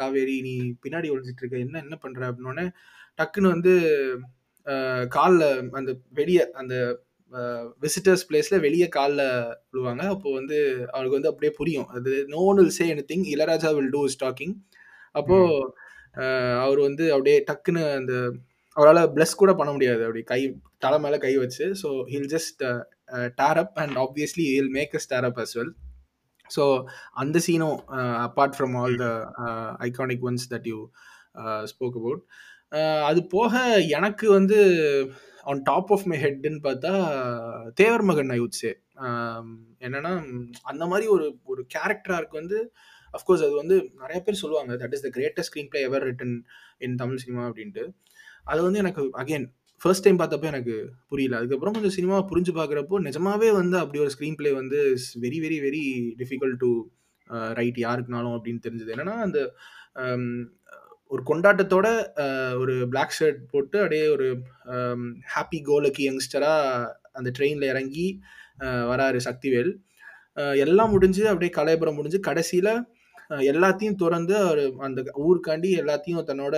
காவேரி 0.00 0.36
நீ 0.48 0.54
பின்னாடி 0.84 1.10
ஒளிஞ்சிட்டு 1.14 1.42
இருக்க? 1.42 1.58
என்ன 1.66 1.78
என்ன 1.86 1.98
பண்ற? 2.04 2.22
அப்படின்னோடனே 2.30 2.66
டக்குன்னு 3.18 3.54
வந்து 3.54 3.74
காலில் 5.16 5.48
அந்த 5.80 5.92
வெளியே 6.20 6.44
அந்த 6.62 6.74
விசிட்டர்ஸ் 7.82 8.24
பிளேஸ்ல 8.28 8.56
வெளியே 8.60 8.88
காலில் 8.90 9.24
விழுவாங்க. 9.68 10.02
அப்போ 10.14 10.28
வந்து 10.36 10.56
அவருக்கு 10.92 11.18
வந்து 11.18 11.30
அப்படியே 11.30 11.52
புரியும். 11.56 11.88
அது 11.96 12.12
no 12.30 12.40
one 12.46 12.60
will 12.60 12.76
say 12.76 12.86
anything 13.10 13.26
Ilaiyaraaja 13.34 13.70
will 13.76 13.92
do 13.92 14.02
stalking 14.14 14.54
அப்போ 15.14 15.36
அஹ், 16.16 16.56
அவர் 16.62 16.80
வந்து 16.80 17.04
அப்படியே 17.14 17.36
டக்குன்னு 17.48 17.82
அந்த 17.96 18.14
அவரால் 18.76 19.12
பிளஸ் 19.14 19.38
கூட 19.38 19.52
பண்ண 19.54 19.70
முடியாது. 19.72 20.02
அப்படி 20.06 20.22
கை 20.26 20.40
தலை 20.82 20.98
மேலே 21.00 21.18
கை 21.20 21.32
வச்சு. 21.38 21.64
So 21.80 21.88
he'll 22.10 22.30
just 22.32 22.62
tear 23.38 23.60
up 23.62 23.78
and 23.82 23.96
obviously 24.02 24.46
he'll 24.50 24.72
make 24.74 24.92
us 24.98 25.10
tear 25.10 25.26
up 25.28 25.40
as 25.42 25.54
well 25.58 25.72
so 26.50 26.64
அந்த 27.22 27.38
சீனும் 27.44 27.78
apart 28.26 28.54
from 28.56 28.76
all 28.78 28.96
the 28.98 29.08
iconic 29.86 30.24
ones 30.28 30.46
that 30.52 30.68
you 30.68 30.78
spoke 31.70 31.98
about 31.98 32.22
அது 33.08 33.20
போக 33.30 33.52
எனக்கு 33.96 34.26
வந்து 34.32 34.58
ஆன் 35.44 35.62
டாப் 35.62 35.90
ஆஃப் 35.92 36.06
மை 36.06 36.18
ஹெட்னு 36.18 36.60
பார்த்தா 36.62 36.92
தேவர் 37.74 38.02
மகன் 38.02 38.30
ஐ 38.30 38.38
உட்ஸே 38.40 38.72
என்னன்னா 39.80 40.12
அந்த 40.62 40.86
மாதிரி 40.86 41.06
ஒரு 41.08 41.26
ஒரு 41.44 41.66
கேரக்டராக 41.74 42.28
வந்து 42.32 42.72
அஃப்கோர்ஸ் 43.14 43.44
அது 43.46 43.54
வந்து 43.54 43.76
நிறைய 44.00 44.22
பேர் 44.22 44.42
சொல்லுவாங்க 44.42 44.72
that 44.76 44.92
is 44.92 45.04
the 45.06 45.10
greatest 45.16 45.50
screenplay 45.70 45.80
ever 45.82 46.04
written 46.10 46.36
in 46.78 46.94
Tamil 46.94 47.16
cinema 47.16 47.42
அப்படின்ட்டு. 47.48 47.84
அது 48.44 48.60
வந்து 48.62 48.78
எனக்கு 48.78 49.02
அகைன் 49.22 49.46
ஃபர்ஸ்ட் 49.80 50.04
டைம் 50.04 50.18
பார்த்தப்போ 50.18 50.42
எனக்கு 50.42 50.74
புரியல. 51.08 51.36
அதுக்கப்புறம் 51.36 51.74
கொஞ்சம் 51.74 51.90
சினிமா 51.90 52.16
புரிஞ்சு 52.30 52.52
பார்க்குறப்போ 52.58 52.96
நிஜமாவே 53.08 53.50
வந்து 53.52 53.76
அப்படி 53.78 53.98
ஒரு 53.98 54.10
ஸ்க்ரீன் 54.10 54.34
பிளே 54.34 54.52
வந்து 54.52 54.78
very 55.20 55.38
very 55.44 55.58
very 55.66 55.82
difficult 56.22 56.60
to 56.64 56.70
write 57.52 57.78
யாருக்குனாலும் 57.86 58.34
அப்படின்னு 58.36 58.64
தெரிஞ்சது. 58.66 58.92
என்னன்னா 58.94 59.16
அந்த 59.26 59.38
ஒரு 61.10 61.22
கொண்டாட்டத்தோட 61.28 61.86
ஒரு 62.60 62.74
பிளாக் 62.88 63.16
ஷர்ட் 63.18 63.40
போட்டு 63.50 63.76
அப்படியே 63.78 64.04
ஒரு 64.08 64.26
ஹாப்பி 65.34 65.58
கோலக்கி 65.68 66.02
யங்ஸ்டராக 66.08 66.88
அந்த 67.18 67.28
ட்ரெயினில் 67.38 67.70
இறங்கி 67.72 68.06
வராரு 68.90 69.18
சக்திவேல். 69.28 69.70
எல்லாம் 70.64 70.92
முடிஞ்சு 70.94 71.22
அப்படியே 71.28 71.52
கலைபுரம் 71.56 71.98
முடிஞ்சு 71.98 72.20
கடைசியில் 72.28 72.72
எல்லாத்தையும் 73.52 73.98
திறந்து 74.02 74.34
அவர் 74.36 74.62
அந்த 74.78 75.00
ஊருக்காண்டி 75.26 75.68
எல்லாத்தையும் 75.82 76.28
தன்னோட 76.30 76.56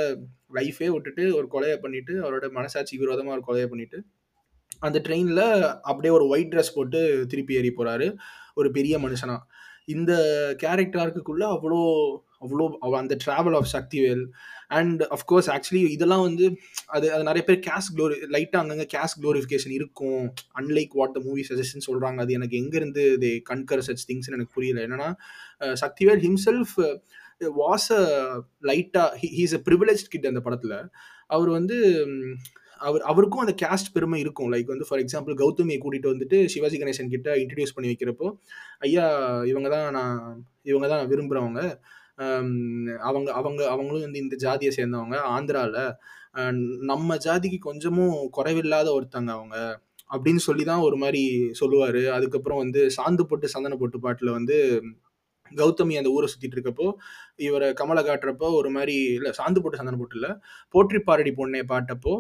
லைஃபே 0.55 0.89
விட்டுட்டு 0.95 1.25
ஒரு 1.39 1.47
கொலையை 1.55 1.77
பண்ணிட்டு 1.77 2.15
அவரோட 2.23 2.47
மனசாட்சி 2.51 2.95
விரோதமாக 2.97 3.37
ஒரு 3.37 3.45
கொலையை 3.49 3.69
பண்ணிட்டு 3.69 3.99
அந்த 4.81 4.99
ட்ரெயினில் 5.07 5.47
அப்படியே 5.89 6.13
ஒரு 6.15 6.25
ஒயிட் 6.33 6.53
ட்ரெஸ் 6.55 6.75
போட்டு 6.75 7.01
திருப்பி 7.29 7.59
ஏறி 7.59 7.71
போகிறாரு 7.77 8.07
ஒரு 8.55 8.69
பெரிய 8.71 8.95
மனுஷனா. 8.99 9.37
இந்த 9.95 10.13
கேரக்டர் 10.63 11.03
ஆர்க்குள்ள 11.03 11.45
அவ்வளோ 11.55 11.81
அவ்வளோ 12.43 12.65
அந்த 13.01 13.17
travel 13.25 13.57
of 13.61 13.71
Sakthivel 13.75 14.25
and 14.79 15.03
of course 15.17 15.49
actually 15.55 15.83
இதெல்லாம் 15.97 16.25
வந்து 16.27 16.45
அது 16.97 17.07
அது 17.15 17.23
நிறைய 17.31 17.43
பேர் 17.49 17.61
கேஷ் 17.69 17.91
க்ளோரி 17.97 18.17
லைட்டாக 18.35 18.63
அங்கங்கே 18.65 18.87
கேஷ் 18.95 19.17
க்ளோரிஃபிகேஷன் 19.23 19.75
இருக்கும். 19.79 20.23
Unlike 20.61 20.95
what 21.01 21.17
the 21.17 21.23
movie 21.29 21.45
suggestion 21.51 21.87
சொல்கிறாங்க 21.89 22.21
அது 22.27 22.39
எனக்கு 22.39 22.57
எங்கேருந்து 22.63 23.05
தே 23.25 23.33
கன்கர் 23.51 23.85
சச் 23.89 24.07
திங்ஸ்னு 24.11 24.37
எனக்கு 24.39 24.57
புரியல. 24.59 24.81
என்னன்னா 24.87 25.11
சக்திவேல் 25.85 26.23
ஹிம்செல்ஃப் 26.27 26.75
வாஸ் 27.61 27.89
அ 27.99 28.03
லைட்டாக 28.71 29.31
ஹீஸ் 29.37 29.57
அ 29.59 29.63
ப்ரிவிலேஜ் 29.69 30.03
கிட் 30.13 30.31
அந்த 30.33 30.43
படத்தில். 30.49 30.77
அவர் 31.31 31.51
வந்து 31.59 31.77
அவர் 32.81 33.03
அவருக்கும் 33.11 33.43
அந்த 33.43 33.53
கேஸ்ட் 33.63 33.93
பெருமை 33.97 34.19
இருக்கும். 34.23 34.49
லைக் 34.55 34.73
வந்து 34.73 34.87
ஃபார் 34.89 35.01
எக்ஸாம்பிள் 35.03 35.35
கௌதமியை 35.41 35.79
கூட்டிகிட்டு 35.81 36.13
வந்துட்டு 36.13 36.39
சிவாஜி 36.55 36.77
கணேசன் 36.81 37.13
கிட்ட 37.13 37.29
இன்ட்ரடியூஸ் 37.43 37.75
பண்ணி 37.77 37.91
வைக்கிறப்போ 37.91 38.29
ஐயா 38.87 39.05
இவங்க 39.51 39.69
தான் 39.75 39.87
நான் 39.99 40.17
இவங்க 40.71 40.87
தான் 40.89 41.01
நான் 41.01 41.13
விரும்புகிறவங்க 41.13 41.61
அவங்க 43.09 43.29
அவங்க 43.41 43.61
அவங்களும் 43.75 44.07
வந்து 44.07 44.23
இந்த 44.25 44.37
ஜாதியை 44.45 44.73
சேர்ந்தவங்க. 44.79 45.17
ஆந்திராவில் 45.37 45.81
நம்ம 46.91 47.17
ஜாதிக்கு 47.27 47.59
கொஞ்சமும் 47.69 48.17
குறைவில்லாத 48.37 48.89
ஒருத்தங்க 48.99 49.31
அவங்க 49.39 49.57
அப்படின்னு 50.11 50.43
சொல்லி 50.49 50.65
தான் 50.71 50.85
ஒரு 50.89 50.97
மாதிரி 51.03 51.23
சொல்லுவார். 51.61 52.01
அதுக்கப்புறம் 52.17 52.63
வந்து 52.65 52.81
சாந்து 52.97 53.25
போட்டு 53.31 53.47
சந்தன 53.55 53.77
போட்டு 53.83 53.99
பாட்டில் 54.07 54.37
வந்து 54.39 54.57
கௌதமி 55.53 55.95
அந்த 56.01 56.11
ஊரை 56.17 56.27
சுற்றிட்டு 56.33 56.57
இருக்கப்போ 56.57 56.87
இவரை 57.47 57.69
கமலை 57.81 58.03
காட்டுறப்போ 58.09 58.49
ஒரு 58.59 58.71
மாதிரி 58.77 58.95
இல்லை 59.19 59.31
சாந்து 59.39 59.63
போட்டு 59.63 59.81
சந்தன 59.81 59.99
போட்டு 60.01 60.17
இல்லை 60.19 60.31
போற்றி 60.75 60.99
பாரடி 61.09 61.33
பொண்ணே 61.41 61.63
பாட்டப்போ 61.73 62.15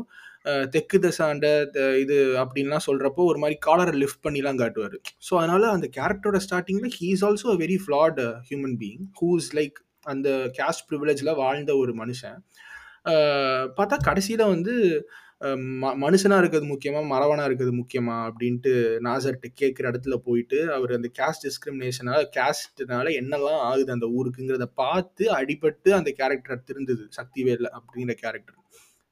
தெற்கு 0.70 0.98
தசாண்ட 0.98 1.46
த- 1.70 1.98
இது 1.98 2.16
அப்படின்லாம் 2.36 2.86
சொல்கிறப்போ 2.86 3.22
ஒரு 3.24 3.38
மாதிரி 3.38 3.58
காலரை 3.58 3.98
லிஃப்ட் 3.98 4.28
பண்ணிலாம் 4.28 4.56
காட்டுவார். 4.56 4.96
ஸோ 5.30 5.34
அதனால் 5.36 5.64
அந்த 5.70 5.88
கேரக்டரோட 5.96 6.40
ஸ்டார்டிங்கில் 6.46 6.94
he 7.00 7.08
is 7.10 7.24
also 7.24 7.48
a 7.50 7.56
very 7.56 7.78
flat 7.84 8.20
human 8.50 8.76
being 8.80 9.04
who 9.20 9.36
is 9.36 9.56
like 9.56 9.78
அந்த 10.06 10.28
கேஸ்ட் 10.58 10.86
ப்ரிவிலேஜில் 10.90 11.34
வாழ்ந்த 11.34 11.76
ஒரு 11.76 11.94
மனுஷன். 11.94 12.38
பார்த்தா 13.76 13.96
கடைசியில் 14.02 14.44
வந்து 14.46 14.74
ம- 15.80 15.94
மனுஷனாக 16.00 16.38
இருக்கிறது 16.38 16.66
முக்கியமாக 16.66 17.06
மரவனாக 17.06 17.44
இருக்கிறது 17.44 17.76
முக்கியமா 17.76 18.16
அப்படின்ட்டு 18.26 18.72
நாசர்கிட்ட 19.00 19.48
கேட்குற 19.60 19.90
இடத்துல 19.90 20.14
போயிட்டு 20.16 20.72
அவர் 20.72 20.92
அந்த 20.92 21.10
கேஸ்ட் 21.18 21.46
டிஸ்கிரிமினேஷனால 21.46 22.20
கேஸ்ட்னால 22.36 23.06
என்னெல்லாம் 23.20 23.60
ஆகுது 23.62 23.92
அந்த 23.92 24.06
ஊருக்குங்கிறத 24.06 24.62
பார்த்து 24.74 25.32
அடிபட்டு 25.32 25.90
அந்த 25.90 26.10
கேரக்டர் 26.10 26.62
திருந்தது 26.62 27.08
சக்திவேல் 27.16 27.66
அப்படிங்கிற 27.78 28.12
கேரக்டர் 28.20 28.58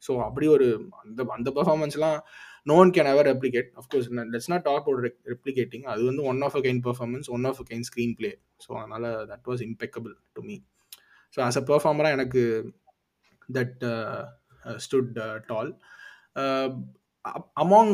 ஸோ 0.03 0.13
அப்படி 0.25 0.47
ஒரு 0.47 0.67
அந்த 1.01 1.27
அந்த 1.29 1.51
பெர்ஃபார்மன்ஸ்லாம் 1.51 2.19
no 2.67 2.75
one 2.75 2.93
can 2.97 3.11
ever 3.13 3.29
replicate 3.29 3.69
of course 3.77 4.09
let's 4.33 4.51
not 4.51 4.63
talk 4.63 4.89
about 4.89 5.03
replicating 5.27 5.85
அது 5.85 6.03
வந்து 6.05 6.23
one 6.23 6.43
of 6.43 6.57
a 6.57 6.63
kind 6.67 6.83
performance 6.87 7.31
one 7.31 7.47
of 7.47 7.61
a 7.61 7.67
kind 7.71 7.87
screenplay 8.17 8.31
so 8.67 8.71
அதனால் 8.81 9.09
that 9.33 9.49
was 9.53 9.65
impeccable 9.69 10.15
to 10.37 10.43
me 10.43 10.57
so 11.35 11.41
as 11.41 11.59
a 11.59 11.65
பெர்ஃபார்மராக 11.73 12.19
எனக்கு 12.19 12.45
that 13.49 13.85
stood 14.79 15.13
tall 15.47 15.73
among 17.57 17.93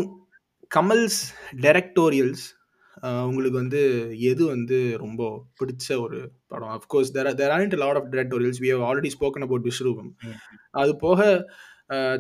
Kamal's 0.71 1.21
directorials 1.61 2.45
உங்களுக்கு 3.29 3.59
வந்து 3.61 3.81
எது 4.31 4.43
வந்து 4.47 4.77
ரொம்ப 5.03 5.23
பிடிச்ச 5.59 5.87
ஒரு 6.05 6.19
படம்? 6.49 6.73
Of course 6.77 7.11
there 7.17 7.29
there 7.41 7.53
are 7.55 7.77
lot 7.83 7.99
of 8.01 8.11
directorials 8.13 8.61
we 8.65 8.69
have 8.75 8.85
already 8.89 9.11
spoken 9.17 9.45
about 9.47 9.67
Vishwaroopam. 9.69 10.11
அது 10.75 10.93
போக 10.97 11.19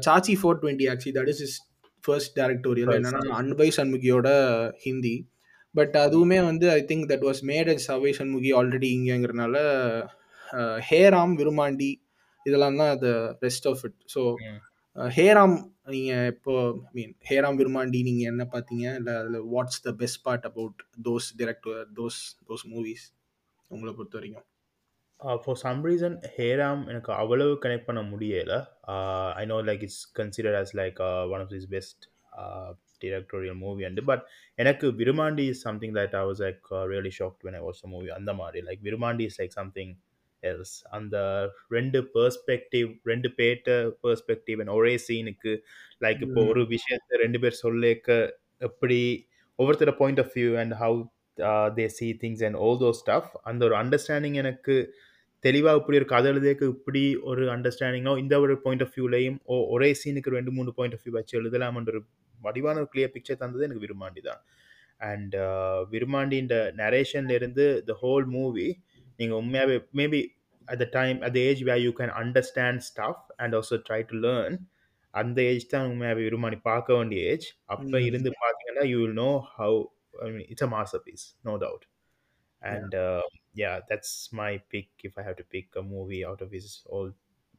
சாச்சி 0.00 0.34
four 0.40 0.60
twenty 0.62 0.86
oxy 0.92 1.10
that 1.16 1.30
is 1.32 1.42
is 1.46 1.56
first 2.04 2.34
directorial 2.38 2.90
First. 2.90 2.98
என்னன்னா 3.00 3.36
அன்பை 3.38 3.68
சண்முகியோட 3.76 4.28
ஹிந்தி. 4.84 5.14
பட் 5.74 5.94
அதுவுமே 6.02 6.38
வந்து 6.48 6.66
I 6.72 6.80
think 6.90 7.06
that 7.10 7.24
was 7.28 7.40
made 7.50 7.70
as 7.72 7.88
Avvai 7.94 8.10
Shanmughi 8.18 8.50
already 8.58 8.88
இங்கேங்கிறனால 8.96 9.56
Hey Ram 10.88 11.34
Virumandi 11.40 11.90
இதெல்லாம் 12.46 12.78
தான் 12.80 12.92
the 13.00 13.08
rest 13.44 13.66
of 13.70 13.82
it 13.86 13.98
so. 14.14 14.22
Hey Ram 15.16 15.56
நீங்கள் 15.92 16.28
இப்போ 16.32 16.52
ஐ 16.82 16.92
மீன் 16.96 17.12
ஹேராம் 17.30 17.58
விருமாண்டி 17.60 17.98
நீங்கள் 18.08 18.30
என்ன 18.32 18.44
பார்த்தீங்க 18.52 18.86
இல்லை 18.98 19.14
அதில் 19.20 19.40
what's 19.52 19.82
the 19.86 19.92
best 20.00 20.20
part 20.26 20.46
about 20.50 20.78
those 21.08 21.28
director 21.40 21.82
those 21.98 22.20
those 22.48 22.64
movies 22.72 23.04
உங்களை 23.70 23.92
பொறுத்த 23.92 24.16
வரைக்கும் 24.18 24.46
ஃபார் 25.20 25.60
சம் 25.64 25.78
ரீசன் 25.84 26.16
ஹேராம் 26.36 26.82
எனக்கு 26.88 27.10
அவ்வளவு 27.12 27.52
கனெக்ட் 27.62 27.88
பண்ண 27.88 28.00
முடியலை. 28.02 28.58
I 29.40 29.44
know 29.52 29.58
like 29.68 29.82
it's 29.86 30.02
consider 30.18 30.56
as 30.60 30.70
like 30.80 31.00
one 31.32 31.42
of 31.44 31.50
this 31.50 31.68
best 31.74 32.02
directorial 33.04 33.58
movie 33.62 33.84
and 33.84 34.02
but 34.10 34.24
எனக்கு 34.54 34.86
Virumaandi 35.00 35.44
is 35.52 35.62
something 35.68 35.94
that 35.94 36.16
I 36.20 36.22
was 36.28 36.42
like 36.46 36.60
really 36.92 37.12
shocked 37.18 37.42
when 37.46 37.56
I 37.60 37.62
was 37.68 37.82
a 37.84 37.88
movie 37.94 38.08
அந்த 38.18 38.34
மாதிரி 38.40 38.66
like 38.68 38.82
Virumaandi 38.88 39.24
is 39.30 39.40
like 39.40 39.56
something 39.60 39.92
else 40.42 40.76
அந்த 40.98 41.16
ரெண்டு 41.76 41.98
perspective 42.14 42.88
ரெண்டு 43.12 43.28
பேட்ட 43.38 43.76
perspective 44.06 44.68
ஒரே 44.78 44.94
சீனுக்கு 45.08 45.52
like 46.04 46.22
இப்போ. 46.28 46.40
ஒரு 46.52 46.62
விஷயத்தை 46.76 47.18
ரெண்டு 47.24 47.40
பேர் 47.44 47.60
சொல்லேக்க 47.62 48.18
எப்படி 48.68 49.00
ஒவ்வொருத்தர 49.58 49.92
point 50.00 50.20
of 50.24 50.32
view 50.34 50.50
and 50.62 50.74
how 50.82 50.98
they 51.78 51.86
see 51.96 52.06
things 52.20 52.44
and 52.46 52.58
all 52.64 52.76
those 52.82 52.98
stuff. 53.04 53.24
அந்த 53.48 53.64
ஒரு 53.64 53.74
அண்டர்ஸ்டாண்டிங் 53.82 54.36
எனக்கு 54.42 54.76
தெளிவாக 55.46 55.80
இப்படி 55.80 55.98
ஒரு 56.00 56.08
கதை 56.12 56.28
எழுதியக்கு 56.32 56.66
இப்படி 56.74 57.02
ஒரு 57.30 57.42
அண்டர்ஸ்டாண்டிங்கோ 57.54 58.12
இந்த 58.22 58.34
ஒரு 58.44 58.54
பாயிண்ட் 58.64 58.84
ஆஃப் 58.84 58.94
வியூலையும் 58.96 59.38
ஒரே 59.74 59.88
சீனுக்கு 60.00 60.36
ரெண்டு 60.36 60.52
மூணு 60.52 60.70
பாயிண்ட் 60.78 60.94
ஆஃப் 60.96 61.04
வியூ 61.04 61.14
வச்சு 61.16 61.34
எழுதலாம்ன்ற 61.40 61.92
ஒரு 61.94 62.02
வடிவான 62.38 62.80
ஒரு 62.82 62.88
கிளியர் 62.94 63.12
பிக்சர் 63.14 63.42
தந்தது 63.42 63.66
எனக்கு 63.66 63.84
விரும்மாண்டி 63.84 64.22
தான். 64.22 64.40
அண்ட் 65.00 65.34
விரும்மாண்டின்ற 65.92 66.56
நரேஷன்ல 66.76 67.34
இருந்து 67.34 67.64
த 67.90 67.96
ஹோல் 68.02 68.26
மூவி 68.36 68.68
நீங்கள் 69.18 69.38
உண்மையாகவே 69.38 69.76
maybe 70.00 70.20
at 70.68 70.80
the 70.82 70.86
time 70.92 71.18
at 71.20 71.38
age 71.44 71.60
where 71.62 71.82
you 71.86 71.92
can 72.00 72.14
understand 72.22 72.84
stuff 72.88 73.24
and 73.36 73.54
also 73.54 73.78
try 73.88 74.00
to 74.04 74.18
learn 74.26 74.56
அந்த 75.14 75.38
ஏஜ் 75.50 75.66
தான் 75.66 75.88
உண்மையாகவே 75.90 76.24
விரும்மாண்டி 76.28 76.60
பார்க்க 76.62 76.96
வேண்டிய 76.96 77.20
ஏஜ் 77.32 77.46
அப்போ. 77.66 77.96
இருந்து 78.08 78.32
பார்த்தீங்கன்னா 78.42 78.86
you 78.92 78.98
will 79.02 79.18
know 79.22 79.30
how 79.56 79.78
I 80.22 80.30
mean 80.30 80.48
it's 80.48 80.66
a 80.68 80.72
masterpiece 81.04 81.26
no 81.42 81.54
doubt 81.56 81.86
and 82.62 82.92
uh, 82.96 83.22
yeah 83.62 83.76
that's 83.90 84.12
my 84.32 84.52
pick. 84.72 84.88
If 85.02 85.14
i 85.20 85.24
have 85.28 85.36
to 85.36 85.46
pick 85.54 85.66
a 85.76 85.86
movie 85.94 86.22
out 86.30 86.40
of 86.46 86.50
his 86.50 86.66
old 86.96 87.14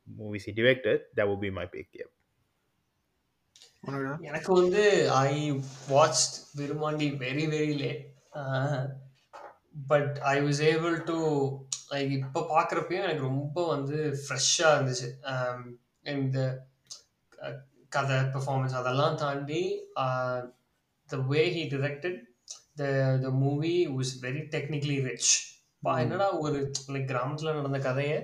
movies 0.08 0.46
he 0.50 0.54
directed 0.60 1.00
that 1.16 1.28
would 1.30 1.42
be 1.42 1.52
my 1.62 1.68
pick 1.76 1.90
yeah. 1.94 2.12
எனக்கு 4.30 4.52
வந்து 4.54 4.84
I 5.26 5.34
watched 5.92 6.36
Virumaandi 6.60 7.08
very 7.24 7.46
very 7.54 7.74
late 7.82 8.02
but 9.92 10.16
I 10.32 10.36
was 10.46 10.62
able 10.72 10.96
to 11.10 11.18
like 11.92 12.12
இப்போ 12.18 12.42
பார்க்குறப்பையும் 12.54 13.06
எனக்கு 13.06 13.28
ரொம்ப 13.32 13.58
வந்து 13.68 13.98
ஃப்ரெஷ்ஷாக 14.24 14.74
இருந்துச்சு. 14.78 15.10
இந்த 16.16 16.40
கதை 17.96 18.18
பெர்ஃபார்மன்ஸ் 18.34 18.80
அதெல்லாம் 18.82 19.16
தாண்டி 19.24 19.62
the 21.10 21.18
way 21.32 21.44
he 21.58 21.64
directed 21.76 22.18
the 22.82 22.90
the 23.26 23.30
movie 23.44 23.76
was 23.98 24.14
very 24.26 24.44
technically 24.56 24.98
rich 25.10 25.32
பா 25.84 25.92
ம். 25.94 26.02
என்னடா 26.04 26.28
ஒரு 26.46 26.60
லைக் 26.94 27.10
கிராமத்தில் 27.12 27.58
நடந்த 27.60 27.80
கதையை 27.80 28.18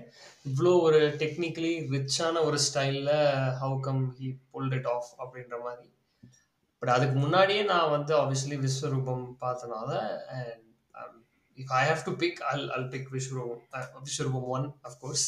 இவ்வளோ 0.46 0.74
ஒரு 0.88 1.00
டெக்னிக்கலி 1.22 1.74
ரிச்சான 1.96 2.44
ஒரு 2.48 2.60
ஸ்டைலில் 2.68 3.14
how 3.62 3.78
come 3.80 4.04
he 4.20 4.30
pulled 4.54 4.76
it 4.80 4.90
off 4.96 5.12
அப்படின்ற 5.20 5.58
மாதிரி 5.64 5.90
பட் 6.82 6.90
அதுக்கு 6.90 7.16
முன்னாடியே 7.16 7.64
நான் 7.64 7.90
வந்து 7.90 8.14
obviously 8.22 8.60
Vishwaroopam 8.66 9.26
பார்த்தனால 9.46 9.92
and 10.38 10.60
if 11.58 11.72
I 11.72 11.84
have 11.84 12.04
to 12.06 12.14
pick, 12.14 12.42
I'll 12.42 12.72
I'll 12.72 12.88
pick 12.88 13.10
Vishwarupam. 13.10 13.60
Uh, 13.74 13.88
Vishwarupam 14.06 14.46
one, 14.48 14.74
of 14.84 15.00
course. 15.00 15.24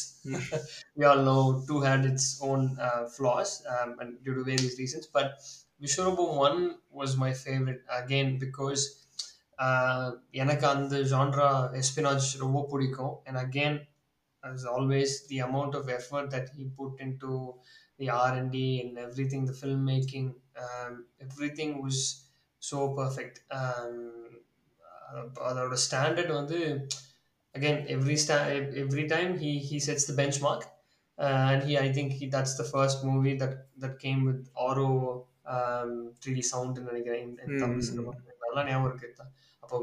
we 0.96 1.04
all 1.04 1.22
know 1.22 1.64
two 1.68 1.80
had 1.80 2.04
its 2.04 2.40
own 2.42 2.76
uh, 2.80 3.06
flaws 3.06 3.62
um, 3.68 3.96
and 4.00 4.24
due 4.24 4.34
to 4.34 4.44
various 4.44 4.78
reasons, 4.78 5.06
but 5.08 5.28
Vishwarupam 5.80 6.36
one 6.38 6.58
was 6.92 7.16
my 7.16 7.32
favorite 7.34 7.82
again 7.92 8.38
because 8.38 8.82
uh, 8.86 9.05
எனக்கு 10.42 10.66
அந்த 10.74 10.96
genre 11.12 11.46
espionage 11.82 12.28
ரொம்ப 12.44 12.60
பிடிக்கும் 12.72 13.14
and 13.26 13.36
again 13.38 13.74
as 14.42 14.64
always 14.74 15.10
the 15.30 15.38
amount 15.48 15.74
of 15.74 15.88
effort 15.98 16.26
that 16.30 16.48
he 16.56 16.64
put 16.80 17.00
into 17.00 17.30
the 18.00 18.08
R&D 18.10 18.56
and 18.82 18.98
everything 18.98 19.42
the 19.50 19.56
filmmaking 19.62 20.26
um, 20.64 20.92
everything 21.26 21.70
was 21.82 21.98
so 22.62 22.78
perfect 23.00 23.36
um, 23.60 23.96
அதோட 25.48 25.74
standard 25.86 26.32
வந்து 26.40 26.58
again 27.54 27.76
every 27.94 28.16
sta- 28.24 28.46
every 28.84 29.04
time 29.12 29.30
he 29.42 29.50
he 29.68 29.76
sets 29.86 30.04
the 30.10 30.16
benchmark 30.20 30.62
uh, 31.18 31.44
and 31.52 31.60
he 31.68 31.74
i 31.78 31.88
think 31.96 32.08
he, 32.18 32.24
that's 32.34 32.54
the 32.60 32.66
first 32.74 32.98
movie 33.10 33.34
that 33.42 33.54
that 33.82 33.94
came 34.04 34.20
with 34.28 34.40
oro 34.66 34.88
um, 35.54 35.92
3d 36.22 36.40
sound 36.52 36.74
ன்னு 36.78 36.88
நினைக்கிறேன் 36.90 37.32
Tamil. 37.62 37.86
Cinema 37.88 38.12
நல்லா 38.44 38.62
ஞாபகம் 38.70 38.88
இருக்கு 38.90 39.26
அப்போ 39.66 39.78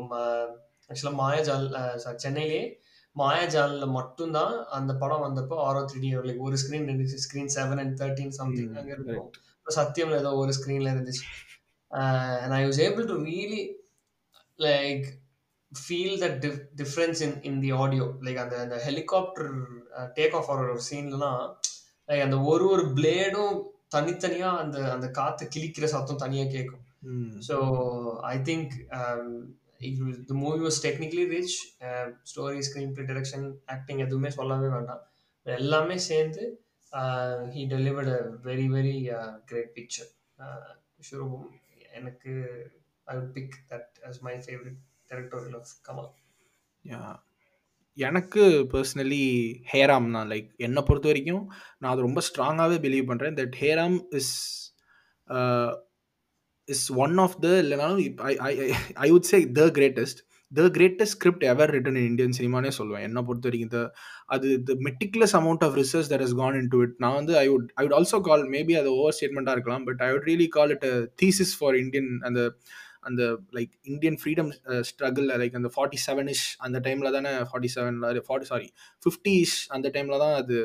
ஆக்சுவலாக 0.90 1.20
Mayajaal 1.20 1.68
sorry, 1.96 2.16
சென்னையிலே 2.16 2.82
மாயாஜாலில் 3.16 3.88
மட்டும்தான் 3.88 4.66
அந்த 4.68 4.94
படம் 4.94 5.24
வந்தப்போ 5.24 5.56
ஆரோ 5.68 5.86
த்ரீ 5.92 6.00
டி 6.00 6.18
லைக் 6.18 6.38
ஒரு 6.38 6.56
ஸ்க்ரீன் 6.56 6.88
இருந்துச்சு. 6.92 7.18
Screen 7.26 7.52
seven 7.56 7.80
and 7.80 8.02
thirteen 8.02 8.30
something 8.30 8.74
அங்கே 8.74 8.92
இருக்கும். 8.92 9.32
சத்தியம்ல 9.76 10.18
ஏதோ 10.18 10.32
ஒரு 10.34 10.54
ஸ்க்ரீனில் 10.60 10.94
இருந்துச்சு. 10.94 11.26
And 12.42 12.54
I 12.54 12.68
was 12.68 12.82
able 12.86 13.06
to 13.06 13.18
really 13.24 13.62
like 14.60 15.06
feel 15.72 16.18
the 16.20 16.28
difference 16.84 17.22
in 17.22 17.42
in 17.42 17.60
the 17.60 17.72
audio 17.72 18.04
like 18.22 18.36
அந்த 18.36 18.60
அந்த 18.60 18.76
ஹெலிகாப்டர் 18.86 19.52
டேக் 20.16 20.36
ஆஃப் 20.36 20.50
ஆகிற 20.50 20.72
ஒரு 20.72 20.82
சீன்லலாம் 20.92 21.56
லைக் 22.08 22.22
அந்த 22.22 22.40
ஒரு 22.40 22.70
ஒரு 22.70 22.86
பிளேடும் 22.86 23.62
தனித்தனியாக 23.88 24.60
அந்த 24.60 24.92
அந்த 24.92 25.10
காற்று 25.10 25.48
கிழிக்கிற 25.56 25.84
சத்தம் 25.84 26.18
தனியாக 26.18 26.50
கேட்கும் 26.50 26.84
ம். 27.00 27.40
So 27.40 27.58
I 28.22 28.42
hero 29.86 30.10
the 30.30 30.36
movie 30.44 30.60
was 30.60 30.80
technically 30.86 31.26
rich 31.28 31.58
story 32.24 32.62
screenplay 32.94 33.06
direction 33.06 33.46
acting 33.66 34.00
எதுவுமே 34.00 34.30
சொல்லவே 34.30 34.70
வேண்டாம் 34.70 35.02
எல்லாமே 35.46 35.98
சேர்ந்து 36.08 36.44
he 37.54 37.64
delivered 37.68 38.12
a 38.14 38.22
very 38.44 38.68
very 38.70 38.96
great 39.46 39.74
picture 39.76 40.12
ஷுரூபம் 41.10 41.48
எனக்கு 41.92 42.34
I 43.08 43.18
pick 43.34 43.56
that 43.70 43.92
as 44.04 44.20
my 44.22 44.36
favourite 44.46 44.80
directorial 45.12 45.58
of 45.60 45.74
Kamal 45.90 46.12
எனக்கு 47.98 48.44
பர்சனலி 48.72 49.26
ஹேராம் 49.74 50.08
தான் 50.12 50.30
லைக் 50.30 50.48
என்னை 50.58 50.82
பொறுத்த 50.84 51.08
வரைக்கும் 51.08 51.44
நான் 51.78 51.92
அது 51.92 52.02
ரொம்ப 52.02 52.22
ஸ்ட்ராங்காகவே 52.22 52.78
பிலீவ் 52.78 53.10
பண்ணுறேன் 53.10 53.36
that 53.36 53.58
Hey Ram 53.60 53.98
is 54.12 54.34
is 56.68 56.86
one 56.97 57.18
of 57.18 57.36
the 57.41 57.49
இல்லைனாலும் 57.64 58.01
I 58.26 58.34
I 58.49 58.51
I 59.05 59.09
would 59.11 59.30
say 59.32 59.39
the 59.59 59.66
greatest 59.78 60.20
the 60.51 60.66
greatest 60.76 61.16
script 61.16 61.43
ever 61.43 61.72
written 61.76 61.97
in 61.99 62.07
Indian 62.09 62.36
சினிமானே 62.39 62.72
சொல்லுவேன். 62.78 63.03
என்னை 63.07 63.22
பொறுத்த 63.28 63.47
வரைக்கும் 63.49 63.72
த 63.72 63.80
அது 64.28 64.49
the 64.64 64.74
meticulous 64.88 65.36
amount 65.39 65.64
of 65.68 65.78
research 65.82 66.09
that 66.11 66.24
is 66.28 66.36
gone 66.41 66.57
into 66.61 66.70
it 66.74 66.80
it 66.86 66.95
நான் 66.97 67.18
வந்து 67.20 67.34
I 67.39 67.45
would 67.49 67.68
I 67.76 67.84
would 67.86 67.95
also 67.99 68.20
call 68.30 68.43
maybe 68.55 68.76
அது 68.82 68.91
over 68.99 69.16
ஸ்டேட்மெண்ட்டாக 69.18 69.57
இருக்கலாம் 69.57 69.86
but 69.89 70.03
I 70.07 70.09
would 70.14 70.28
really 70.32 70.47
call 70.57 70.74
it 70.78 70.88
thesis 71.24 71.53
for 71.59 71.78
Indian 71.84 72.11
அந்த 72.22 72.41
அந்த 73.01 73.24
like 73.57 73.72
Indian 73.84 74.18
freedom 74.22 74.51
struggle 74.89 75.28
like 75.41 75.57
அந்த 75.59 75.70
forty 75.76 75.99
seven 76.05 76.30
ish 76.36 76.47
அந்த 76.66 76.78
டைமில் 76.86 77.16
தானே 77.18 77.32
ஃபார்ட்டி 77.49 77.72
செவனில் 77.76 78.22
ஃபார்ட்டி 78.28 78.49
சாரி 78.51 78.68
ஃபிஃப்டி 79.03 79.34
இஷ் 79.45 79.59
அந்த 79.76 79.88
டைமில் 79.95 80.24
தான் 80.24 80.36
அது 80.41 80.57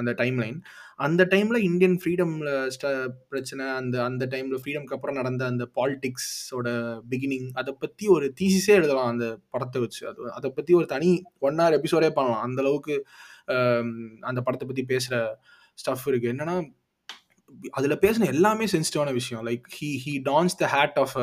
அந்த 0.00 0.12
டைம் 0.20 0.38
லைன் 0.42 0.58
அந்த 1.06 1.22
டைமில் 1.32 1.64
இந்தியன் 1.68 1.96
ஃப்ரீடமில் 2.02 2.50
ஸ்ட 2.74 2.86
பிரச்சனை 3.30 3.64
அந்த 3.80 3.96
அந்த 4.08 4.24
டைமில் 4.32 4.60
ஃப்ரீடம்க்கு 4.62 4.96
அப்புறம் 4.96 5.18
நடந்த 5.20 5.42
அந்த 5.52 5.64
பாலிடிக்ஸோட 5.78 6.68
பிகினிங் 7.10 7.48
அதை 7.60 7.74
பற்றி 7.84 8.06
ஒரு 8.16 8.28
தீசிஸே 8.40 8.74
எழுதலாம் 8.80 9.12
அந்த 9.14 9.28
படத்தை 9.54 9.80
வச்சு. 9.84 10.02
அது 10.10 10.32
அதை 10.38 10.50
பற்றி 10.58 10.74
ஒரு 10.80 10.88
தனி 10.94 11.10
ஒன் 11.48 11.60
ஹவர் 11.60 11.78
எபிசோடே 11.80 12.10
பண்ணலாம். 12.18 12.44
அந்த 12.48 12.60
அளவுக்கு 12.64 12.96
அந்த 14.30 14.40
படத்தை 14.46 14.66
பற்றி 14.68 14.84
பேசுகிற 14.92 15.16
ஸ்டஃப் 15.82 16.08
இருக்குது 16.12 16.32
என்னென்னா 16.34 16.56
அதில் 17.78 18.02
பேசின 18.04 18.28
எல்லாமே 18.34 18.64
சென்சிட்டிவான 18.72 19.10
விஷயம். 19.18 19.42
Like 19.48 19.66
he 19.76 19.88
he 20.04 20.12
dons 20.30 20.56
the 20.62 20.66
hat 20.74 20.98
of 21.02 21.16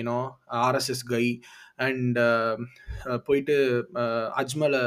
you know 0.00 0.18
RSS 0.66 1.02
guy 1.14 1.24
and 1.78 2.18
போயிட்டு 3.24 3.56
அஜ்மலை 4.40 4.82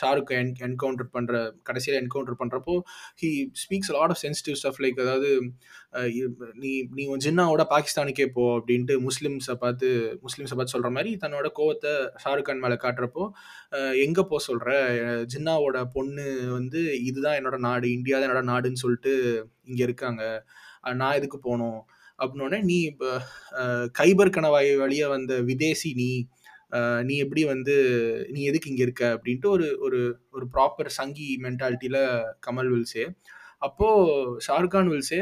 ஷாருக்கை 0.00 0.36
என் 0.40 0.52
என்கவுண்டர் 0.66 1.10
பண்ணுற 1.12 1.34
கடைசியில் 1.62 1.98
என்கவுண்டர் 2.00 2.40
பண்ணுறப்போ 2.40 2.74
he 3.22 3.30
speaks 3.62 3.92
lot 3.96 4.14
of 4.14 4.22
sensitive 4.24 4.58
stuff 4.60 4.80
like 4.84 5.02
அதாவது 5.04 5.30
நீ 6.54 6.72
நீ 6.96 7.04
உன் 7.06 7.24
ஜின்னாவோட 7.26 7.64
பாகிஸ்தானுக்கே 7.74 8.26
போ 8.32 8.44
அப்படின்ட்டு 8.58 8.96
முஸ்லீம்ஸை 9.08 9.56
பார்த்து 9.64 9.90
முஸ்லீம்ஸை 10.26 10.56
பார்த்து 10.56 10.74
சொல்கிற 10.76 10.90
மாதிரி 10.96 11.12
தன்னோட 11.24 11.48
கோவத்தை 11.58 11.92
ஷாருக் 12.24 12.48
கான் 12.48 12.64
மேலே 12.64 12.78
காட்டுறப்போ 12.84 13.24
எங்கே 14.06 14.24
போக 14.32 14.40
சொல்கிற 14.48 14.70
ஜின்னாவோட 15.34 15.78
பொண்ணு 15.96 16.26
வந்து 16.58 16.82
இதுதான் 17.10 17.38
என்னோட 17.40 17.58
நாடு 17.68 17.86
இந்தியா 17.96 18.16
தான் 18.18 18.28
என்னோட 18.28 18.44
நாடுன்னு 18.52 18.82
சொல்லிட்டு 18.84 19.12
இங்கே 19.64 19.82
இருக்காங்க. 19.88 20.22
நான் 21.00 21.16
எதுக்கு 21.18 21.38
போகணும்? 21.46 21.80
அப்படின்னோடனே 22.18 22.60
நீ 22.62 22.78
கைபர் 23.98 24.34
கணவாய் 24.36 24.70
வழியா 24.82 25.08
வந்த 25.08 25.40
விதேசி 25.40 25.92
நீ 25.94 26.10
அஹ் 26.70 27.02
நீ 27.02 27.14
எப்படி 27.16 27.44
வந்து 27.44 27.74
நீ 28.30 28.40
எதுக்கு 28.42 28.70
இங்கே 28.70 28.82
இருக்க? 28.82 29.04
அப்படின்ட்டு 29.14 29.46
ஒரு 29.46 29.66
ஒரு 29.80 30.00
ஒரு 30.30 30.46
ப்ராப்பர் 30.54 30.86
சங்கி 30.86 31.38
மென்டாலிட்டியில் 31.42 32.00
கமல் 32.46 32.70
வில்சே. 32.72 33.04
அப்போது 33.58 34.36
ஷாருக்கான் 34.46 34.90
வில்சே 34.92 35.20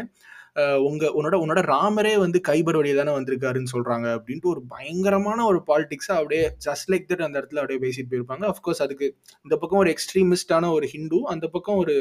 உங்க 0.78 1.07
உன்னோட 1.18 1.34
உன்னோட 1.44 1.61
ராமரே 1.64 2.12
வந்து 2.18 2.40
கைபர் 2.49 2.76
வழியை 2.76 2.97
தானே 2.97 3.12
வந்திருக்காருன்னு 3.18 3.72
சொல்றாங்க. 3.72 4.07
அப்படின்ட்டு 4.16 4.51
ஒரு 4.53 4.62
பயங்கரமான 4.68 5.44
ஒரு 5.44 5.59
பாலிடிக்ஸை 5.66 6.12
அப்படியே 6.16 6.44
ஜஸ்ட் 6.64 6.90
லைக் 6.90 7.09
தட் 7.09 7.22
அந்த 7.22 7.40
இடத்துல 7.40 7.59
அப்படியே 7.59 7.80
பேசிட்டு 7.84 8.12
போயிருப்பாங்க. 8.12 8.44
அஃப்கோர்ஸ் 8.51 8.84
அதுக்கு 8.86 9.07
இந்த 9.44 9.57
பக்கம் 9.57 9.78
ஒரு 9.78 9.94
எக்ஸ்ட்ரீமிஸ்டான 9.94 10.72
ஒரு 10.72 10.86
ஹிந்து 10.86 11.20
அந்த 11.26 11.47
பக்கம் 11.49 11.76
ஒரு 11.76 11.97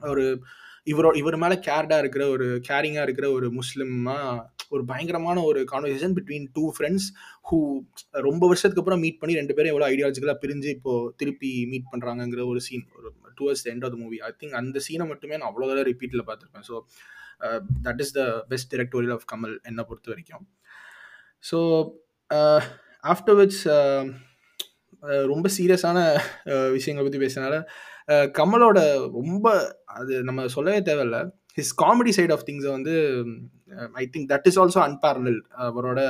ஒரு 0.00 0.26
இவரோ 0.86 1.10
இவர் 1.20 1.42
மேல 1.42 1.54
கேர்டா 1.66 1.96
இருக்கிற 2.02 2.24
ஒரு 2.34 2.46
கேரிங்கா 2.68 3.02
இருக்கிற 3.06 3.26
ஒரு 3.36 3.46
முஸ்லீமாக 3.58 4.42
ஒரு 4.74 4.82
பயங்கரமான 4.90 5.38
ஒரு 5.50 5.60
conversation 5.72 6.14
between 6.16 6.46
two 6.56 6.64
friends 6.76 7.06
who 7.48 7.58
ரொம்ப 8.28 8.42
வருஷத்துக்கு 8.50 8.82
அப்புறம் 8.82 9.02
மீட் 9.04 9.20
பண்ணி 9.20 9.38
ரெண்டு 9.40 9.56
பேரும் 9.56 9.72
எவ்வளோ 9.72 9.88
ஐடியாலஜிக்கலாக 9.92 10.38
பிரிஞ்சு 10.44 10.68
இப்போ 10.76 10.94
திருப்பி 11.20 11.50
மீட் 11.72 11.90
பண்ணுறாங்கங்கிற 11.92 12.44
ஒரு 12.52 12.62
சீன் 12.66 12.84
ஒரு 12.96 13.10
towards 13.40 13.64
end 13.72 13.84
of 13.86 13.94
the 13.94 13.98
movie 14.02 14.18
I 14.28 14.30
think 14.40 14.58
அந்த 14.60 14.80
சீனை 14.86 15.06
மட்டுமே 15.12 15.38
நான் 15.38 15.50
அவ்வளோ 15.50 15.68
தடவை 15.70 15.86
ரிப்பீட்டில் 15.90 16.26
பார்த்துருப்பேன். 16.28 16.66
So 16.70 16.76
that 17.86 18.02
is 18.04 18.14
the 18.18 18.22
best 18.52 18.70
directorial 18.74 19.14
of 19.16 19.26
Kamal 19.32 19.56
என்னை 19.70 19.84
பொறுத்த 19.88 20.12
வரைக்கும். 20.12 20.44
ஸோ 21.44 21.58
ஆஃப்டர் 23.04 23.36
விட்ஸ் 23.40 23.64
ரொம்ப 25.32 25.46
சீரியஸான 25.56 25.98
uh, 26.52 26.68
விஷயங்களை 26.76 27.02
பற்றி 27.04 27.20
பேசினால 27.24 27.54
கமலோட 28.34 28.78
ரொம்ப 29.18 29.46
அது 29.94 30.14
நம்ம 30.24 30.46
சொல்லவே 30.48 30.80
தேவையில்ல. 30.80 31.18
ஹிஸ் 31.58 31.74
காமெடி 31.82 32.12
சைட் 32.16 32.32
ஆஃப் 32.32 32.44
திங்ஸை 32.48 32.70
வந்து 32.70 32.94
I 33.94 34.04
think 34.14 34.28
that 34.32 34.46
is 34.46 34.58
also 34.62 34.80
unparalleled 34.84 35.36
அவரோட 35.66 36.00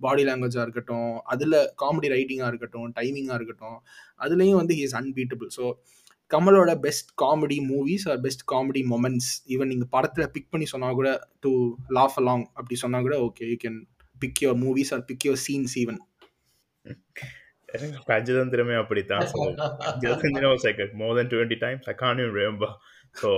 பாடி 0.00 0.22
லாங்குவேஜாக 0.24 0.64
இருக்கட்டும் 0.66 1.10
அதில் 1.24 1.56
காமெடி 1.82 2.08
ரைட்டிங்காக 2.14 2.50
இருக்கட்டும் 2.52 2.88
டைமிங்காக 2.98 3.38
இருக்கட்டும் 3.40 3.76
அதுலேயும் 4.20 4.60
வந்து 4.62 4.76
he 4.78 4.84
is 4.88 4.96
unbeatable 5.00 5.50
so 5.58 5.66
கமலோட 6.30 6.72
best 6.80 7.10
comedy 7.22 7.58
movies 7.70 8.06
are 8.12 8.20
best 8.20 8.44
comedy 8.52 8.82
moments 8.92 9.30
even 9.54 9.70
நீங்கள் 9.72 9.92
படத்தில் 9.92 10.32
பிக் 10.36 10.50
பண்ணி 10.50 10.68
சொன்னால் 10.72 10.98
கூட 11.00 11.10
டு 11.44 11.52
லாஃப் 11.98 12.18
அலாங் 12.22 12.46
அப்படி 12.54 12.78
சொன்னால் 12.84 13.06
கூட 13.08 13.18
okay 13.28 13.46
you 13.52 13.58
can 13.64 13.78
pick 14.16 14.40
your 14.44 14.60
movies 14.64 14.92
are 14.96 15.04
pick 15.04 15.26
your 15.28 15.42
scenes 15.46 15.76
even 15.82 16.00
பஞ்சதந்திரமே 18.10 18.74
அப்படித்தான் 18.82 19.24
so 19.32 19.38
Panchathanthiram 19.84 20.52
was 20.54 20.64
like 20.68 20.80
more 21.02 21.14
than 21.18 21.28
20 21.30 21.58
times 21.64 21.82
I 21.92 21.96
can't 22.02 22.20
even 22.22 22.34
remember 22.40 22.70
so 23.20 23.30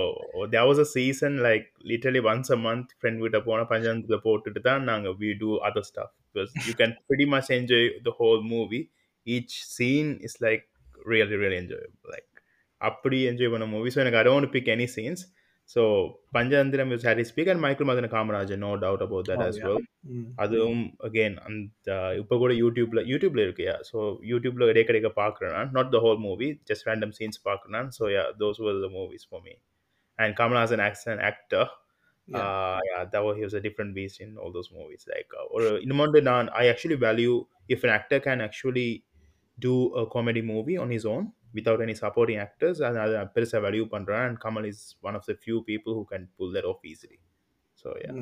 there 0.53 0.65
was 0.69 0.79
a 0.85 0.87
season 0.95 1.33
like 1.47 1.65
literally 1.91 2.21
once 2.31 2.49
a 2.55 2.59
month 2.67 2.87
friend 3.01 3.17
கிட்ட 3.23 3.39
போன 3.49 3.65
பஞ்சதந்திரத்தில் 3.71 4.23
போட்டுட்டு 4.27 4.61
தான் 4.69 4.85
நாங்கள் 4.91 5.15
we 5.23 5.31
do 5.45 5.51
other 5.69 5.83
stuff 5.91 6.11
because 6.27 6.51
you 6.67 6.75
can 6.81 6.93
pretty 7.09 7.27
much 7.35 7.49
enjoy 7.59 7.83
the 8.07 8.13
whole 8.19 8.41
movie 8.55 8.83
each 9.35 9.55
scene 9.73 10.11
is 10.29 10.35
like 10.47 10.63
really 11.11 11.37
really 11.43 11.59
enjoyable 11.63 12.11
like 12.15 12.29
அப்படி 12.89 13.17
enjoy 13.29 13.51
பண்ண 13.53 13.65
movie 13.75 13.91
so 13.93 13.99
எனக்கு 14.03 14.19
I 14.21 14.25
don't 14.25 14.37
want 14.37 14.47
to 14.49 14.55
pick 14.57 14.67
any 14.77 14.87
scenes 14.95 15.21
so 15.74 15.82
Panchathanthiram 16.36 16.90
is 16.94 17.02
Harry 17.08 17.24
Speak 17.28 17.48
and 17.52 17.60
Michael 17.64 17.86
Madana 17.88 18.08
Kamarajan 18.14 18.58
no 18.58 18.72
doubt 18.84 19.02
about 19.06 19.24
that 19.30 19.40
Oh, 19.42 19.48
as 19.50 19.58
yeah. 19.58 19.66
well 19.68 19.80
அதுவும் 20.44 20.80
again 21.06 21.36
அந்த 21.46 21.90
இப்போ 22.20 22.36
கூட 22.42 22.52
யூடியூப்ல 22.62 23.00
யூடியூப்ல 23.10 23.40
இருக்குயா 23.46 23.74
so 23.90 23.98
யூடியூப்ல 24.30 24.68
இடையே 24.72 24.86
கிடைக்க 24.88 25.10
பார்க்குறேன் 25.20 25.68
not 25.76 25.92
the 25.94 26.00
whole 26.04 26.18
movie 26.26 26.48
just 26.70 26.86
random 26.88 27.12
scenes 27.18 27.40
பார்க்குறேன் 27.48 27.88
so 27.98 28.06
yeah 28.14 28.24
those 28.42 28.58
were 28.64 28.80
the 28.86 28.90
movies 28.98 29.26
for 29.28 29.44
me 29.46 29.54
and 30.18 30.34
Kamal Haasan 30.40 30.82
as 30.88 31.06
an 31.14 31.22
actor 31.30 31.68
that 33.12 33.22
was 33.26 33.36
he 33.38 33.44
was 33.44 33.54
a 33.54 33.60
different 33.60 33.94
beast 33.94 34.20
in 34.20 34.36
all 34.38 34.52
those 34.52 34.70
movies 34.72 35.02
like 35.12 35.30
uh, 35.40 35.46
ஒரு 35.54 35.68
இன்னொன்று 35.84 36.20
நான் 36.30 36.48
I 36.62 36.66
actually 36.72 36.98
value 37.08 37.36
if 37.68 37.80
an 37.86 37.92
actor 37.98 38.20
can 38.20 38.40
actually 38.40 38.90
do 39.58 39.74
a 40.02 40.06
comedy 40.16 40.42
movie 40.52 40.76
on 40.84 40.90
his 40.96 41.04
own 41.14 41.24
without 41.55 41.79
any 41.85 41.95
supporting 42.01 42.39
actors 42.45 42.77
and 42.87 42.97
அதை 43.03 43.19
பெருசாக 43.35 43.61
value 43.65 43.85
பண்ணுறேன் 43.93 44.23
and 44.27 44.35
Kamal 44.43 44.65
is 44.71 44.79
one 45.07 45.15
of 45.19 45.23
the 45.29 45.35
few 45.45 45.59
people 45.69 45.93
who 45.97 46.03
can 46.11 46.23
pull 46.37 46.51
that 46.55 46.65
off 46.71 46.81
easily. 46.91 47.19
So 47.81 47.87
yeah. 48.03 48.15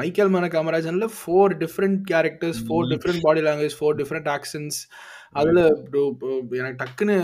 Michael 0.00 0.32
மன 0.34 0.48
காமராஜன்ல 0.56 1.06
four 1.18 1.54
different 1.62 1.98
characters 2.12 2.60
four. 2.66 2.84
Different 2.92 3.22
body 3.26 3.40
language 3.48 3.76
four 3.78 3.96
different 4.00 4.28
actions 4.36 4.78
அதில் 5.38 5.62
எனக்கு 6.60 6.80
டக்குன்னு 6.82 7.16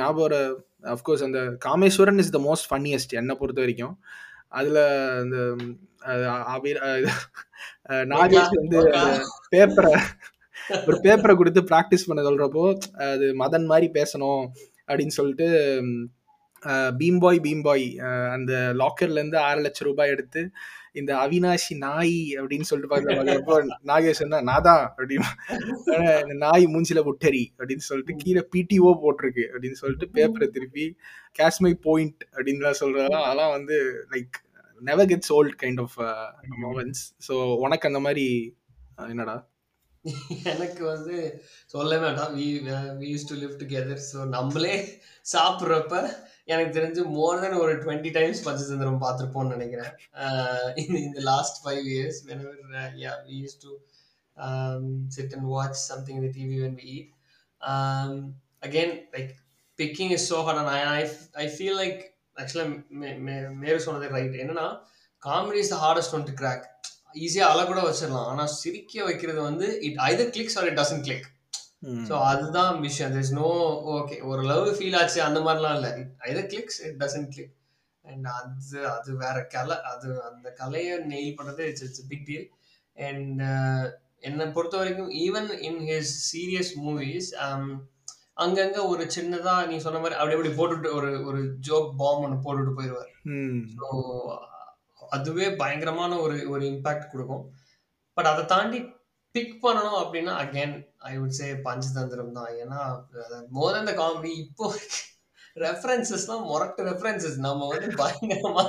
ஞாபகம் 0.00 0.58
of course 0.94 1.24
அந்த 1.28 1.40
Kameswaran 1.68 2.20
is 2.24 2.34
the 2.36 2.40
most 2.48 2.68
funniest 2.70 3.16
என்னை 3.20 3.36
பொறுத்த 3.40 3.60
வரைக்கும். 3.64 3.96
அதில் 4.58 4.82
அந்த 5.22 5.36
நாகேஷ் 8.12 8.54
வந்து 8.60 8.78
அந்த 9.00 9.18
பேப்பரை 9.54 9.92
ஒரு 10.86 10.96
பேப்பரை 11.02 11.36
கொடுத்து 11.36 11.60
ப்ராக்டிஸ் 11.70 12.06
பண்ண 12.06 12.22
சொல்கிறப்போ 12.22 12.64
அது 13.06 13.26
மதன் 13.38 13.64
மாதிரி 13.64 13.88
பேசணும் 13.94 14.42
அப்படின்னு 14.88 15.08
சொல்லிட்டு 15.10 15.48
பீம்பாய் 16.98 17.38
பீம்பாய் 17.40 17.86
அந்த 18.32 18.52
லாக்கர்லேருந்து 18.76 19.38
ஆறு 19.40 19.60
லட்சம் 19.60 19.86
ரூபாய் 19.86 20.08
எடுத்து 20.08 20.40
இந்த 20.92 21.12
அவினாஷி 21.16 21.74
நாய் 21.78 22.16
அப்படின்னு 22.36 22.60
சொல்லிட்டு 22.60 22.92
பார்க்குறப்போ 22.94 23.56
நாகேஷ் 23.86 24.20
என்ன 24.20 24.40
நாதான் 24.42 24.84
அப்படின்னு. 24.96 25.28
இந்த 26.22 26.34
நாய் 26.36 26.66
மூஞ்சில 26.66 27.00
புட்டரி 27.00 27.42
அப்படின்னு 27.58 27.84
சொல்லிட்டு 27.84 28.16
கீழே 28.16 28.42
பிடிஓ 28.54 28.92
போட்டிருக்கு 29.00 29.44
அப்படின்னு 29.52 29.72
சொல்லிட்டு 29.72 30.08
பேப்பரை 30.14 30.48
திருப்பி 30.50 30.86
காஷ்மை 31.38 31.72
பாயிண்ட் 31.80 32.22
அப்படின்லாம் 32.32 32.80
சொல்றதெல்லாம் 32.80 33.24
அதெல்லாம் 33.24 33.50
வந்து 33.50 33.78
like 34.10 34.36
never 34.82 35.06
gets 35.06 35.32
old 35.32 35.56
kind 35.62 35.80
of 35.80 35.96
moments 36.62 37.04
so 37.28 37.34
உனக்கு 37.56 37.88
அந்த 37.88 38.00
மாதிரி 38.00 38.26
என்னடா? 39.08 39.36
எனக்கு 40.52 40.82
வந்து 40.92 41.16
சொல்ல 41.72 41.92
வேண்டாம். 42.02 42.32
We 42.38 42.46
we 43.00 43.08
use 43.12 43.28
to 43.30 43.36
live 43.40 43.56
together 43.62 44.02
so 44.10 44.18
நம்மளே 44.34 44.74
சாப்பிட்றப்ப 45.32 45.94
எனக்கு 46.52 46.70
தெரிஞ்சு 46.76 47.02
மோர் 47.16 47.40
தென் 47.42 47.60
ஒரு 47.62 47.72
டுவெண்ட்டி 47.82 48.10
டைம்ஸ் 48.18 48.40
பஞ்சதந்திரம் 48.46 49.02
பார்த்துருப்போம்னு 49.04 49.54
நினைக்கிறேன். 49.56 49.92
இந்த 51.06 51.20
last 51.30 51.60
five 51.64 51.84
years 51.94 52.20
whenever 52.30 52.94
yeah 53.04 53.12
we 53.26 53.36
use 53.42 53.58
to 53.64 53.72
sit 55.16 55.34
and 55.36 55.48
watch 55.54 55.82
something 55.90 56.18
இந்த 56.20 56.30
TV 56.38 56.56
when 56.64 56.78
we 56.82 56.86
eat 56.96 57.10
again 58.68 58.96
like 59.16 59.30
picking 59.78 60.14
is 60.16 60.28
so 60.32 60.38
hard 60.46 60.72
I 60.96 61.02
I 61.44 61.48
feel 61.56 61.78
like 61.82 62.00
ஆக்சுவலாக 62.42 63.14
மேரு 63.62 63.78
சொன்னது 63.86 64.14
ரைட் 64.16 64.40
என்னன்னா 64.44 64.66
comedy 65.22 65.60
is 65.64 65.74
the 65.74 65.78
hardest 65.84 66.16
one 66.18 66.28
to 66.28 66.34
crack 66.42 66.64
ஈஸியாக 67.24 67.52
அழ 67.52 67.60
கூட 67.64 67.80
வச்சிடலாம். 67.86 68.28
ஆனால் 68.32 68.52
சிரிக்க 68.60 69.04
வைக்கிறது 69.08 69.40
வந்து 69.48 69.66
it 69.88 70.00
either 70.10 70.32
clicks 70.34 70.58
or 70.60 70.68
it 70.70 70.80
doesn't 70.80 71.04
click 71.06 71.28
so 72.08 72.14
அதுதான் 72.30 72.74
விஷயம். 72.86 73.12
There's 73.14 73.32
நோ 73.38 73.50
ஓகே 73.96 74.16
ஒரு 74.30 74.42
லவ் 74.50 74.68
ஃபீல் 74.78 74.98
ஆச்சு 75.00 75.20
அந்த 75.28 75.40
மாதிரிலாம் 75.46 75.76
இல்லை. 75.78 75.92
Either 76.30 76.50
clicks 76.52 76.80
it 76.88 76.98
doesn't 77.02 77.28
click 77.34 77.54
and 78.04 78.26
அது 78.36 78.78
அது 78.94 79.10
வேற 79.22 79.38
கலை 79.54 79.76
அது 79.92 80.08
அந்த 80.28 80.48
கலையை 80.60 80.94
நெயில் 81.12 81.36
பண்ணுறது 81.38 81.64
it's 81.70 81.84
it's 81.86 82.06
big 82.10 82.26
deal 82.28 82.46
and 82.96 83.42
என்னை 84.28 84.46
பொறுத்த 84.56 84.76
வரைக்கும் 84.80 85.10
even 85.24 85.50
in 85.68 85.82
his 85.90 86.14
serious 86.30 86.72
movies 86.84 87.30
அங்கங்க 88.44 88.80
ஒரு 88.90 89.04
சின்னதா 89.14 89.54
நீ 89.70 89.76
சொன்ன 89.84 90.00
மாதிரி 90.02 90.18
அப்படி 90.18 90.34
அப்படி 90.36 90.52
போட்டுட்டு 90.58 90.90
ஒரு 90.98 91.10
ஒரு 91.28 91.40
ஜோக் 91.68 91.90
பாம் 92.00 92.22
ஒன்று 92.26 92.44
போட்டுட்டு 92.44 92.76
போயிடுவார் 92.78 93.10
ஸோ 93.74 93.88
அதுவே 95.16 95.48
பயங்கரமான 95.62 96.12
ஒரு 96.24 96.36
ஒரு 96.54 96.64
இம்பாக்ட் 96.72 97.12
கொடுக்கும். 97.12 97.44
பட் 98.16 98.30
அதை 98.32 98.44
தாண்டி 98.54 98.80
பிக் 99.34 99.54
பண்ணணும் 99.64 100.00
அப்படின்னா 100.02 100.32
again 100.44 100.74
I 101.10 101.12
would 101.18 101.38
say 101.40 101.48
Panchathanthiram 101.68 102.36
தான். 102.38 102.50
ஏன்னா 102.62 102.80
மோர் 103.58 103.80
அந்த 103.82 103.92
காமெடி 104.00 104.32
இப்போ 104.44 104.66
ரெஃபரன்சஸ்லாம் 105.56 106.44
மொரட்டு 106.50 106.80
ரெஃபரன்சஸ் 106.88 107.36
நம்ம 107.46 107.68
வந்து 107.72 107.88
பயங்கரமா 108.00 108.64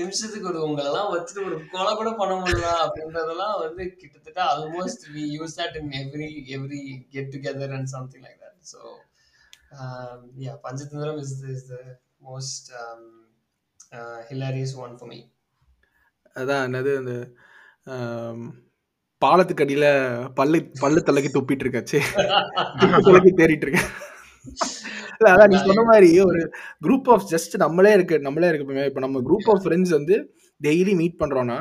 நிமிஷத்துக்கு 0.00 0.50
ஒரு 0.50 0.60
உங்களெல்லாம் 0.66 1.10
வச்சுட்டு 1.12 1.46
ஒரு 1.48 1.56
கொலை 1.72 1.92
கூட 2.00 2.10
பண்ண 2.20 2.34
முடியல 2.40 2.68
அப்படின்றதெல்லாம் 2.84 3.54
வந்து 3.64 3.84
கிட்டத்தட்ட 4.00 4.40
almost 4.52 5.04
we 5.14 5.24
use 5.36 5.56
that 5.60 5.78
in 5.80 5.92
every 6.02 6.28
every 6.56 6.80
get 7.14 7.32
together 7.34 7.74
and 7.78 7.90
something 7.94 8.24
like 8.26 8.42
that 8.44 8.60
so 8.72 8.80
yeah 10.44 10.54
Panchathanthiram 10.66 11.20
is 11.24 11.34
is 11.54 11.66
the 11.72 11.78
most 12.28 12.68
hilarious 14.30 14.76
one 14.84 14.94
for 14.98 15.10
me 15.10 15.20
அதான் 16.36 16.64
என்னது 16.66 16.92
அந்த 17.00 17.12
பாலத்துக்கு 19.22 19.64
அடியில 19.64 19.86
பல்லு 20.38 20.58
பல்லு 20.82 21.00
தலைக்கு 21.02 21.30
துப்பிட்டு 21.36 21.64
இருக்காச்சு 21.66 21.98
தலைக்கு 23.06 23.32
தேறிட்டு 23.40 23.66
இருக்கேன் 23.66 23.90
அதான் 25.28 25.50
நீ 25.52 25.58
சொன்ன 25.68 25.84
மாதிரி 25.90 26.08
ஒரு 26.28 26.40
குரூப் 26.84 27.08
ஆஃப் 27.14 27.28
ஜஸ்ட் 27.32 27.54
நம்மளே 27.64 27.92
இருக்கு 27.98 28.16
நம்மளே 28.26 28.48
இருக்கு 28.50 28.88
இப்ப 28.90 29.02
நம்ம 29.06 29.22
குரூப் 29.28 29.48
ஆஃப் 29.52 29.62
ஃப்ரெண்ட்ஸ் 29.64 29.94
வந்து 29.98 30.16
டெய்லி 30.60 30.92
மீட் 31.00 31.20
பண்றோம்னா 31.22 31.58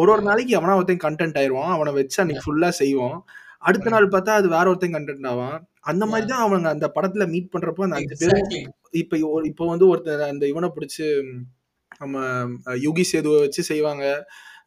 ஒரு 0.00 0.10
ஒரு 0.14 0.22
நாளைக்கு 0.22 0.52
அவனா 0.58 0.76
ஒருத்தன் 0.78 1.04
கண்டென்ட் 1.04 1.38
ஆயிருவான். 1.40 1.72
அவனை 1.76 1.92
வச்சு 1.96 2.18
அன்னைக்கு 2.22 2.44
ஃபுல்லா 2.44 2.68
செய்வோம். 2.80 3.16
அடுத்த 3.68 3.90
நாள் 3.94 4.12
பார்த்தா 4.12 4.36
அது 4.40 4.48
வேற 4.54 4.64
ஒருத்தன் 4.70 4.94
கண்டென்ட் 4.96 5.26
ஆவான். 5.30 5.56
அந்த 5.90 6.04
மாதிரி 6.06 6.26
தான் 6.30 6.44
அவங்க 6.44 6.68
அந்த 6.74 6.86
படத்துல 6.96 7.24
மீட் 7.32 7.50
பண்றப்போ 7.54 7.84
அந்த 7.86 7.98
அஞ்சு 8.00 8.14
எக்ஸாக்ட்லி 8.16 8.60
இப்ப 9.00 9.18
இப்ப 9.50 9.66
வந்து 9.72 9.86
ஒருத்தர் 9.92 10.22
அந்த 10.28 10.44
இவனை 10.52 10.70
பிடிச்சு 10.76 11.06
நம்ம 12.00 12.18
யுகி 12.84 13.02
சேதுவை 13.02 13.38
வச்சு 13.40 13.62
செய்வாங்க. 13.62 14.04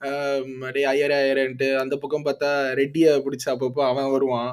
ஆஹ் 0.02 0.84
ஐயர் 0.86 1.12
ஐயரே 1.12 1.76
அந்த 1.76 1.96
பக்கம் 1.98 2.26
பார்த்தா 2.26 2.52
ரெட்டியை 2.74 3.12
பிடிச்ச 3.26 3.46
அப்பப்போ 3.48 3.84
அவன் 3.88 4.12
வருவான். 4.12 4.52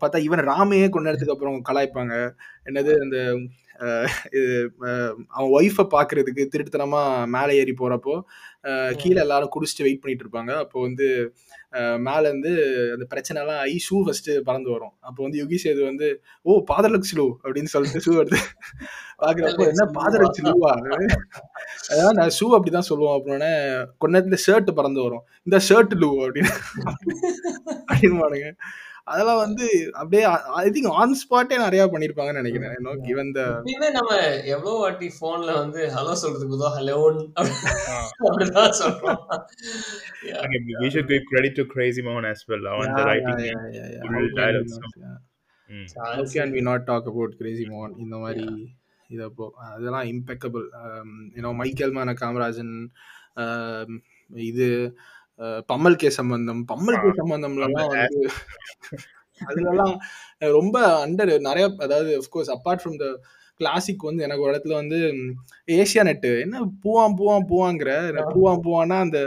பார்த்தா 0.00 0.18
இவன் 0.18 0.46
ராமையே 0.48 0.88
கொண்டாடுறதுக்கு 0.88 1.30
அப்புறம் 1.30 1.62
கலாய்ப்பாங்க. 1.68 2.14
என்னது 2.64 2.92
அந்த 3.02 3.18
அவன் 5.36 5.52
ஒய்ஃபை 5.58 5.84
பார்க்கறதுக்கு 5.94 6.50
திருட்டுத்தனமா 6.52 7.02
மேலே 7.26 7.52
ஏறி 7.60 7.74
போறப்போ 7.80 8.14
ஆஹ் 8.64 8.94
கீழே 8.96 9.20
எல்லாரும் 9.20 9.52
குடிச்சிட்டு 9.54 9.84
வெயிட் 9.86 10.00
பண்ணிட்டு 10.02 10.24
இருப்பாங்க. 10.24 10.52
அப்போ 10.64 10.78
வந்து 10.80 11.06
மேல 11.98 12.22
இருந்து 12.28 12.52
அந்த 12.94 13.04
பிரச்சனை 13.04 13.38
எல்லாம் 13.42 13.60
ஆகி 13.60 13.76
ஷூ 13.86 13.96
ஃபர்ஸ்ட் 14.04 14.30
பறந்து 14.44 14.70
வரும். 14.70 14.94
அப்போ 15.00 15.20
வந்து 15.24 15.40
யுகி 15.42 15.58
சேது 15.64 15.82
வந்து 15.84 16.08
ஓ 16.42 16.56
பாதலக் 16.70 17.08
ஸ்லூ 17.10 17.26
அப்படின்னு 17.44 17.72
சொல்லிட்டு 17.74 18.02
ஷூ 18.06 18.14
எடுத்து 18.18 18.40
பாக்குறப்போ 19.22 19.64
என்ன 19.72 19.84
பாதலக் 19.98 20.36
ஸ்லூவா 20.38 20.72
அதான் 21.92 22.18
நான் 22.20 22.34
ஷூ 22.38 22.46
அப்படிதான் 22.56 22.88
சொல்லுவோம். 22.90 23.16
அப்படின்னே 23.18 23.52
கொஞ்ச 23.98 24.12
நேரத்துல 24.16 24.40
ஷர்ட் 24.46 24.76
பறந்து 24.80 25.02
வரும். 25.06 25.24
இந்த 25.46 25.60
ஷர்ட் 25.68 25.96
லூ 26.02 26.10
அப்படின்னு 26.26 26.52
அப்படின்னு 27.90 28.52
அதெல்லாம் 29.12 29.40
வந்து 29.44 29.66
அப்படியே 30.00 30.22
ஐ 30.62 30.64
திங்க் 30.74 30.90
ஆன் 31.00 31.14
ஸ்பாட்டே 31.20 31.56
நிறைய 31.64 31.82
பண்ணிருப்பாங்கன்னு 31.92 32.40
நினைக்கிறேன். 32.42 32.74
கிவன் 33.06 33.32
த 33.36 33.42
நம்ம 33.98 34.12
எவ்வளவு 34.54 34.76
வாட்டி 34.82 35.08
போன்ல 35.20 35.50
வந்து 35.62 35.80
ஹலோ 35.96 36.14
சொல்றதுக்கு 36.22 36.56
உதோ 36.58 36.70
ஹலோன் 36.78 37.18
அப்படிதான் 38.26 38.74
சொல்றோம். 38.82 39.20
Yeah. 40.28 40.42
We 40.82 40.90
should 40.94 41.08
give 41.12 41.24
credit 41.32 41.52
to 41.58 41.64
Crazy 41.74 42.02
Mohan 42.08 42.26
as 42.32 42.42
well. 42.50 42.64
on 42.74 42.90
the 42.98 43.04
writing. 43.08 43.38
full 44.08 44.28
dialogues. 44.40 44.74
Mm. 45.68 45.86
How 46.08 46.24
can 46.34 46.50
we 46.56 46.62
not 46.70 46.82
talk 46.90 47.06
about 47.12 47.32
Crazy 47.40 47.66
Mohan? 47.72 47.92
இந்த 48.04 48.16
மாதிரி 48.24 48.46
இதப்போ 49.10 49.46
அதெல்லாம் 49.74 50.08
இம்பெக்கபிள் 50.14 50.64
யூனோ 51.36 51.52
மைக்கேல் 51.60 51.94
மான 51.98 52.14
காமராஜன் 52.22 52.74
um, 53.44 53.90
இது 54.50 54.66
uh, 54.80 54.88
பம்மல் 55.70 56.00
கே 56.02 56.10
சம்பந்தம். 56.18 56.62
பம்மல் 56.70 57.00
கே 57.02 57.10
சம்பந்தம்லாம் 57.20 57.74
வந்து 57.78 58.22
அதுலலாம் 59.50 59.96
ரொம்ப 60.54 60.76
அண்டர் 61.02 61.32
நிறைய 61.46 61.66
அதாவது 61.84 62.10
of course 62.20 62.50
apart 62.54 62.80
from 62.82 62.96
the 63.02 63.06
classic 63.60 64.06
வந்து 64.08 64.24
எனக்கு 64.26 64.44
ஒரு 64.44 64.52
இடத்துல 64.52 64.74
வந்து 64.80 64.98
ஏஷியா 65.76 66.02
நெட்டு 66.08 66.30
என்ன 66.44 66.56
பூவான் 66.82 67.14
பூவான் 67.18 67.46
பூவாங்கிற 67.50 67.92
எனக்கு 68.10 68.32
பூவான் 68.66 68.94
அந்த 68.98 69.20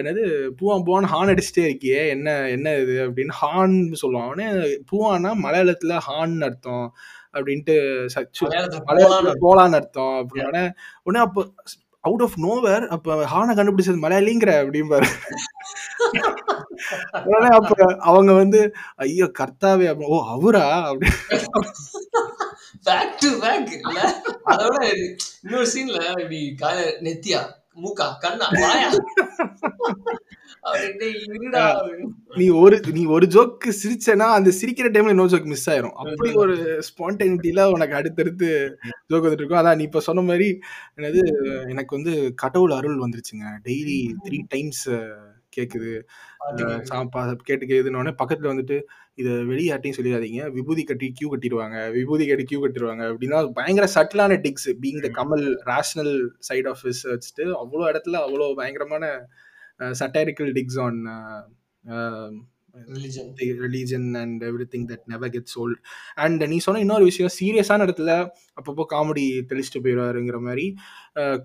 என்னது 0.00 0.24
பூவான் 0.60 0.84
பூவான் 0.86 1.10
ஹார்ன் 1.12 1.32
அடிச்சுட்டே 1.32 1.64
இருக்கியே 1.68 2.02
என்ன 2.14 2.28
என்ன 2.56 2.74
இது 2.82 2.96
அப்படின்னு 3.06 3.36
ஹார்ன் 3.42 3.74
சொல்லுவான். 4.02 4.28
அவனே 4.28 4.48
பூவானா 4.90 5.32
மலையாளத்துல 5.44 5.96
ஹார்ன் 6.08 6.38
அர்த்தம் 6.48 6.86
அப்படின்ட்டு 7.34 7.76
சச்சு 8.14 8.44
மலையாளத்துல 8.88 9.34
போலான்னு 9.44 9.78
அர்த்தம். 9.80 10.16
அப்படின்னா 10.22 10.64
உடனே 11.06 11.22
அப்போ 11.26 11.42
அவுட் 12.06 12.22
ஆஃப் 12.22 12.36
நோவர் 12.38 12.84
அப்ப 12.88 13.16
ஹானை 13.26 13.54
கண்டுபிடிச்சது 13.54 14.04
மலையாளிங்கிற 14.04 14.52
அப்படிம்பாரு. 14.62 15.08
உடனே 17.26 17.50
அப்ப 17.56 17.72
அவங்க 18.02 18.32
வந்து 18.32 18.60
ஐயோ 19.04 19.26
கர்த்தாவே 19.38 19.86
ஓ 20.08 20.18
அவரா? 20.34 20.64
அப்படி. 20.88 21.10
பேக் 22.86 23.14
டு 23.22 23.30
பேக் 23.40 23.70
இல்ல? 23.78 24.00
அதோட 24.52 24.76
இன்னொரு 25.44 25.68
சீன்ல 25.72 26.00
இப்படி 26.22 26.40
நெத்தியா 27.06 27.40
மூக்கா 27.82 28.06
கண்ணா 28.20 28.46
வாயா. 28.60 28.90
நீ 32.38 32.46
ஒரு 32.62 32.76
நீ 32.96 33.02
ஒரு 33.16 33.26
ஜோக்கு 33.34 33.70
சிரிச்சேன்னா 33.80 34.26
அந்த 34.36 34.50
சிரிக்கிற 34.58 34.88
டைம்ல 34.94 35.14
இன்னொரு 35.14 35.32
ஜோக் 35.34 35.50
மிஸ் 35.52 35.68
ஆயிரும். 35.70 35.96
அப்படி 36.02 36.30
ஒரு 36.44 36.56
ஸ்பான்டெனிட்டில 36.88 37.64
உனக்கு 37.74 37.98
அடுத்தடுத்து 38.00 38.48
ஜோக் 39.10 39.26
வந்துட்டு 39.26 39.42
இருக்கும். 39.42 39.60
அதான் 39.62 39.78
நீ 39.80 39.86
இப்ப 39.90 40.02
சொன்ன 40.08 40.24
மாதிரி 40.30 40.48
என்னது 40.98 41.22
எனக்கு 41.74 41.96
வந்து 41.98 42.14
கடவுள் 42.44 42.76
அருள் 42.78 43.02
வந்துருச்சுங்க. 43.04 43.46
டெய்லி 43.68 43.98
த்ரீ 44.26 44.40
டைம்ஸ் 44.54 44.84
கேக்குது. 45.56 45.92
சாப்பா 46.90 47.20
கேட்டு 47.48 47.64
கேக்குதுன்னு 47.68 48.18
பக்கத்துல 48.22 48.52
வந்துட்டு 48.52 48.76
இதை 49.20 49.32
வெளியாட்டையும் 49.50 49.96
சொல்லிடாதீங்க. 49.98 50.42
விபூதி 50.56 50.82
கட்டி 50.84 51.06
கியூ 51.18 51.28
கட்டிடுவாங்க. 51.32 51.76
விபூதி 51.94 52.24
கட்டி 52.26 52.44
கியூ 52.50 52.60
கட்டிடுவாங்க. 52.64 53.04
அப்படின்னா 53.12 53.38
பயங்கர 53.58 53.86
சட்டிலான 53.94 54.38
digs 54.44 54.70
being 54.82 55.02
the 55.06 55.10
Kamal 55.18 55.46
rational 55.70 56.14
side 56.48 56.68
of 56.72 56.84
வச்சுட்டு 57.12 57.46
அவ்வளோ 57.62 57.84
இடத்துல 57.92 58.20
அவ்வளோ 58.26 58.48
பயங்கரமான 58.60 59.04
satirical 59.80 60.52
digs 60.58 60.80
on 60.80 61.00
Religion. 62.88 63.26
Religion 63.64 64.06
and 64.20 64.44
everything 64.72 64.86
that 64.88 65.04
never 65.04 65.30
get 65.30 65.50
sold 65.54 65.78
and 66.14 66.42
நீ 66.44 66.58
சொன்ன 66.58 66.80
இன்னொரு 66.80 67.04
விஷயம் 67.04 67.30
சீரியஸான 67.38 67.84
இடத்துல 67.86 68.10
அப்பப்போ 68.58 68.84
காமெடி 68.90 69.24
தெளிச்சுட்டு 69.50 69.82
போயிடுவாருங்கிற 69.84 70.38
மாதிரி 70.40 70.74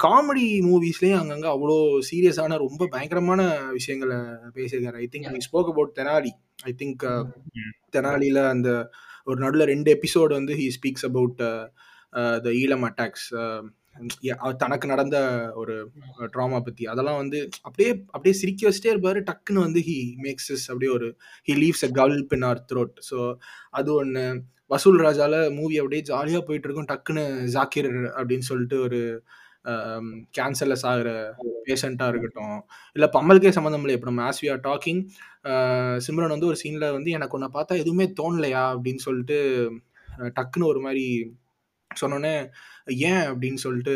காமெடி 0.03 0.45
மூவிஸ்லேயும் 0.69 1.21
அங்கங்கே 1.21 1.47
அவ்வளோ 1.47 1.77
சீரியஸான 2.11 2.57
ரொம்ப 2.57 2.87
பயங்கரமான 2.87 3.41
விஷயங்களை 3.71 4.17
பேசியிருக்காரு. 4.57 4.99
ஐ 5.05 5.09
திங்க் 5.11 5.31
நீ 5.31 5.37
spoke 5.37 5.69
about 5.69 5.95
Tenali 5.99 6.33
I 6.63 6.73
think 6.77 7.05
தெனாலியில் 7.97 8.41
அந்த 8.49 8.91
ஒரு 9.25 9.39
நடுவில் 9.39 9.71
ரெண்டு 9.73 9.91
எபிசோடு 9.95 10.33
வந்து 10.39 10.53
he 10.53 10.67
speaks 10.79 11.07
about 11.09 11.37
the 12.45 12.49
Eelam 12.61 12.85
attacks 12.89 13.27
தனக்கு 14.61 14.85
நடந்த 14.87 15.17
ஒரு 15.53 15.75
ட்ராமா 16.33 16.59
பற்றி 16.59 16.83
அதெல்லாம் 16.85 17.19
வந்து 17.21 17.39
அப்படியே 17.61 17.89
அப்படியே 18.13 18.35
சிரிக்க 18.41 18.67
வச்சுட்டே 18.67 18.93
இருப்பாரு. 18.93 19.19
டக்குன்னு 19.29 19.65
வந்து 19.67 19.81
ஹி 19.89 19.97
மேக்ஸஸ் 20.25 20.65
அப்படியே 20.71 20.91
ஒரு 20.91 21.07
he 21.47 21.55
leaves 21.63 21.85
a 21.87 21.91
gulp 21.99 22.33
in 22.37 22.47
our 22.51 22.61
throat 22.71 22.95
so 23.09 23.17
அது 23.71 23.89
ஒன்று 23.93 24.23
வசூல் 24.71 24.99
ராஜால 25.05 25.35
மூவி 25.55 25.77
அப்படியே 25.81 26.03
ஜாலியாக 26.09 26.43
போயிட்டு 26.47 26.67
இருக்கும் 26.67 26.89
டக்குன்னு 26.91 27.23
ஜாக்கிர் 27.55 27.89
அப்படின்னு 28.17 28.47
சொல்லிட்டு 28.51 28.77
ஒரு 28.81 28.99
கேன்சர்லெஸ் 30.37 30.85
சாகிற 30.85 31.09
பேஷண்ட்டாக 31.67 32.11
இருக்கட்டும். 32.13 32.55
இல்லை 32.95 33.07
பம்மல்கே 33.15 33.51
சம்மந்தம் 33.57 33.83
இல்லை 33.83 33.95
இப்போ 33.97 34.07
நம்ம 34.09 34.23
as 34.29 34.41
we 34.43 34.47
are 34.53 34.63
talking 34.69 35.01
Simran 36.05 36.33
வந்து 36.35 36.49
ஒரு 36.51 36.57
சீனில் 36.63 36.95
வந்து 36.97 37.11
எனக்கு 37.17 37.37
உன்னை 37.37 37.49
பார்த்தா 37.53 37.81
எதுவுமே 37.83 38.05
தோணலையா? 38.21 38.63
அப்படின்னு 38.73 39.03
சொல்லிட்டு 39.07 39.37
டக்குன்னு 40.37 40.71
ஒரு 40.73 40.81
மாதிரி 40.85 41.05
சொன்னோன்னே 41.91 42.33
ஏன் 42.87 43.23
அப்படின்னு 43.27 43.55
சொல்லிட்டு 43.55 43.93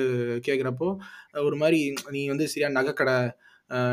கேட்குறப்போ 0.47 0.89
ஒரு 1.33 1.55
மாதிரி 1.55 1.93
நீ 2.09 2.27
வந்து 2.27 2.47
சரியா 2.47 2.69
நகைக்கடை 2.69 3.17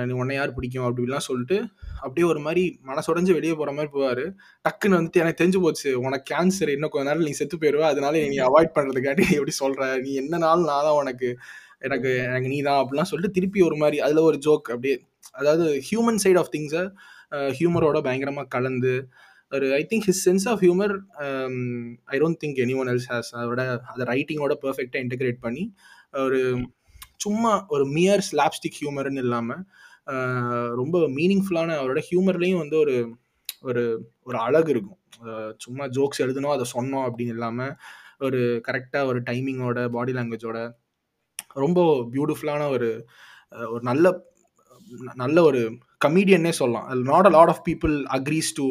நீ 0.05 0.13
உன்னை 0.13 0.35
யார் 0.37 0.55
பிடிக்கும் 0.55 0.87
அப்படிலாம் 0.87 1.27
சொல்லிட்டு 1.29 1.57
அப்படியே 2.01 2.27
ஒரு 2.27 2.39
மாதிரி 2.39 2.79
மனசுடைஞ்சு 2.87 3.33
வெளியே 3.33 3.53
போகிற 3.53 3.73
மாதிரி 3.73 3.91
போவார். 3.93 4.25
டக்குன்னு 4.65 4.99
வந்துட்டு 4.99 5.17
எனக்கு 5.17 5.41
தெரிஞ்சு 5.43 5.61
போச்சு 5.61 5.91
உனக்கு 5.99 6.27
கேன்சர் 6.35 6.69
இன்னும் 6.69 6.91
கொஞ்ச 6.91 7.07
நேரம் 7.09 7.23
நீ 7.23 7.31
செத்து 7.31 7.57
போயிடுவ 7.57 7.81
அதனால 7.81 8.21
நீ 8.29 8.39
அவாய்ட் 8.39 8.75
பண்ணுறதுக்காண்டி 8.75 9.25
நீ 9.29 9.35
எப்படி 9.35 9.51
சொல்கிற 9.51 9.97
நீ 9.97 10.13
என்ன 10.15 10.39
நாள் 10.39 10.61
நான் 10.61 10.87
தான் 10.89 10.99
உனக்கு 10.99 11.31
எனக்கு 11.79 12.11
எனக்கு 12.19 12.49
நீ 12.49 12.61
தான் 12.61 12.81
அப்படிலாம் 12.83 13.11
சொல்லிட்டு 13.11 13.35
திருப்பி 13.35 13.63
ஒரு 13.63 13.77
மாதிரி 13.77 14.01
அதில் 14.01 14.19
ஒரு 14.19 14.37
ஜோக் 14.37 14.69
அப்படியே 14.71 14.97
அதாவது 15.33 15.83
ஹியூமன் 15.91 16.15
சைட் 16.15 16.37
ஆஃப் 16.37 16.53
திங்ஸை 16.57 16.85
ஹியூமரோட 17.33 17.99
பயங்கரமாக 18.01 18.49
கலந்து 18.49 18.95
ஒரு 19.53 19.75
I 19.75 19.87
think 19.91 20.07
his 20.07 20.23
sense 20.29 20.49
of 20.49 20.61
humour 20.63 20.95
I 22.05 22.19
don't 22.19 22.41
think 22.45 22.61
anyone 22.77 22.89
else 22.89 23.09
has 23.13 23.31
அதோட 23.37 23.79
அதை 23.83 24.07
ரைட்டிங்கோட 24.07 24.55
பர்ஃபெக்டாக 24.63 25.03
இன்டகிரேட் 25.05 25.39
பண்ணி 25.41 25.75
ஒரு 26.13 26.41
சும்மா 27.17 27.67
ஒரு 27.69 27.85
மியர் 27.87 28.23
ஸ்லாப்ஸ்டிக் 28.33 28.79
ஹியூமர்னு 28.81 29.19
இல்லாமல் 29.19 29.63
ரொம்ப 30.75 30.99
மீனிங்ஃபுல்லான 30.99 31.77
அவரோட 31.81 32.03
ஹியூமர்லேயும் 32.11 32.59
வந்து 32.59 32.79
ஒரு 32.79 33.17
ஒரு 33.63 33.83
ஒரு 34.23 34.39
அழகு 34.39 34.71
இருக்கும். 34.71 35.01
சும்மா 35.57 35.85
ஜோக்ஸ் 35.87 36.23
எழுதணும் 36.23 36.55
அதை 36.55 36.65
சொன்னோம் 36.75 37.07
அப்படின்னு 37.09 37.35
இல்லாமல் 37.35 37.75
ஒரு 38.19 38.63
கரெக்டாக 38.69 39.05
ஒரு 39.05 39.21
டைமிங்கோட 39.21 39.89
பாடி 39.89 40.13
லாங்குவேஜோட 40.13 40.59
ரொம்ப 41.55 42.09
பியூட்டிஃபுல்லான 42.13 42.69
ஒரு 42.69 42.89
ஒரு 43.69 43.83
நல்ல 43.83 44.25
நல்ல 45.15 45.43
ஒரு 45.43 45.61
கமீடியன்னே 46.05 46.53
சொல்லலாம். 46.59 46.87
Not 47.11 47.29
a 47.29 47.33
lot 47.37 47.53
of 47.53 47.63
people 47.69 47.95
agrees 48.19 48.51
to 48.59 48.65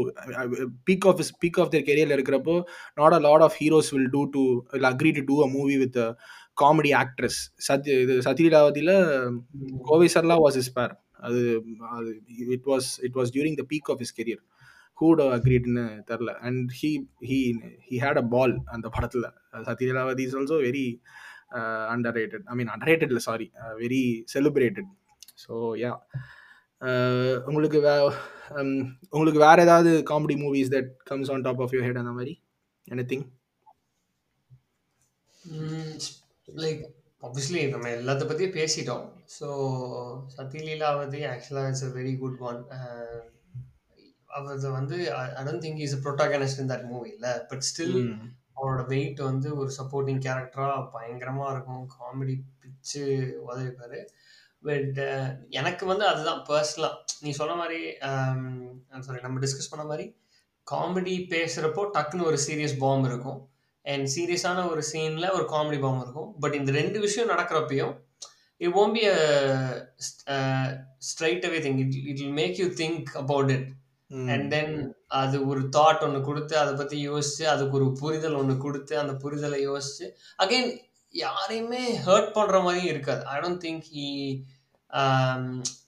peak 0.89 1.05
of 1.09 1.21
peak 1.43 1.59
of 1.63 1.71
their 1.73 1.86
கெரியரில் 1.89 2.15
இருக்கிறப்போ 2.17 2.55
not 3.01 3.15
a 3.17 3.21
lot 3.27 3.45
of 3.47 3.57
heroes 3.61 3.91
will 3.95 4.11
do 4.15 4.23
to 4.36 4.43
will 4.73 4.89
agree 4.91 5.11
to 5.17 5.23
do 5.29 5.38
a 5.45 5.49
movie 5.57 5.77
with 5.84 5.99
comedy 6.61 6.91
actress 7.01 7.39
Sathya 7.67 7.99
இது 8.05 8.15
சத்யலீலாவதியில் 8.27 8.95
Kovai 9.89 10.07
Sarala 10.15 10.38
was 10.45 10.59
his 10.61 10.71
pair 10.77 10.93
அது 11.27 11.41
அது 11.97 12.09
it 12.55 12.67
was 12.71 12.89
it 13.07 13.17
was 13.19 13.32
during 13.36 13.57
the 13.61 13.65
peak 13.73 13.91
of 13.93 14.01
his 14.05 14.15
career 14.19 14.41
who'd 14.97 15.21
அக்ரீட்னு 15.38 15.84
தெரில 16.09 16.32
and 16.47 16.71
he 16.79 16.89
he 17.29 17.38
he 17.88 17.95
had 18.03 18.19
a 18.23 18.25
ball 18.34 18.53
அந்த 18.75 18.88
படத்தில். 18.95 19.27
Sathi Leelavathi 19.69 20.25
is 20.27 20.36
also 20.39 20.57
very 20.67 20.86
underrated 22.19 22.45
I 22.51 22.55
mean 22.59 22.71
underrated 22.91 23.11
இல்லை 23.13 23.23
sorry 23.29 23.47
very 23.82 24.03
celebrated 24.34 24.91
so 25.43 25.53
yeah 25.84 25.91
உங்களுக்கு 27.49 27.79
வே 27.88 27.93
உங்களுக்கு 29.15 29.39
வேற 29.47 29.57
ஏதாவது 29.67 29.91
comedy 30.11 30.36
movies 30.43 30.73
that 30.75 30.89
comes 31.09 31.32
on 31.34 31.45
top 31.47 31.61
of 31.63 31.73
your 31.75 31.86
head 31.88 32.01
அந்த 32.03 32.13
மாதிரி? 32.17 32.34
எனி 32.88 33.05
திங் 33.11 33.25
லைக் 36.63 36.82
ஆப்வியஸ்லி 37.23 37.61
நம்ம 37.73 37.89
எல்லாத்த 37.97 38.23
பற்றியும் 38.29 38.57
பேசிட்டோம். 38.59 39.05
ஸோ 39.38 39.47
சத்யலீலாவதி 40.36 41.21
ஆக்சுவலாக 41.34 41.69
it's 41.71 41.88
a 41.89 41.91
very 41.99 42.13
good 42.23 42.39
one 42.49 42.61
அவர் 44.38 44.59
வந்து 44.79 44.97
I 45.39 45.43
don't 45.47 45.63
think 45.65 45.82
is 45.86 45.95
protagonist 46.05 46.61
in 46.63 46.71
that 46.73 46.88
movie 46.91 47.09
இல்லை 47.15 47.34
பட் 47.51 47.65
ஸ்டில் 47.69 47.97
அவரோட 48.57 48.82
வெயிட் 48.93 49.21
வந்து 49.29 49.49
ஒரு 49.61 49.71
சப்போர்ட்டிங் 49.77 50.21
கேரக்டராக 50.25 50.82
பயங்கரமாக 50.95 51.53
இருக்கும். 51.53 51.86
காமெடி 51.95 52.36
பிச்சு 52.61 53.03
உதவிப்பார். 53.47 53.99
பட் 54.64 54.99
எனக்கு 55.59 55.84
வந்து 55.91 56.05
அதுதான் 56.07 56.41
பர்சனலாக 56.49 56.97
நீ 57.24 57.32
சொன்ன 57.39 57.55
மாதிரி 57.62 57.80
சாரி 59.05 59.22
நம்ம 59.22 59.39
டிஸ்கஸ் 59.45 59.72
பண்ண 59.72 59.86
மாதிரி 59.86 60.05
காமெடி 60.68 61.16
பேசுகிறப்போ 61.34 61.84
டக்குன்னு 61.95 62.28
ஒரு 62.30 62.38
சீரியஸ் 62.47 62.76
பாம்பு 62.84 63.07
இருக்கும். 63.09 63.39
அண்ட் 63.86 64.07
சீரியஸான 64.16 64.66
ஒரு 64.72 64.82
சீனில் 64.91 65.34
ஒரு 65.38 65.45
காமெடி 65.53 65.80
பாம்பு 65.80 66.03
இருக்கும். 66.05 66.30
பட் 66.39 66.55
இந்த 66.59 66.72
ரெண்டு 66.72 66.97
விஷயம் 66.99 67.32
நடக்கிறப்பையும் 67.34 67.93
it 68.62 68.78
won't 68.82 68.93
be 68.93 69.03
straightaway 71.49 71.59
thing 71.66 71.80
it 71.84 71.97
it 72.09 72.22
will 72.22 72.38
make 72.41 72.59
you 72.59 72.68
think 72.82 73.09
about 73.24 73.51
it 73.57 73.70
and 74.34 74.47
then 74.55 74.74
அது 75.22 75.38
ஒரு 75.47 75.62
தாட் 75.78 76.03
ஒன்று 76.05 76.22
கொடுத்து 76.22 76.55
அதை 76.57 76.74
பற்றி 76.74 76.97
யோசிச்சு 77.09 77.43
அதுக்கு 77.53 77.78
ஒரு 77.80 77.88
புரிதல் 78.01 78.39
ஒன்று 78.41 78.55
கொடுத்து 78.57 78.93
அந்த 78.99 79.14
புரிதலை 79.24 79.59
யோசிச்சு 79.70 80.07
அகைன் 80.43 80.70
யாரையுமே 81.14 81.84
ஹர்ட் 82.05 82.34
பண்ணுற 82.36 82.57
மாதிரியும் 82.64 82.91
இருக்காது. 82.93 83.24
I 83.26 83.38
don't 83.39 83.62
think 83.66 83.86
he 83.91 84.07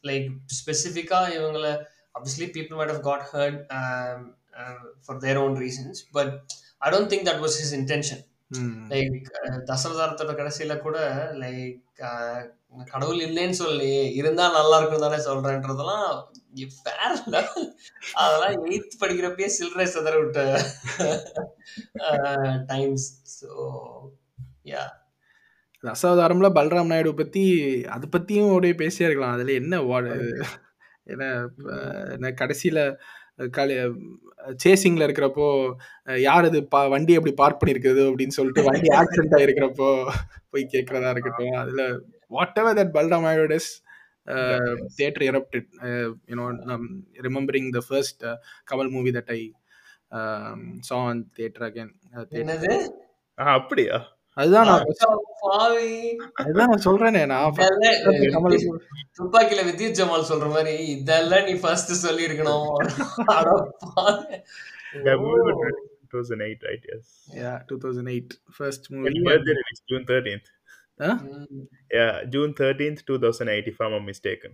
like 0.03 0.29
ஸ்பெசிஃபிக்காக 0.59 1.33
இவங்கள 1.39 1.67
obviously 2.15 2.47
people 2.47 2.77
might 2.77 2.91
have 2.93 3.01
got 3.01 3.21
hurt 3.23 3.55
um, 3.71 4.19
uh, 4.55 4.81
for 5.01 5.15
their 5.19 5.37
own 5.39 5.53
reasons 5.55 5.95
but 6.13 6.27
i 6.81 6.89
don't 6.89 7.09
think 7.09 7.23
that 7.25 7.39
was 7.45 7.55
his 7.61 7.71
intention. 7.73 8.19
Like 8.91 9.29
தசரதாரத்தோட 9.69 10.31
கடைசியில 10.39 10.73
கூட 10.79 10.97
லைக் 11.41 12.01
கடவுள் 12.91 13.21
இல்லைன்னு 13.27 13.57
சொல்லி 13.61 13.89
இருந்தா 14.13 14.45
நல்லா 14.51 14.77
இருக்கும் 14.79 15.05
தானே 15.05 15.19
சொல்றேன்றதெல்லாம் 15.27 16.05
வேற 16.87 16.99
அதெல்லாம் 18.21 18.67
எயித் 18.71 18.99
படிக்கிறப்பயே 19.03 19.49
சில்லறை 19.57 19.85
சதற 19.85 20.15
விட்ட 20.19 20.41
டைம்ஸ் 22.65 23.07
ஸோ 23.37 23.49
யா 24.65 24.83
ரசாவதாரம்ல 25.83 26.49
பல்ராம் 26.59 26.91
நாயுடு 26.91 27.13
பத்தி 27.13 27.43
அதை 27.95 28.07
பத்தியும் 28.11 28.47
அப்படியே 28.47 28.73
பேசியே 28.73 29.09
இருக்கலாம். 29.09 29.35
அதுல 29.35 29.53
என்ன 29.61 29.81
என்ன 31.03 31.23
என்ன 32.11 32.33
கடைசியில 32.41 32.95
கலை 33.51 33.75
சேசிங்ல 34.63 35.05
இருக்கிறப்போ 35.07 35.45
யார் 36.27 36.45
அது 36.45 36.59
பா 36.73 36.87
வண்டி 36.87 37.13
எப்படி 37.13 37.33
பார்க் 37.33 37.61
பண்ணிருக்குது 37.61 38.01
அப்படின்னு 38.09 38.37
சொல்லிட்டு 38.39 38.63
வண்டி 38.63 38.89
ஆக்சிடென்ட் 38.99 39.37
ஆயிருக்கிறப்போ 39.39 39.89
போய் 40.49 40.71
கேட்கறதா 40.73 41.09
இருக்கட்டும். 41.09 41.55
அதுல 41.63 41.99
whatever 42.61 42.77
that 42.77 42.95
Balram 42.99 43.27
Naidu 43.29 43.55
is 43.55 43.71
theatre 44.97 45.23
erupted. 45.29 45.65
you 46.29 46.35
know 46.39 46.45
remembering 47.27 47.65
the 47.75 47.81
first 47.89 48.23
uh, 48.23 48.35
kamal 48.69 48.89
movie 48.93 49.13
that 49.17 49.29
i 49.35 49.41
um, 50.11 50.59
saw 50.89 50.99
on 51.09 51.17
theatre 51.37 51.65
again. 51.69 51.89
uh, 52.15 52.25
என்னது? 52.41 52.71
அப்படியா? 53.33 53.97
அதுதான் 54.37 54.67
நான் 54.69 54.85
பாவி 55.41 55.89
அதுதான் 56.41 56.69
நான் 56.71 56.85
சொல்றேனே 56.87 57.23
நான் 57.31 57.57
துப்பாக்கில 59.19 59.63
வித்யுத் 59.69 59.97
ஜமால் 59.99 60.29
சொல்ற 60.31 60.47
மாதிரி 60.55 60.73
இதெல்லாம் 60.95 61.47
நீ 61.49 61.55
ஃபர்ஸ்ட் 61.65 61.93
சொல்லி 62.05 62.27
இருக்கணும் 62.29 62.69
That 65.05 65.17
movie 65.21 65.43
was 65.45 65.55
released 65.59 65.85
in 66.01 66.09
2008, 66.09 66.65
right? 66.67 66.83
Yes. 66.89 67.05
yeah 67.39 67.55
2008 67.67 68.33
first 68.51 68.83
When 68.89 68.99
movie 69.03 69.23
birthday 69.27 69.55
released, 69.59 69.83
June 69.91 70.03
13th. 70.11 70.47
huh? 70.99 71.15
Yeah, 71.91 72.11
June 72.33 72.51
13th, 72.59 72.99
2008, 73.07 73.67
if 73.67 73.79
I'm 73.81 73.91
not 73.91 74.05
mistaken. 74.11 74.51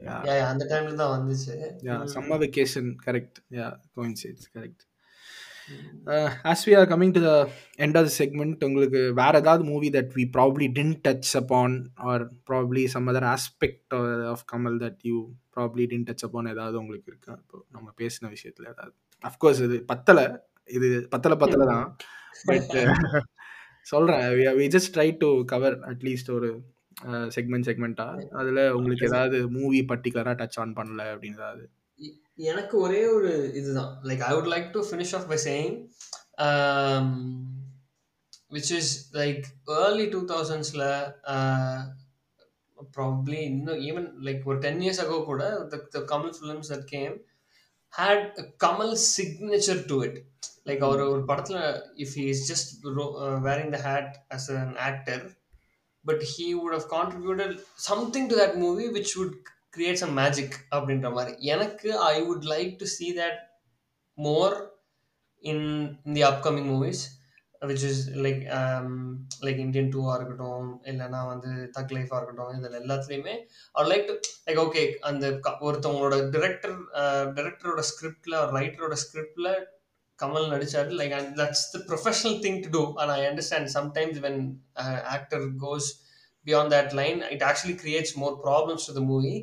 yeah 0.00 0.40
அந்த 0.48 0.64
டைம்ல 0.72 0.96
தான் 1.02 1.12
வந்துச்சு 1.14 1.54
yeah 1.88 2.00
summer 2.14 2.38
vacation 2.42 2.86
correct 3.04 3.36
yeah 3.58 3.70
coincides 3.96 4.42
as 6.52 6.60
we 6.66 6.72
are 6.78 6.86
coming 6.92 7.10
to 7.16 7.20
the 7.26 7.36
end 7.84 7.94
of 7.98 8.04
the 8.06 8.12
segment 8.18 8.58
உங்களுக்கு 8.68 9.00
வேற 9.20 9.32
ஏதாவது 9.42 9.64
movie 9.70 9.88
that 9.96 10.08
we 10.18 10.24
probably 10.36 10.68
didn't 10.76 10.98
touch 11.08 11.30
upon 11.42 11.70
or 12.10 12.18
probably 12.50 12.84
some 12.94 13.08
other 13.12 13.24
aspect 13.36 13.96
of, 13.98 14.04
of 14.32 14.40
kamal 14.52 14.76
that 14.84 14.98
you 15.08 15.18
probably 15.56 15.86
didn't 15.92 16.08
touch 16.10 16.24
upon 16.28 16.50
ஏதாவது 16.54 16.76
உங்களுக்கு 16.82 17.10
இருக்கா? 17.12 17.34
இப்போ 17.42 17.58
நம்ம 17.76 17.88
பேசின 18.02 18.30
விஷயத்துல 18.34 18.70
ஏதாவது. 18.74 18.94
அஃப்கோர்ஸ் 19.28 19.62
இது 19.66 19.78
பத்தல. 19.92 20.20
இது 20.78 20.88
பத்தல 21.14 21.34
பத்தல 21.42 21.66
தான். 21.72 21.88
பட் 22.50 22.72
சொல்றேன். 23.92 24.24
We 24.60 24.66
just 24.76 24.94
try 24.96 25.08
to 25.24 25.28
cover 25.54 25.76
at least 25.90 26.30
ஒரு 26.36 26.50
செக்மெண்ட் 27.36 27.66
செக்மெண்ட்டா 27.68 28.06
அதுல 28.40 28.60
உங்களுக்கு 28.76 29.08
ஏதாவது 29.10 29.38
மூவி 29.56 29.80
பர்டிகுலரா 29.90 30.34
டச் 30.42 30.58
ஆன் 30.62 30.76
பண்ணல 30.78 31.02
அப்படின்னு 31.14 31.40
ஏதாவது. 31.40 31.64
எனக்கு 32.38 32.76
ஒரே 32.78 33.02
ஒரு 33.08 33.30
இதுதான். 33.54 33.92
Like 34.08 34.24
I 34.28 34.32
would 34.34 34.50
like 34.54 34.68
to 34.72 34.80
finish 34.88 35.14
off 35.18 35.28
by 35.28 35.38
saying 35.44 35.76
which 38.50 38.72
is 38.78 38.90
like 39.12 39.44
early 39.84 40.06
two 40.08 40.20
தௌசண்ட்ஸில் 40.32 40.84
probably 42.96 43.40
இன்னும் 43.52 43.80
ஈவன் 43.88 44.08
லைக் 44.26 44.44
ஒரு 44.44 44.58
டென் 44.58 44.82
இயர்ஸ் 44.84 45.02
அகோ 45.04 45.16
கூட 45.24 45.42
the 45.94 46.02
Kamal 46.12 46.34
films 46.38 46.70
that 46.72 46.86
came 46.94 47.14
had 47.94 48.26
Kamal 48.64 48.94
signature 49.16 49.82
to 49.86 49.98
it 50.04 50.18
like 50.68 50.84
அவர் 50.86 51.02
ஒரு 51.14 51.24
படத்தில் 51.24 51.60
if 52.04 52.14
he 52.20 52.26
is 52.34 52.44
just 52.52 52.70
wearing 53.48 53.74
the 53.76 53.80
hat 53.88 54.14
as 54.28 54.48
an 54.62 54.76
actor 54.88 55.24
but 56.04 56.24
he 56.34 56.46
would 56.60 56.76
have 56.78 56.88
contributed 56.96 57.54
something 57.90 58.28
to 58.28 58.36
that 58.42 58.56
movie 58.64 58.86
which 58.98 59.14
would 59.18 59.36
create 59.76 60.02
some 60.02 60.16
magic 60.22 60.56
அப்படின்ற 60.76 61.08
மாதிரி. 61.16 61.34
எனக்கு 61.54 61.90
I 62.12 62.16
would 62.28 62.48
like 62.54 62.72
to 62.82 62.88
see 62.96 63.08
that 63.20 63.40
more 64.18 64.56
in 65.44 65.66
the 66.16 66.22
upcoming 66.30 66.70
movies 66.72 67.02
which 67.62 67.84
is 67.88 68.00
like 68.24 68.40
like 69.46 69.60
Indian 69.64 69.90
டூவாக 69.94 70.16
இருக்கட்டும் 70.18 70.66
இல்லைனா 70.90 71.20
வந்து 71.30 71.50
thug 71.76 71.94
லைஃபாக 71.96 72.18
இருக்கட்டும் 72.18 72.52
இதில் 72.56 72.80
எல்லாத்துலேயுமே 72.80 73.34
அவர் 73.74 73.88
லைக் 73.92 74.04
டு 74.10 74.14
லைக் 74.46 74.60
ஓகே 74.64 74.82
அந்த 75.10 75.24
ஒருத்தவங்களோட 75.68 76.16
டிரெக்டர் 76.34 76.76
டிரெக்டரோட 77.38 77.82
ஸ்கிரிப்டில் 77.90 78.36
ரைட்டரோட 78.58 78.96
ஸ்கிரிப்டில் 79.04 79.50
Kamal 80.18 80.46
நடிச்சாரு 80.54 80.92
like 81.00 81.14
and 81.18 81.32
that's 81.40 81.64
the 81.74 81.80
professional 81.90 82.38
thing 82.44 82.60
to 82.64 82.70
do 82.76 82.82
and 83.00 83.14
I 83.16 83.20
understand 83.30 83.70
sometimes 83.78 84.20
when 84.26 84.40
actor 85.16 85.44
goes 85.64 85.88
beyond 86.46 86.72
that 86.76 86.94
line 87.00 87.20
it 87.34 87.44
actually 87.50 87.76
creates 87.84 88.14
more 88.22 88.36
problems 88.46 88.86
to 88.90 88.94
the 88.98 89.02
movie 89.12 89.34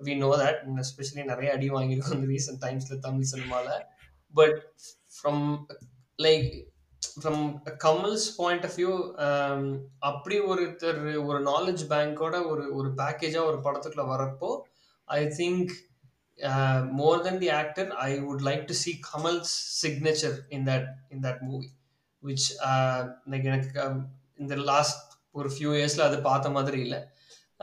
we 0.00 0.14
know 0.22 0.30
that 0.36 0.60
especially 0.82 1.24
நிறைய 1.24 1.50
அடி 1.52 1.68
வாங்கியிருக்கோம் 1.70 2.18
இந்த 2.18 2.28
recent 2.32 2.62
டைம்ஸில் 2.64 3.04
தமிழ் 3.06 3.30
சினிமாவில் 3.32 3.84
but 4.34 4.58
from 5.16 5.44
like 6.18 6.50
from 7.02 7.44
Kamal's 7.84 8.26
point 8.38 8.64
of 8.68 8.76
view 8.80 8.94
அப்படி 10.10 10.38
ஒருத்தர் 10.50 11.00
ஒரு 11.28 11.40
knowledge 11.42 11.84
பேங்கோட 11.92 12.36
ஒரு 12.46 12.64
ஒரு 12.78 12.90
பேக்கேஜாக 13.00 13.50
ஒரு 13.50 13.60
படத்துக்குள்ள 13.66 14.06
வரப்போ 14.14 14.50
I 15.08 15.20
think 15.38 15.72
more 17.00 17.24
than 17.26 17.40
the 17.40 17.50
actor 17.56 17.90
I 18.06 18.10
would 18.20 18.44
like 18.48 18.64
to 18.68 18.76
see 18.84 18.92
Kamal's 19.10 19.54
signature 19.82 20.38
in 20.56 20.66
that 20.70 20.88
in 21.10 21.24
that 21.26 21.42
movie 21.42 21.68
which 22.22 22.48
like 23.30 23.46
எனக்கு 23.50 23.78
um, 23.84 23.98
இந்த 24.38 24.54
லாஸ்ட் 24.68 25.08
ஒரு 25.34 25.48
ஃபியூ 25.54 25.70
இயர்ஸில் 25.76 26.06
அது 26.06 26.16
பார்த்த 26.22 26.48
மாதிரி 26.50 26.78
இல்லை. 26.80 27.00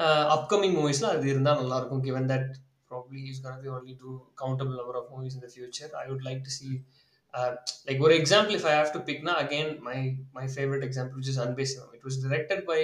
Uh, 0.06 0.26
upcoming 0.36 0.74
movies 0.78 1.00
la 1.04 1.10
adu 1.18 1.28
irundha 1.34 1.54
nalla 1.60 1.78
irukum 1.82 2.02
given 2.08 2.26
that 2.32 2.48
probably 2.90 3.22
he's 3.28 3.40
going 3.44 3.56
to 3.58 3.62
be 3.66 3.70
only 3.78 3.94
do 4.04 4.12
countable 4.42 4.76
number 4.80 4.96
of 5.00 5.06
movies 5.14 5.36
in 5.38 5.42
the 5.46 5.52
future 5.56 5.90
i 6.02 6.08
would 6.10 6.24
like 6.30 6.42
to 6.48 6.52
see 6.58 6.74
uh, 7.38 7.52
like 7.88 8.00
for 8.04 8.12
example 8.20 8.56
if 8.60 8.66
i 8.72 8.76
have 8.80 8.92
to 8.96 9.00
pick 9.08 9.20
now 9.30 9.38
again 9.46 9.70
my 9.90 10.00
my 10.40 10.46
favorite 10.58 10.84
example 10.90 11.18
which 11.20 11.32
is 11.34 11.40
unbased 11.46 11.80
it 11.98 12.04
was 12.10 12.18
directed 12.26 12.62
by 12.72 12.82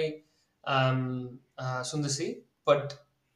um, 0.74 1.38
uh, 1.58 1.82
but 2.70 2.84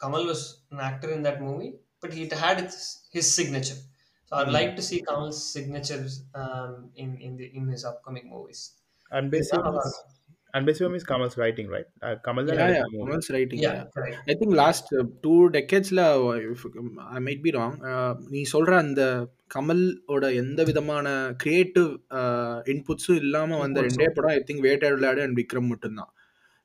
kamal 0.03 0.25
was 0.33 0.43
an 0.73 0.81
actor 0.91 1.11
in 1.17 1.23
that 1.29 1.41
movie 1.49 1.73
but 2.01 2.13
he 2.13 2.29
had 2.29 2.61
his, 2.61 3.35
signature. 3.37 3.81
So 4.27 4.37
i'd 4.37 4.49
hmm. 4.49 4.53
like 4.59 4.77
to 4.77 4.83
see 4.89 5.01
kamal's 5.09 5.41
signatures 5.55 6.25
um, 6.35 6.91
in 7.03 7.17
in 7.27 7.37
the 7.37 7.47
in 7.59 7.69
his 7.75 7.85
upcoming 7.85 8.29
movies. 8.35 8.61
Unbased 9.11 9.55
and 10.59 10.67
basically 10.69 10.99
is 10.99 11.05
Kamal's 11.05 11.37
writing, 11.37 11.67
right? 11.69 11.89
Uh, 12.03 12.15
Kamal 12.21 12.47
Yeah, 12.51 12.69
yeah. 12.71 12.87
Kamal's 12.95 13.31
writing. 13.31 13.61
Yeah, 13.61 13.75
Yeah. 13.75 13.87
correct. 13.97 14.17
I 14.31 14.37
think 14.41 14.57
last 14.61 14.89
two 15.25 15.35
டெக்கேட்ஸில் 15.57 16.03
I 17.11 17.21
might 17.27 17.43
be 17.45 17.53
wrong 17.57 17.77
நீ 18.35 18.43
சொல்கிற 18.53 18.77
அந்த 18.85 19.03
கமலோட 19.55 20.25
எந்த 20.41 20.63
விதமான 20.71 21.07
creative 21.45 21.91
இன்புட்ஸும் 22.73 23.21
இல்லாமல் 23.23 23.63
வந்த 23.65 23.79
Inputs. 23.79 23.89
ரெண்டே 23.91 24.09
படம் 24.17 24.33
I 24.33 24.41
think 24.49 24.65
வேட்டை 24.67 24.91
விளையாடு 24.95 25.23
அண்ட் 25.27 25.39
விக்ரம் 25.41 25.71
மட்டும்தான் 25.73 26.11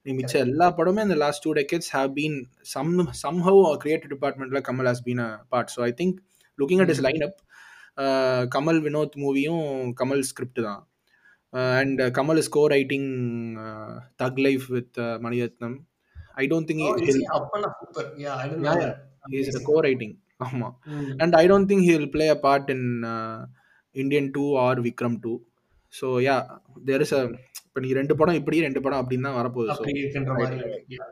நீ 0.06 0.14
மிச்ச 0.16 0.34
எல்லா 0.46 0.68
படமே 0.78 1.04
அந்த 1.06 1.18
last 1.22 1.44
two 1.46 1.54
decades 1.60 1.92
have 1.96 2.10
been 2.18 2.38
some 2.74 2.92
somehow 3.24 3.60
creative 3.84 4.14
டிபார்ட்மெண்ட்டில் 4.16 4.66
Kamal 4.70 4.90
has 4.92 5.04
been 5.06 5.24
a 5.28 5.32
part 5.54 5.72
so 5.76 5.82
I 5.88 5.92
think 6.02 6.18
looking 6.60 6.84
at 6.86 6.94
his 6.96 7.04
lineup 7.28 7.38
Kamal 8.56 8.82
Vinoth 8.88 9.16
மூவியும் 9.24 9.64
Kamal 10.02 10.24
script 10.32 10.62
தான் 10.68 10.82
and 11.74 12.02
Kamal 12.18 12.40
is 12.42 12.52
co-writing 12.74 13.10
thug 14.22 14.40
life 14.46 14.66
with 14.76 14.98
Mani Ratnam 15.26 15.78
I 16.38 16.46
don't 16.52 16.70
think 16.70 16.84
Oh. 16.86 16.94
His. 19.42 19.58
Co-writing 19.88 20.16
Mm. 20.44 20.64
And 21.24 21.36
I 21.40 21.46
don't 21.50 21.68
think 21.70 21.86
he 21.88 21.94
will 21.96 22.14
play 22.14 22.26
a 22.32 22.40
part 22.46 22.70
in 22.74 22.88
Indian 23.96 24.30
two 24.36 24.46
or 24.64 24.80
Vikram 24.88 25.18
two 25.26 25.34
so 25.94 26.08
yeah 26.26 26.36
there 26.88 27.04
is 27.06 27.14
a 27.18 27.22
இப்போ 27.66 27.82
நீ 27.84 27.90
ரெண்டு 28.00 28.14
படம் 28.20 28.38
இப்படி 28.40 28.58
ரெண்டு 28.66 28.82
படம் 28.86 29.02
அப்படின்னு 29.02 29.28
தான் 29.28 29.38
வரப்போகுது 29.40 29.70
ஸோ 29.70 29.76
அப்படி 29.78 30.02
இருக்கின்ற 30.02 30.34
மாதிரி 30.40 30.58
இருக்கு. 30.60 30.82
Yeah. 30.96 31.10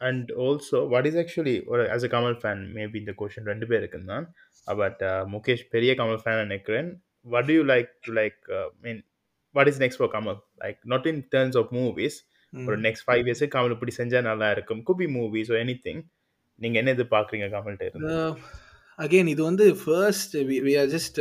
And 0.00 0.26
also, 0.38 0.76
what 0.86 1.04
is 1.04 1.16
actually, 1.16 1.54
or 1.66 1.78
as 1.94 2.02
a 2.02 2.12
Kamal 2.12 2.34
fan, 2.42 2.58
maybe 2.76 2.96
இந்த 3.00 3.12
கொஷின் 3.20 3.48
ரெண்டு 3.50 3.66
பேருக்கு 3.70 3.98
தான் 4.10 4.26
பட் 4.78 5.00
முகேஷ் 5.32 5.64
பெரிய 5.74 5.92
கமல் 6.00 6.20
ஃபேன் 6.22 6.42
நினைக்கிறேன் 6.44 6.88
what 7.26 7.44
do 7.48 7.54
you 7.56 7.64
like 7.66 7.90
to 8.04 8.12
like 8.12 8.38
uh, 9.48 9.58
what 9.58 9.68
is 9.68 9.78
next 9.78 9.96
for 9.96 10.08
Kamal? 10.08 10.44
Like 10.60 10.78
not 10.84 11.06
in 11.06 11.22
terms 11.36 11.56
of 11.56 11.72
movies 11.72 12.16
ஒரு 12.52 12.76
next 12.84 13.04
five 13.06 13.26
years 13.28 13.42
Kamal 13.54 13.72
இப்படி 13.74 13.92
செஞ்சா 13.96 14.20
நல்லா 14.28 14.50
இருக்கும். 14.50 14.78
குபி 14.88 15.06
மூவிஸ் 15.14 15.50
எனி 15.58 15.74
திங் 15.86 16.00
நீங்க 16.54 16.76
என்ன 16.80 16.92
எதிர்பார்க்குறீங்க 16.96 17.46
கமல்கிட்ட 17.54 17.88
இருந்து? 17.88 18.12
அகெயின் 18.98 19.30
இது 19.32 19.42
வந்து 19.42 19.64
ஃபர்ஸ்ட் 19.80 20.36
வி 20.66 20.72
ஆர் 20.82 20.88
ஜஸ்ட் 20.94 21.20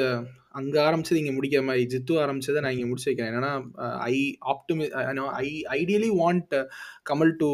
அங்கே 0.59 0.79
ஆரம்பிச்சது 0.85 1.19
இங்கே 1.21 1.33
முடிக்கிற 1.37 1.61
மாதிரி. 1.69 1.83
ஜித்து 1.93 2.13
ஆரம்பிச்சதை 2.25 2.61
நான் 2.65 2.75
இங்கே 2.75 2.87
முடிச்சு 2.91 3.09
வைக்கிறேன். 3.09 3.35
ஏன்னா 3.39 3.51
I 4.11 4.37
ஆப்டிமி 4.53 4.87
I 5.41 5.49
ideally 5.79 6.11
want 6.21 6.55
Kamal 7.09 7.33
to 7.43 7.49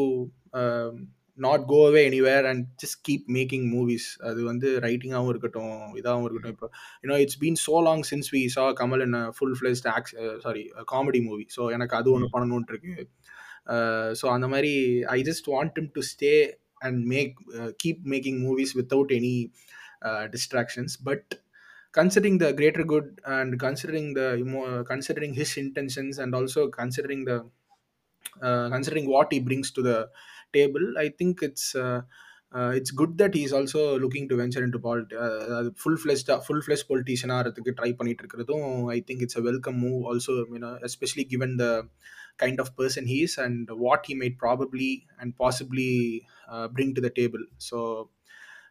not 1.38 1.64
go 1.66 1.78
away 1.90 2.02
anywhere 2.10 2.46
and 2.50 2.66
just 2.82 3.00
keep 3.08 3.26
making 3.38 3.66
movies 3.74 4.08
அது 4.22 4.42
வந்து 4.44 4.68
ரைட்டிங்காகவும் 4.80 5.32
இருக்கட்டும் 5.34 5.72
இதாகவும் 6.00 6.26
இருக்கட்டும். 6.28 6.56
இப்போ 6.56 6.68
you know 7.04 7.18
it's 7.24 7.40
been 7.44 7.60
so 7.66 7.76
long 7.84 8.04
since 8.12 8.30
we 8.36 8.42
saw 8.48 8.66
Kamal 8.82 9.04
in 9.08 9.18
full 9.38 9.56
fledged 9.60 9.88
acts 9.96 10.16
sorry 10.40 10.64
comedy 10.94 11.22
movie 11.30 11.46
so 11.58 11.72
எனக்கு 11.78 11.98
அது 12.00 12.12
ஒன்று 12.12 12.30
பண்ணணுன்ட்டு 12.36 12.74
இருக்கு 12.76 12.96
ஸோ 14.22 14.28
அந்த 14.36 14.48
மாதிரி 14.48 14.74
I 15.16 15.20
just 15.22 15.50
want 15.54 15.78
him 15.80 15.88
to 15.96 16.04
stay 16.12 16.34
and 16.80 17.02
make 17.06 17.34
keep 17.84 18.04
making 18.14 18.42
movies 18.48 18.76
without 18.82 19.14
any 19.20 19.36
distractions. 20.32 20.98
But 20.98 21.36
considering 21.94 22.38
the 22.38 22.52
greater 22.54 22.84
good 22.84 23.22
and 23.26 23.60
considering 23.60 24.14
the 24.14 24.36
emo- 24.36 24.84
considering 24.84 25.34
his 25.34 25.58
intentions 25.58 26.18
and 26.18 26.36
also 26.36 26.62
considering 26.70 27.24
the 27.26 27.38
uh, 28.42 28.70
considering 28.70 29.08
what 29.08 29.32
he 29.32 29.40
brings 29.40 29.72
to 29.72 29.82
the 29.82 29.98
table 30.53 30.87
i 31.05 31.09
think 31.21 31.43
it's 31.49 31.75
uh, 31.75 32.01
uh, 32.57 32.73
it's 32.79 32.91
good 32.91 33.19
that 33.19 33.35
he's 33.35 33.53
also 33.53 33.99
looking 33.99 34.29
to 34.29 34.37
venture 34.37 34.62
into 34.64 34.79
polit- 34.79 35.12
uh, 35.25 35.71
full 35.85 35.97
fledged 36.05 36.31
full 36.49 36.61
fledged 36.66 36.87
politician 36.93 37.31
ஆகிறதுக்கு 37.37 37.77
try 37.81 37.91
பண்ணிட்டு 37.99 38.23
இருக்கிறதும் 38.25 38.69
I 38.97 38.99
think 39.09 39.25
it's 39.27 39.39
a 39.41 39.45
welcome 39.51 39.79
move 39.85 40.01
also 40.12 40.35
especially 40.91 41.27
given 41.35 41.57
the 41.62 41.66
kind 42.43 42.59
of 42.62 42.69
person 42.81 43.05
he 43.11 43.16
is 43.27 43.33
and 43.45 43.71
what 43.85 44.01
he 44.09 44.14
might 44.21 44.37
probably 44.43 44.91
and 45.21 45.31
possibly 45.45 45.93
uh, 46.53 46.66
bring 46.77 46.91
to 46.97 47.03
the 47.07 47.11
table 47.21 47.43
so 47.69 47.79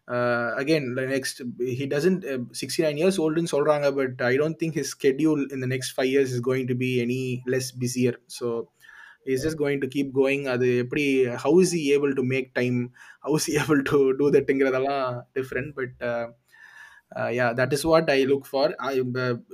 uh, 0.07 0.53
again 0.57 0.95
the 0.95 1.05
next 1.05 1.41
he 1.59 1.85
doesn't 1.85 2.23
uh, 2.25 2.39
69 2.53 2.97
years 2.97 3.19
old 3.19 3.37
in 3.37 3.45
solranga 3.45 3.91
but 3.99 4.21
i 4.25 4.37
don't 4.37 4.57
think 4.59 4.75
his 4.75 4.89
schedule 4.89 5.41
in 5.51 5.59
the 5.59 5.67
next 5.67 5.91
five 5.91 6.05
years 6.07 6.31
is 6.31 6.39
going 6.39 6.67
to 6.67 6.75
be 6.75 7.01
any 7.01 7.21
less 7.45 7.71
busier 7.71 8.15
so 8.27 8.69
is 9.26 9.42
just 9.44 9.60
going 9.60 9.82
to 9.84 9.88
keep 9.94 10.12
going 10.20 10.44
அது 10.44 10.68
எப்படி 10.76 11.04
how 11.44 11.58
is 11.60 11.74
he 11.80 11.82
able 11.94 12.12
to 12.14 12.24
make 12.32 12.48
time 12.52 12.78
how 13.26 13.36
is 13.40 13.50
able 13.60 13.80
to 13.90 13.98
do 14.12 14.28
தட்டுங்கிறதெல்லாம் 14.30 15.06
different 15.34 15.72
but 15.74 15.96
yeah 17.32 17.46
that 17.52 17.72
is 17.72 17.86
what 17.90 18.10
I 18.10 18.20
look 18.24 18.46
for 18.50 18.72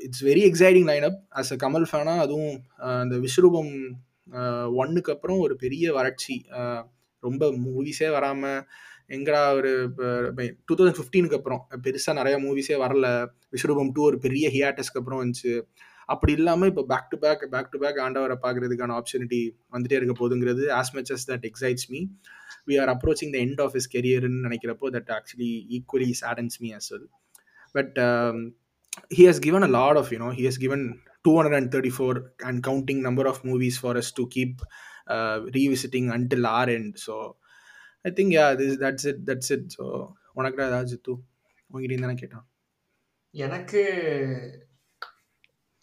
it's 0.07 0.25
very 0.25 0.45
exciting 0.51 0.89
lineup 1.11 1.21
as 1.41 1.53
a 1.53 1.59
Kamal 1.65 1.87
ஃபேனாக 1.91 2.25
அதுவும் 2.27 2.57
அந்த 2.99 3.17
விஸ்வரூபம் 3.19 3.73
ஒன்னுக்கு 4.77 5.11
அப்புறம் 5.11 5.39
ஒரு 5.39 5.55
பெரிய 5.57 5.93
வறட்சி 5.93 6.37
ரொம்ப 7.23 7.45
மூவிஸே 7.65 8.09
வராமல் 8.09 8.61
எங்கடா 9.17 9.43
ஒரு 9.55 9.71
டூ 10.69 10.75
தௌசண்ட் 10.75 10.99
ஃபிஃப்டீனுக்கு 10.99 11.39
அப்புறம் 11.39 11.61
பெருசாக 11.85 12.19
நிறையா 12.19 12.39
மூவிஸே 12.45 12.77
வரல 12.85 13.07
விஸ்வரூபம் 13.53 13.93
டூ 13.97 14.03
ஒரு 14.03 14.19
பெரிய 14.19 14.47
ஹியாட்டஸ்க்கு 14.57 15.01
அப்புறம் 15.01 15.21
வந்துச்சு 15.23 15.53
அப்படி 16.09 16.33
இல்லாமல் 16.39 16.71
இப்போ 16.73 16.85
back 16.93 17.09
to 17.13 17.17
back 17.25 17.43
back 17.55 17.71
to 17.73 17.79
back 17.79 17.99
ஆண்டவரை 18.07 18.37
பார்க்கறதுக்கான 18.45 18.95
ஆப்பர்ச்சுனிட்டி 18.99 19.41
வந்துட்டே 19.75 19.99
இருக்க 20.01 20.15
போதுங்கிறது 20.21 20.65
as 20.79 20.93
much 20.97 21.11
as 21.17 21.27
that 21.31 21.45
excites 21.51 21.89
me 21.95 22.01
we 22.69 22.77
are 22.83 22.93
approaching 22.95 23.33
the 23.35 23.41
end 23.47 23.61
of 23.67 23.77
his 23.81 23.91
கெரியர்னு 23.97 24.41
நினைக்கிறப்போ 24.47 24.89
that 24.97 25.13
actually 25.19 25.51
equally 25.79 26.11
saddens 26.23 26.59
me 26.65 26.71
as 26.79 26.91
well 26.95 27.09
but 27.73 27.99
he 29.11 29.25
has 29.25 29.39
given 29.39 29.63
a 29.63 29.69
lot 29.69 29.97
of 29.97 30.07
you 30.13 30.19
know 30.19 30.31
he 30.31 30.45
has 30.45 30.57
given 30.59 30.81
234 31.25 32.33
and 32.41 32.63
counting 32.63 33.01
number 33.03 33.27
of 33.27 33.37
movies 33.45 33.77
for 33.79 33.93
us 33.97 34.09
to 34.13 34.27
keep 34.29 34.55
uh, 35.07 35.37
revisiting 35.57 36.11
until 36.11 36.47
our 36.47 36.69
end. 36.69 36.99
So 36.99 37.15
i 38.05 38.11
think 38.11 38.33
yeah 38.33 38.55
this 38.55 38.73
that's 38.79 39.05
it 39.05 39.19
that's 39.29 39.51
it. 39.51 39.65
So 39.71 39.85
உனக்கு 40.33 40.61
ஏதாவது 40.65 40.91
ஜித்து? 40.91 41.13
உங்ககிட்ட 41.71 42.03
தானே 42.03 42.15
கேட்டான் 42.15 42.45
எனக்கு 43.35 43.81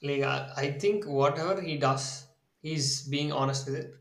like 0.07 0.23
I, 0.23 0.37
I 0.63 0.67
think 0.81 1.05
whatever 1.19 1.55
he 1.67 1.75
does 1.87 2.05
he's 2.63 2.87
being 3.13 3.31
honest 3.41 3.63
with 3.67 3.77
it. 3.83 3.91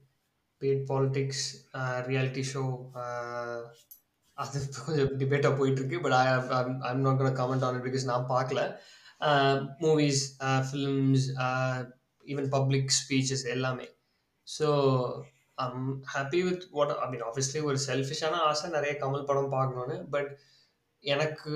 Be 0.60 0.68
it 0.74 0.82
politics 0.92 1.40
uh, 1.74 1.98
reality 2.10 2.44
show 2.52 2.68
uh, 3.02 3.60
அது 4.38 4.60
கொஞ்சம் 4.76 5.10
டிபேட்டாக 5.20 5.56
போயிட்டு 5.58 5.80
இருக்கு 5.80 5.98
but 6.04 6.14
I 6.20 6.22
I'm 6.88 7.02
not 7.06 7.18
gonna 7.20 7.36
comment 7.40 7.64
on 7.66 7.76
it 7.78 7.86
because 7.88 8.06
நான் 8.10 8.24
பார்க்கல. 8.32 8.60
Movies 9.84 10.22
films 10.68 11.26
even 12.32 12.48
public 12.56 12.90
speeches 13.00 13.44
எல்லாமே. 13.54 13.86
So 14.46 14.68
I'm 15.64 15.86
happy 16.14 16.40
with 16.48 16.64
what 16.78 16.94
I 17.04 17.08
mean 17.12 17.24
obviously 17.28 17.62
ஒரு 17.68 17.78
செல்ஃபிஷான 17.86 18.40
ஆசை 18.48 18.70
நிறைய 18.76 18.94
கமல் 19.02 19.28
படம் 19.30 19.54
பார்க்கணுன்னு 19.56 19.98
பட் 20.14 20.32
எனக்கு 21.04 21.54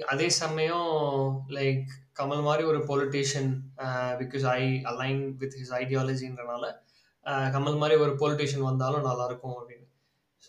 அதே 0.00 0.28
சமயம் 0.28 0.90
லைக் 1.48 1.86
கமல் 2.20 2.42
மாதிரி 2.42 2.64
ஒரு 2.68 2.78
politician 2.78 3.50
because 4.20 4.44
I 4.46 4.62
align 4.84 5.36
with 5.36 5.56
his 5.60 5.72
ஐடியாலஜின்றனால 5.72 6.64
Kamal 7.26 7.78
மாதிரி 7.78 8.00
ஒரு 8.00 8.12
பொலிட்டீஷியன் 8.12 8.68
வந்தாலும் 8.70 9.04
நல்லாயிருக்கும் 9.04 9.56
அப்படின்னு. 9.58 9.86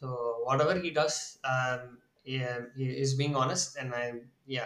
So 0.01 0.05
whatever 0.59 0.77
he 0.77 0.91
does 0.99 1.19
is 3.03 3.21
being 3.21 3.37
honest 3.43 3.77
and 3.79 3.93
I 3.93 4.05
yeah 4.47 4.65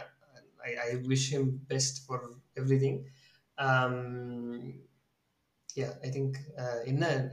I 0.58 0.76
I 0.76 0.96
wish 0.96 1.28
him 1.32 1.50
best 1.68 2.08
for 2.08 2.24
everything 2.86 3.00
yeah 5.82 5.90
I 6.02 6.10
think 6.10 6.38
என்ன 6.86 7.30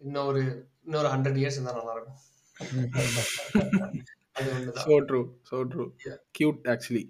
இன்னொரு 0.00 0.68
இன்னொரு 0.84 1.08
ஹண்ட்ரட் 1.08 1.40
இயர்ஸ் 1.40 1.58
இருந்தால் 1.58 1.80
நல்லாயிருக்கும். 1.80 2.20
அது 4.39 4.49
ஒண்ணுதான் 4.55 4.87
so 4.87 4.95
true 5.09 5.25
so 5.49 5.57
true 5.73 5.89
Yeah. 6.07 6.19
cute 6.37 6.61
actually 6.75 7.05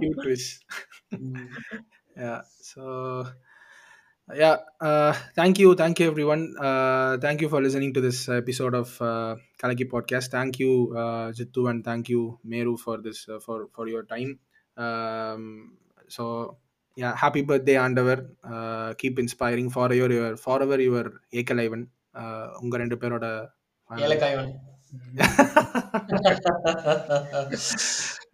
cute 0.00 0.24
wish 0.30 0.48
Mm. 1.18 1.46
yeah 2.22 2.40
so 2.70 2.82
yeah 4.42 4.56
uh, 4.80 5.12
thank 5.38 5.58
you 5.62 5.74
thank 5.74 5.98
you 6.00 6.06
everyone 6.12 6.42
uh, 6.60 7.16
thank 7.24 7.40
you 7.42 7.48
for 7.48 7.60
listening 7.66 7.92
to 7.96 8.00
this 8.06 8.18
episode 8.28 8.74
of 8.82 8.88
uh, 9.00 9.32
kalaki 9.62 9.86
podcast 9.94 10.28
thank 10.36 10.58
you 10.62 10.72
uh, 11.02 11.26
jittu 11.38 11.64
and 11.70 11.80
thank 11.88 12.08
you 12.14 12.22
meru 12.54 12.74
for 12.84 12.96
this 13.06 13.20
uh, 13.28 13.40
for 13.46 13.58
for 13.76 13.86
your 13.94 14.04
time 14.14 14.32
um, 14.76 15.44
so 16.16 16.24
yeah 17.02 17.14
happy 17.24 17.42
birthday 17.50 17.78
andavar 17.86 18.18
uh, 18.52 18.90
keep 19.02 19.18
inspiring 19.24 19.70
forever 19.78 20.10
your 20.18 20.32
forever 20.46 20.78
your 20.88 21.06
ekalivan 21.42 21.84
uh, 22.20 22.46
உங்க 22.62 22.76
ரெண்டு 22.84 22.98
பேரோட 23.04 23.26
ஏலக்காய் 24.08 24.36
Mm-hmm. 24.93 25.17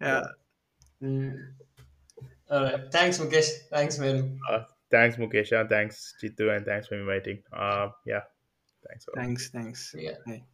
yeah. 0.00 0.22
All 2.50 2.62
right. 2.64 2.92
Thanks, 2.92 3.18
Mukesh. 3.18 3.48
Thanks, 3.70 3.98
man. 3.98 4.38
Uh, 4.50 4.64
thanks, 4.90 5.16
Mukesha. 5.16 5.68
Thanks, 5.68 6.14
Chitu, 6.22 6.54
and 6.54 6.66
thanks 6.66 6.88
for 6.88 6.96
inviting. 6.96 7.42
Uh, 7.52 7.88
yeah. 8.04 8.20
Thanks. 8.86 9.06
Thanks. 9.14 9.50
Thanks. 9.50 9.94
Yeah. 9.96 10.16
Hey. 10.26 10.44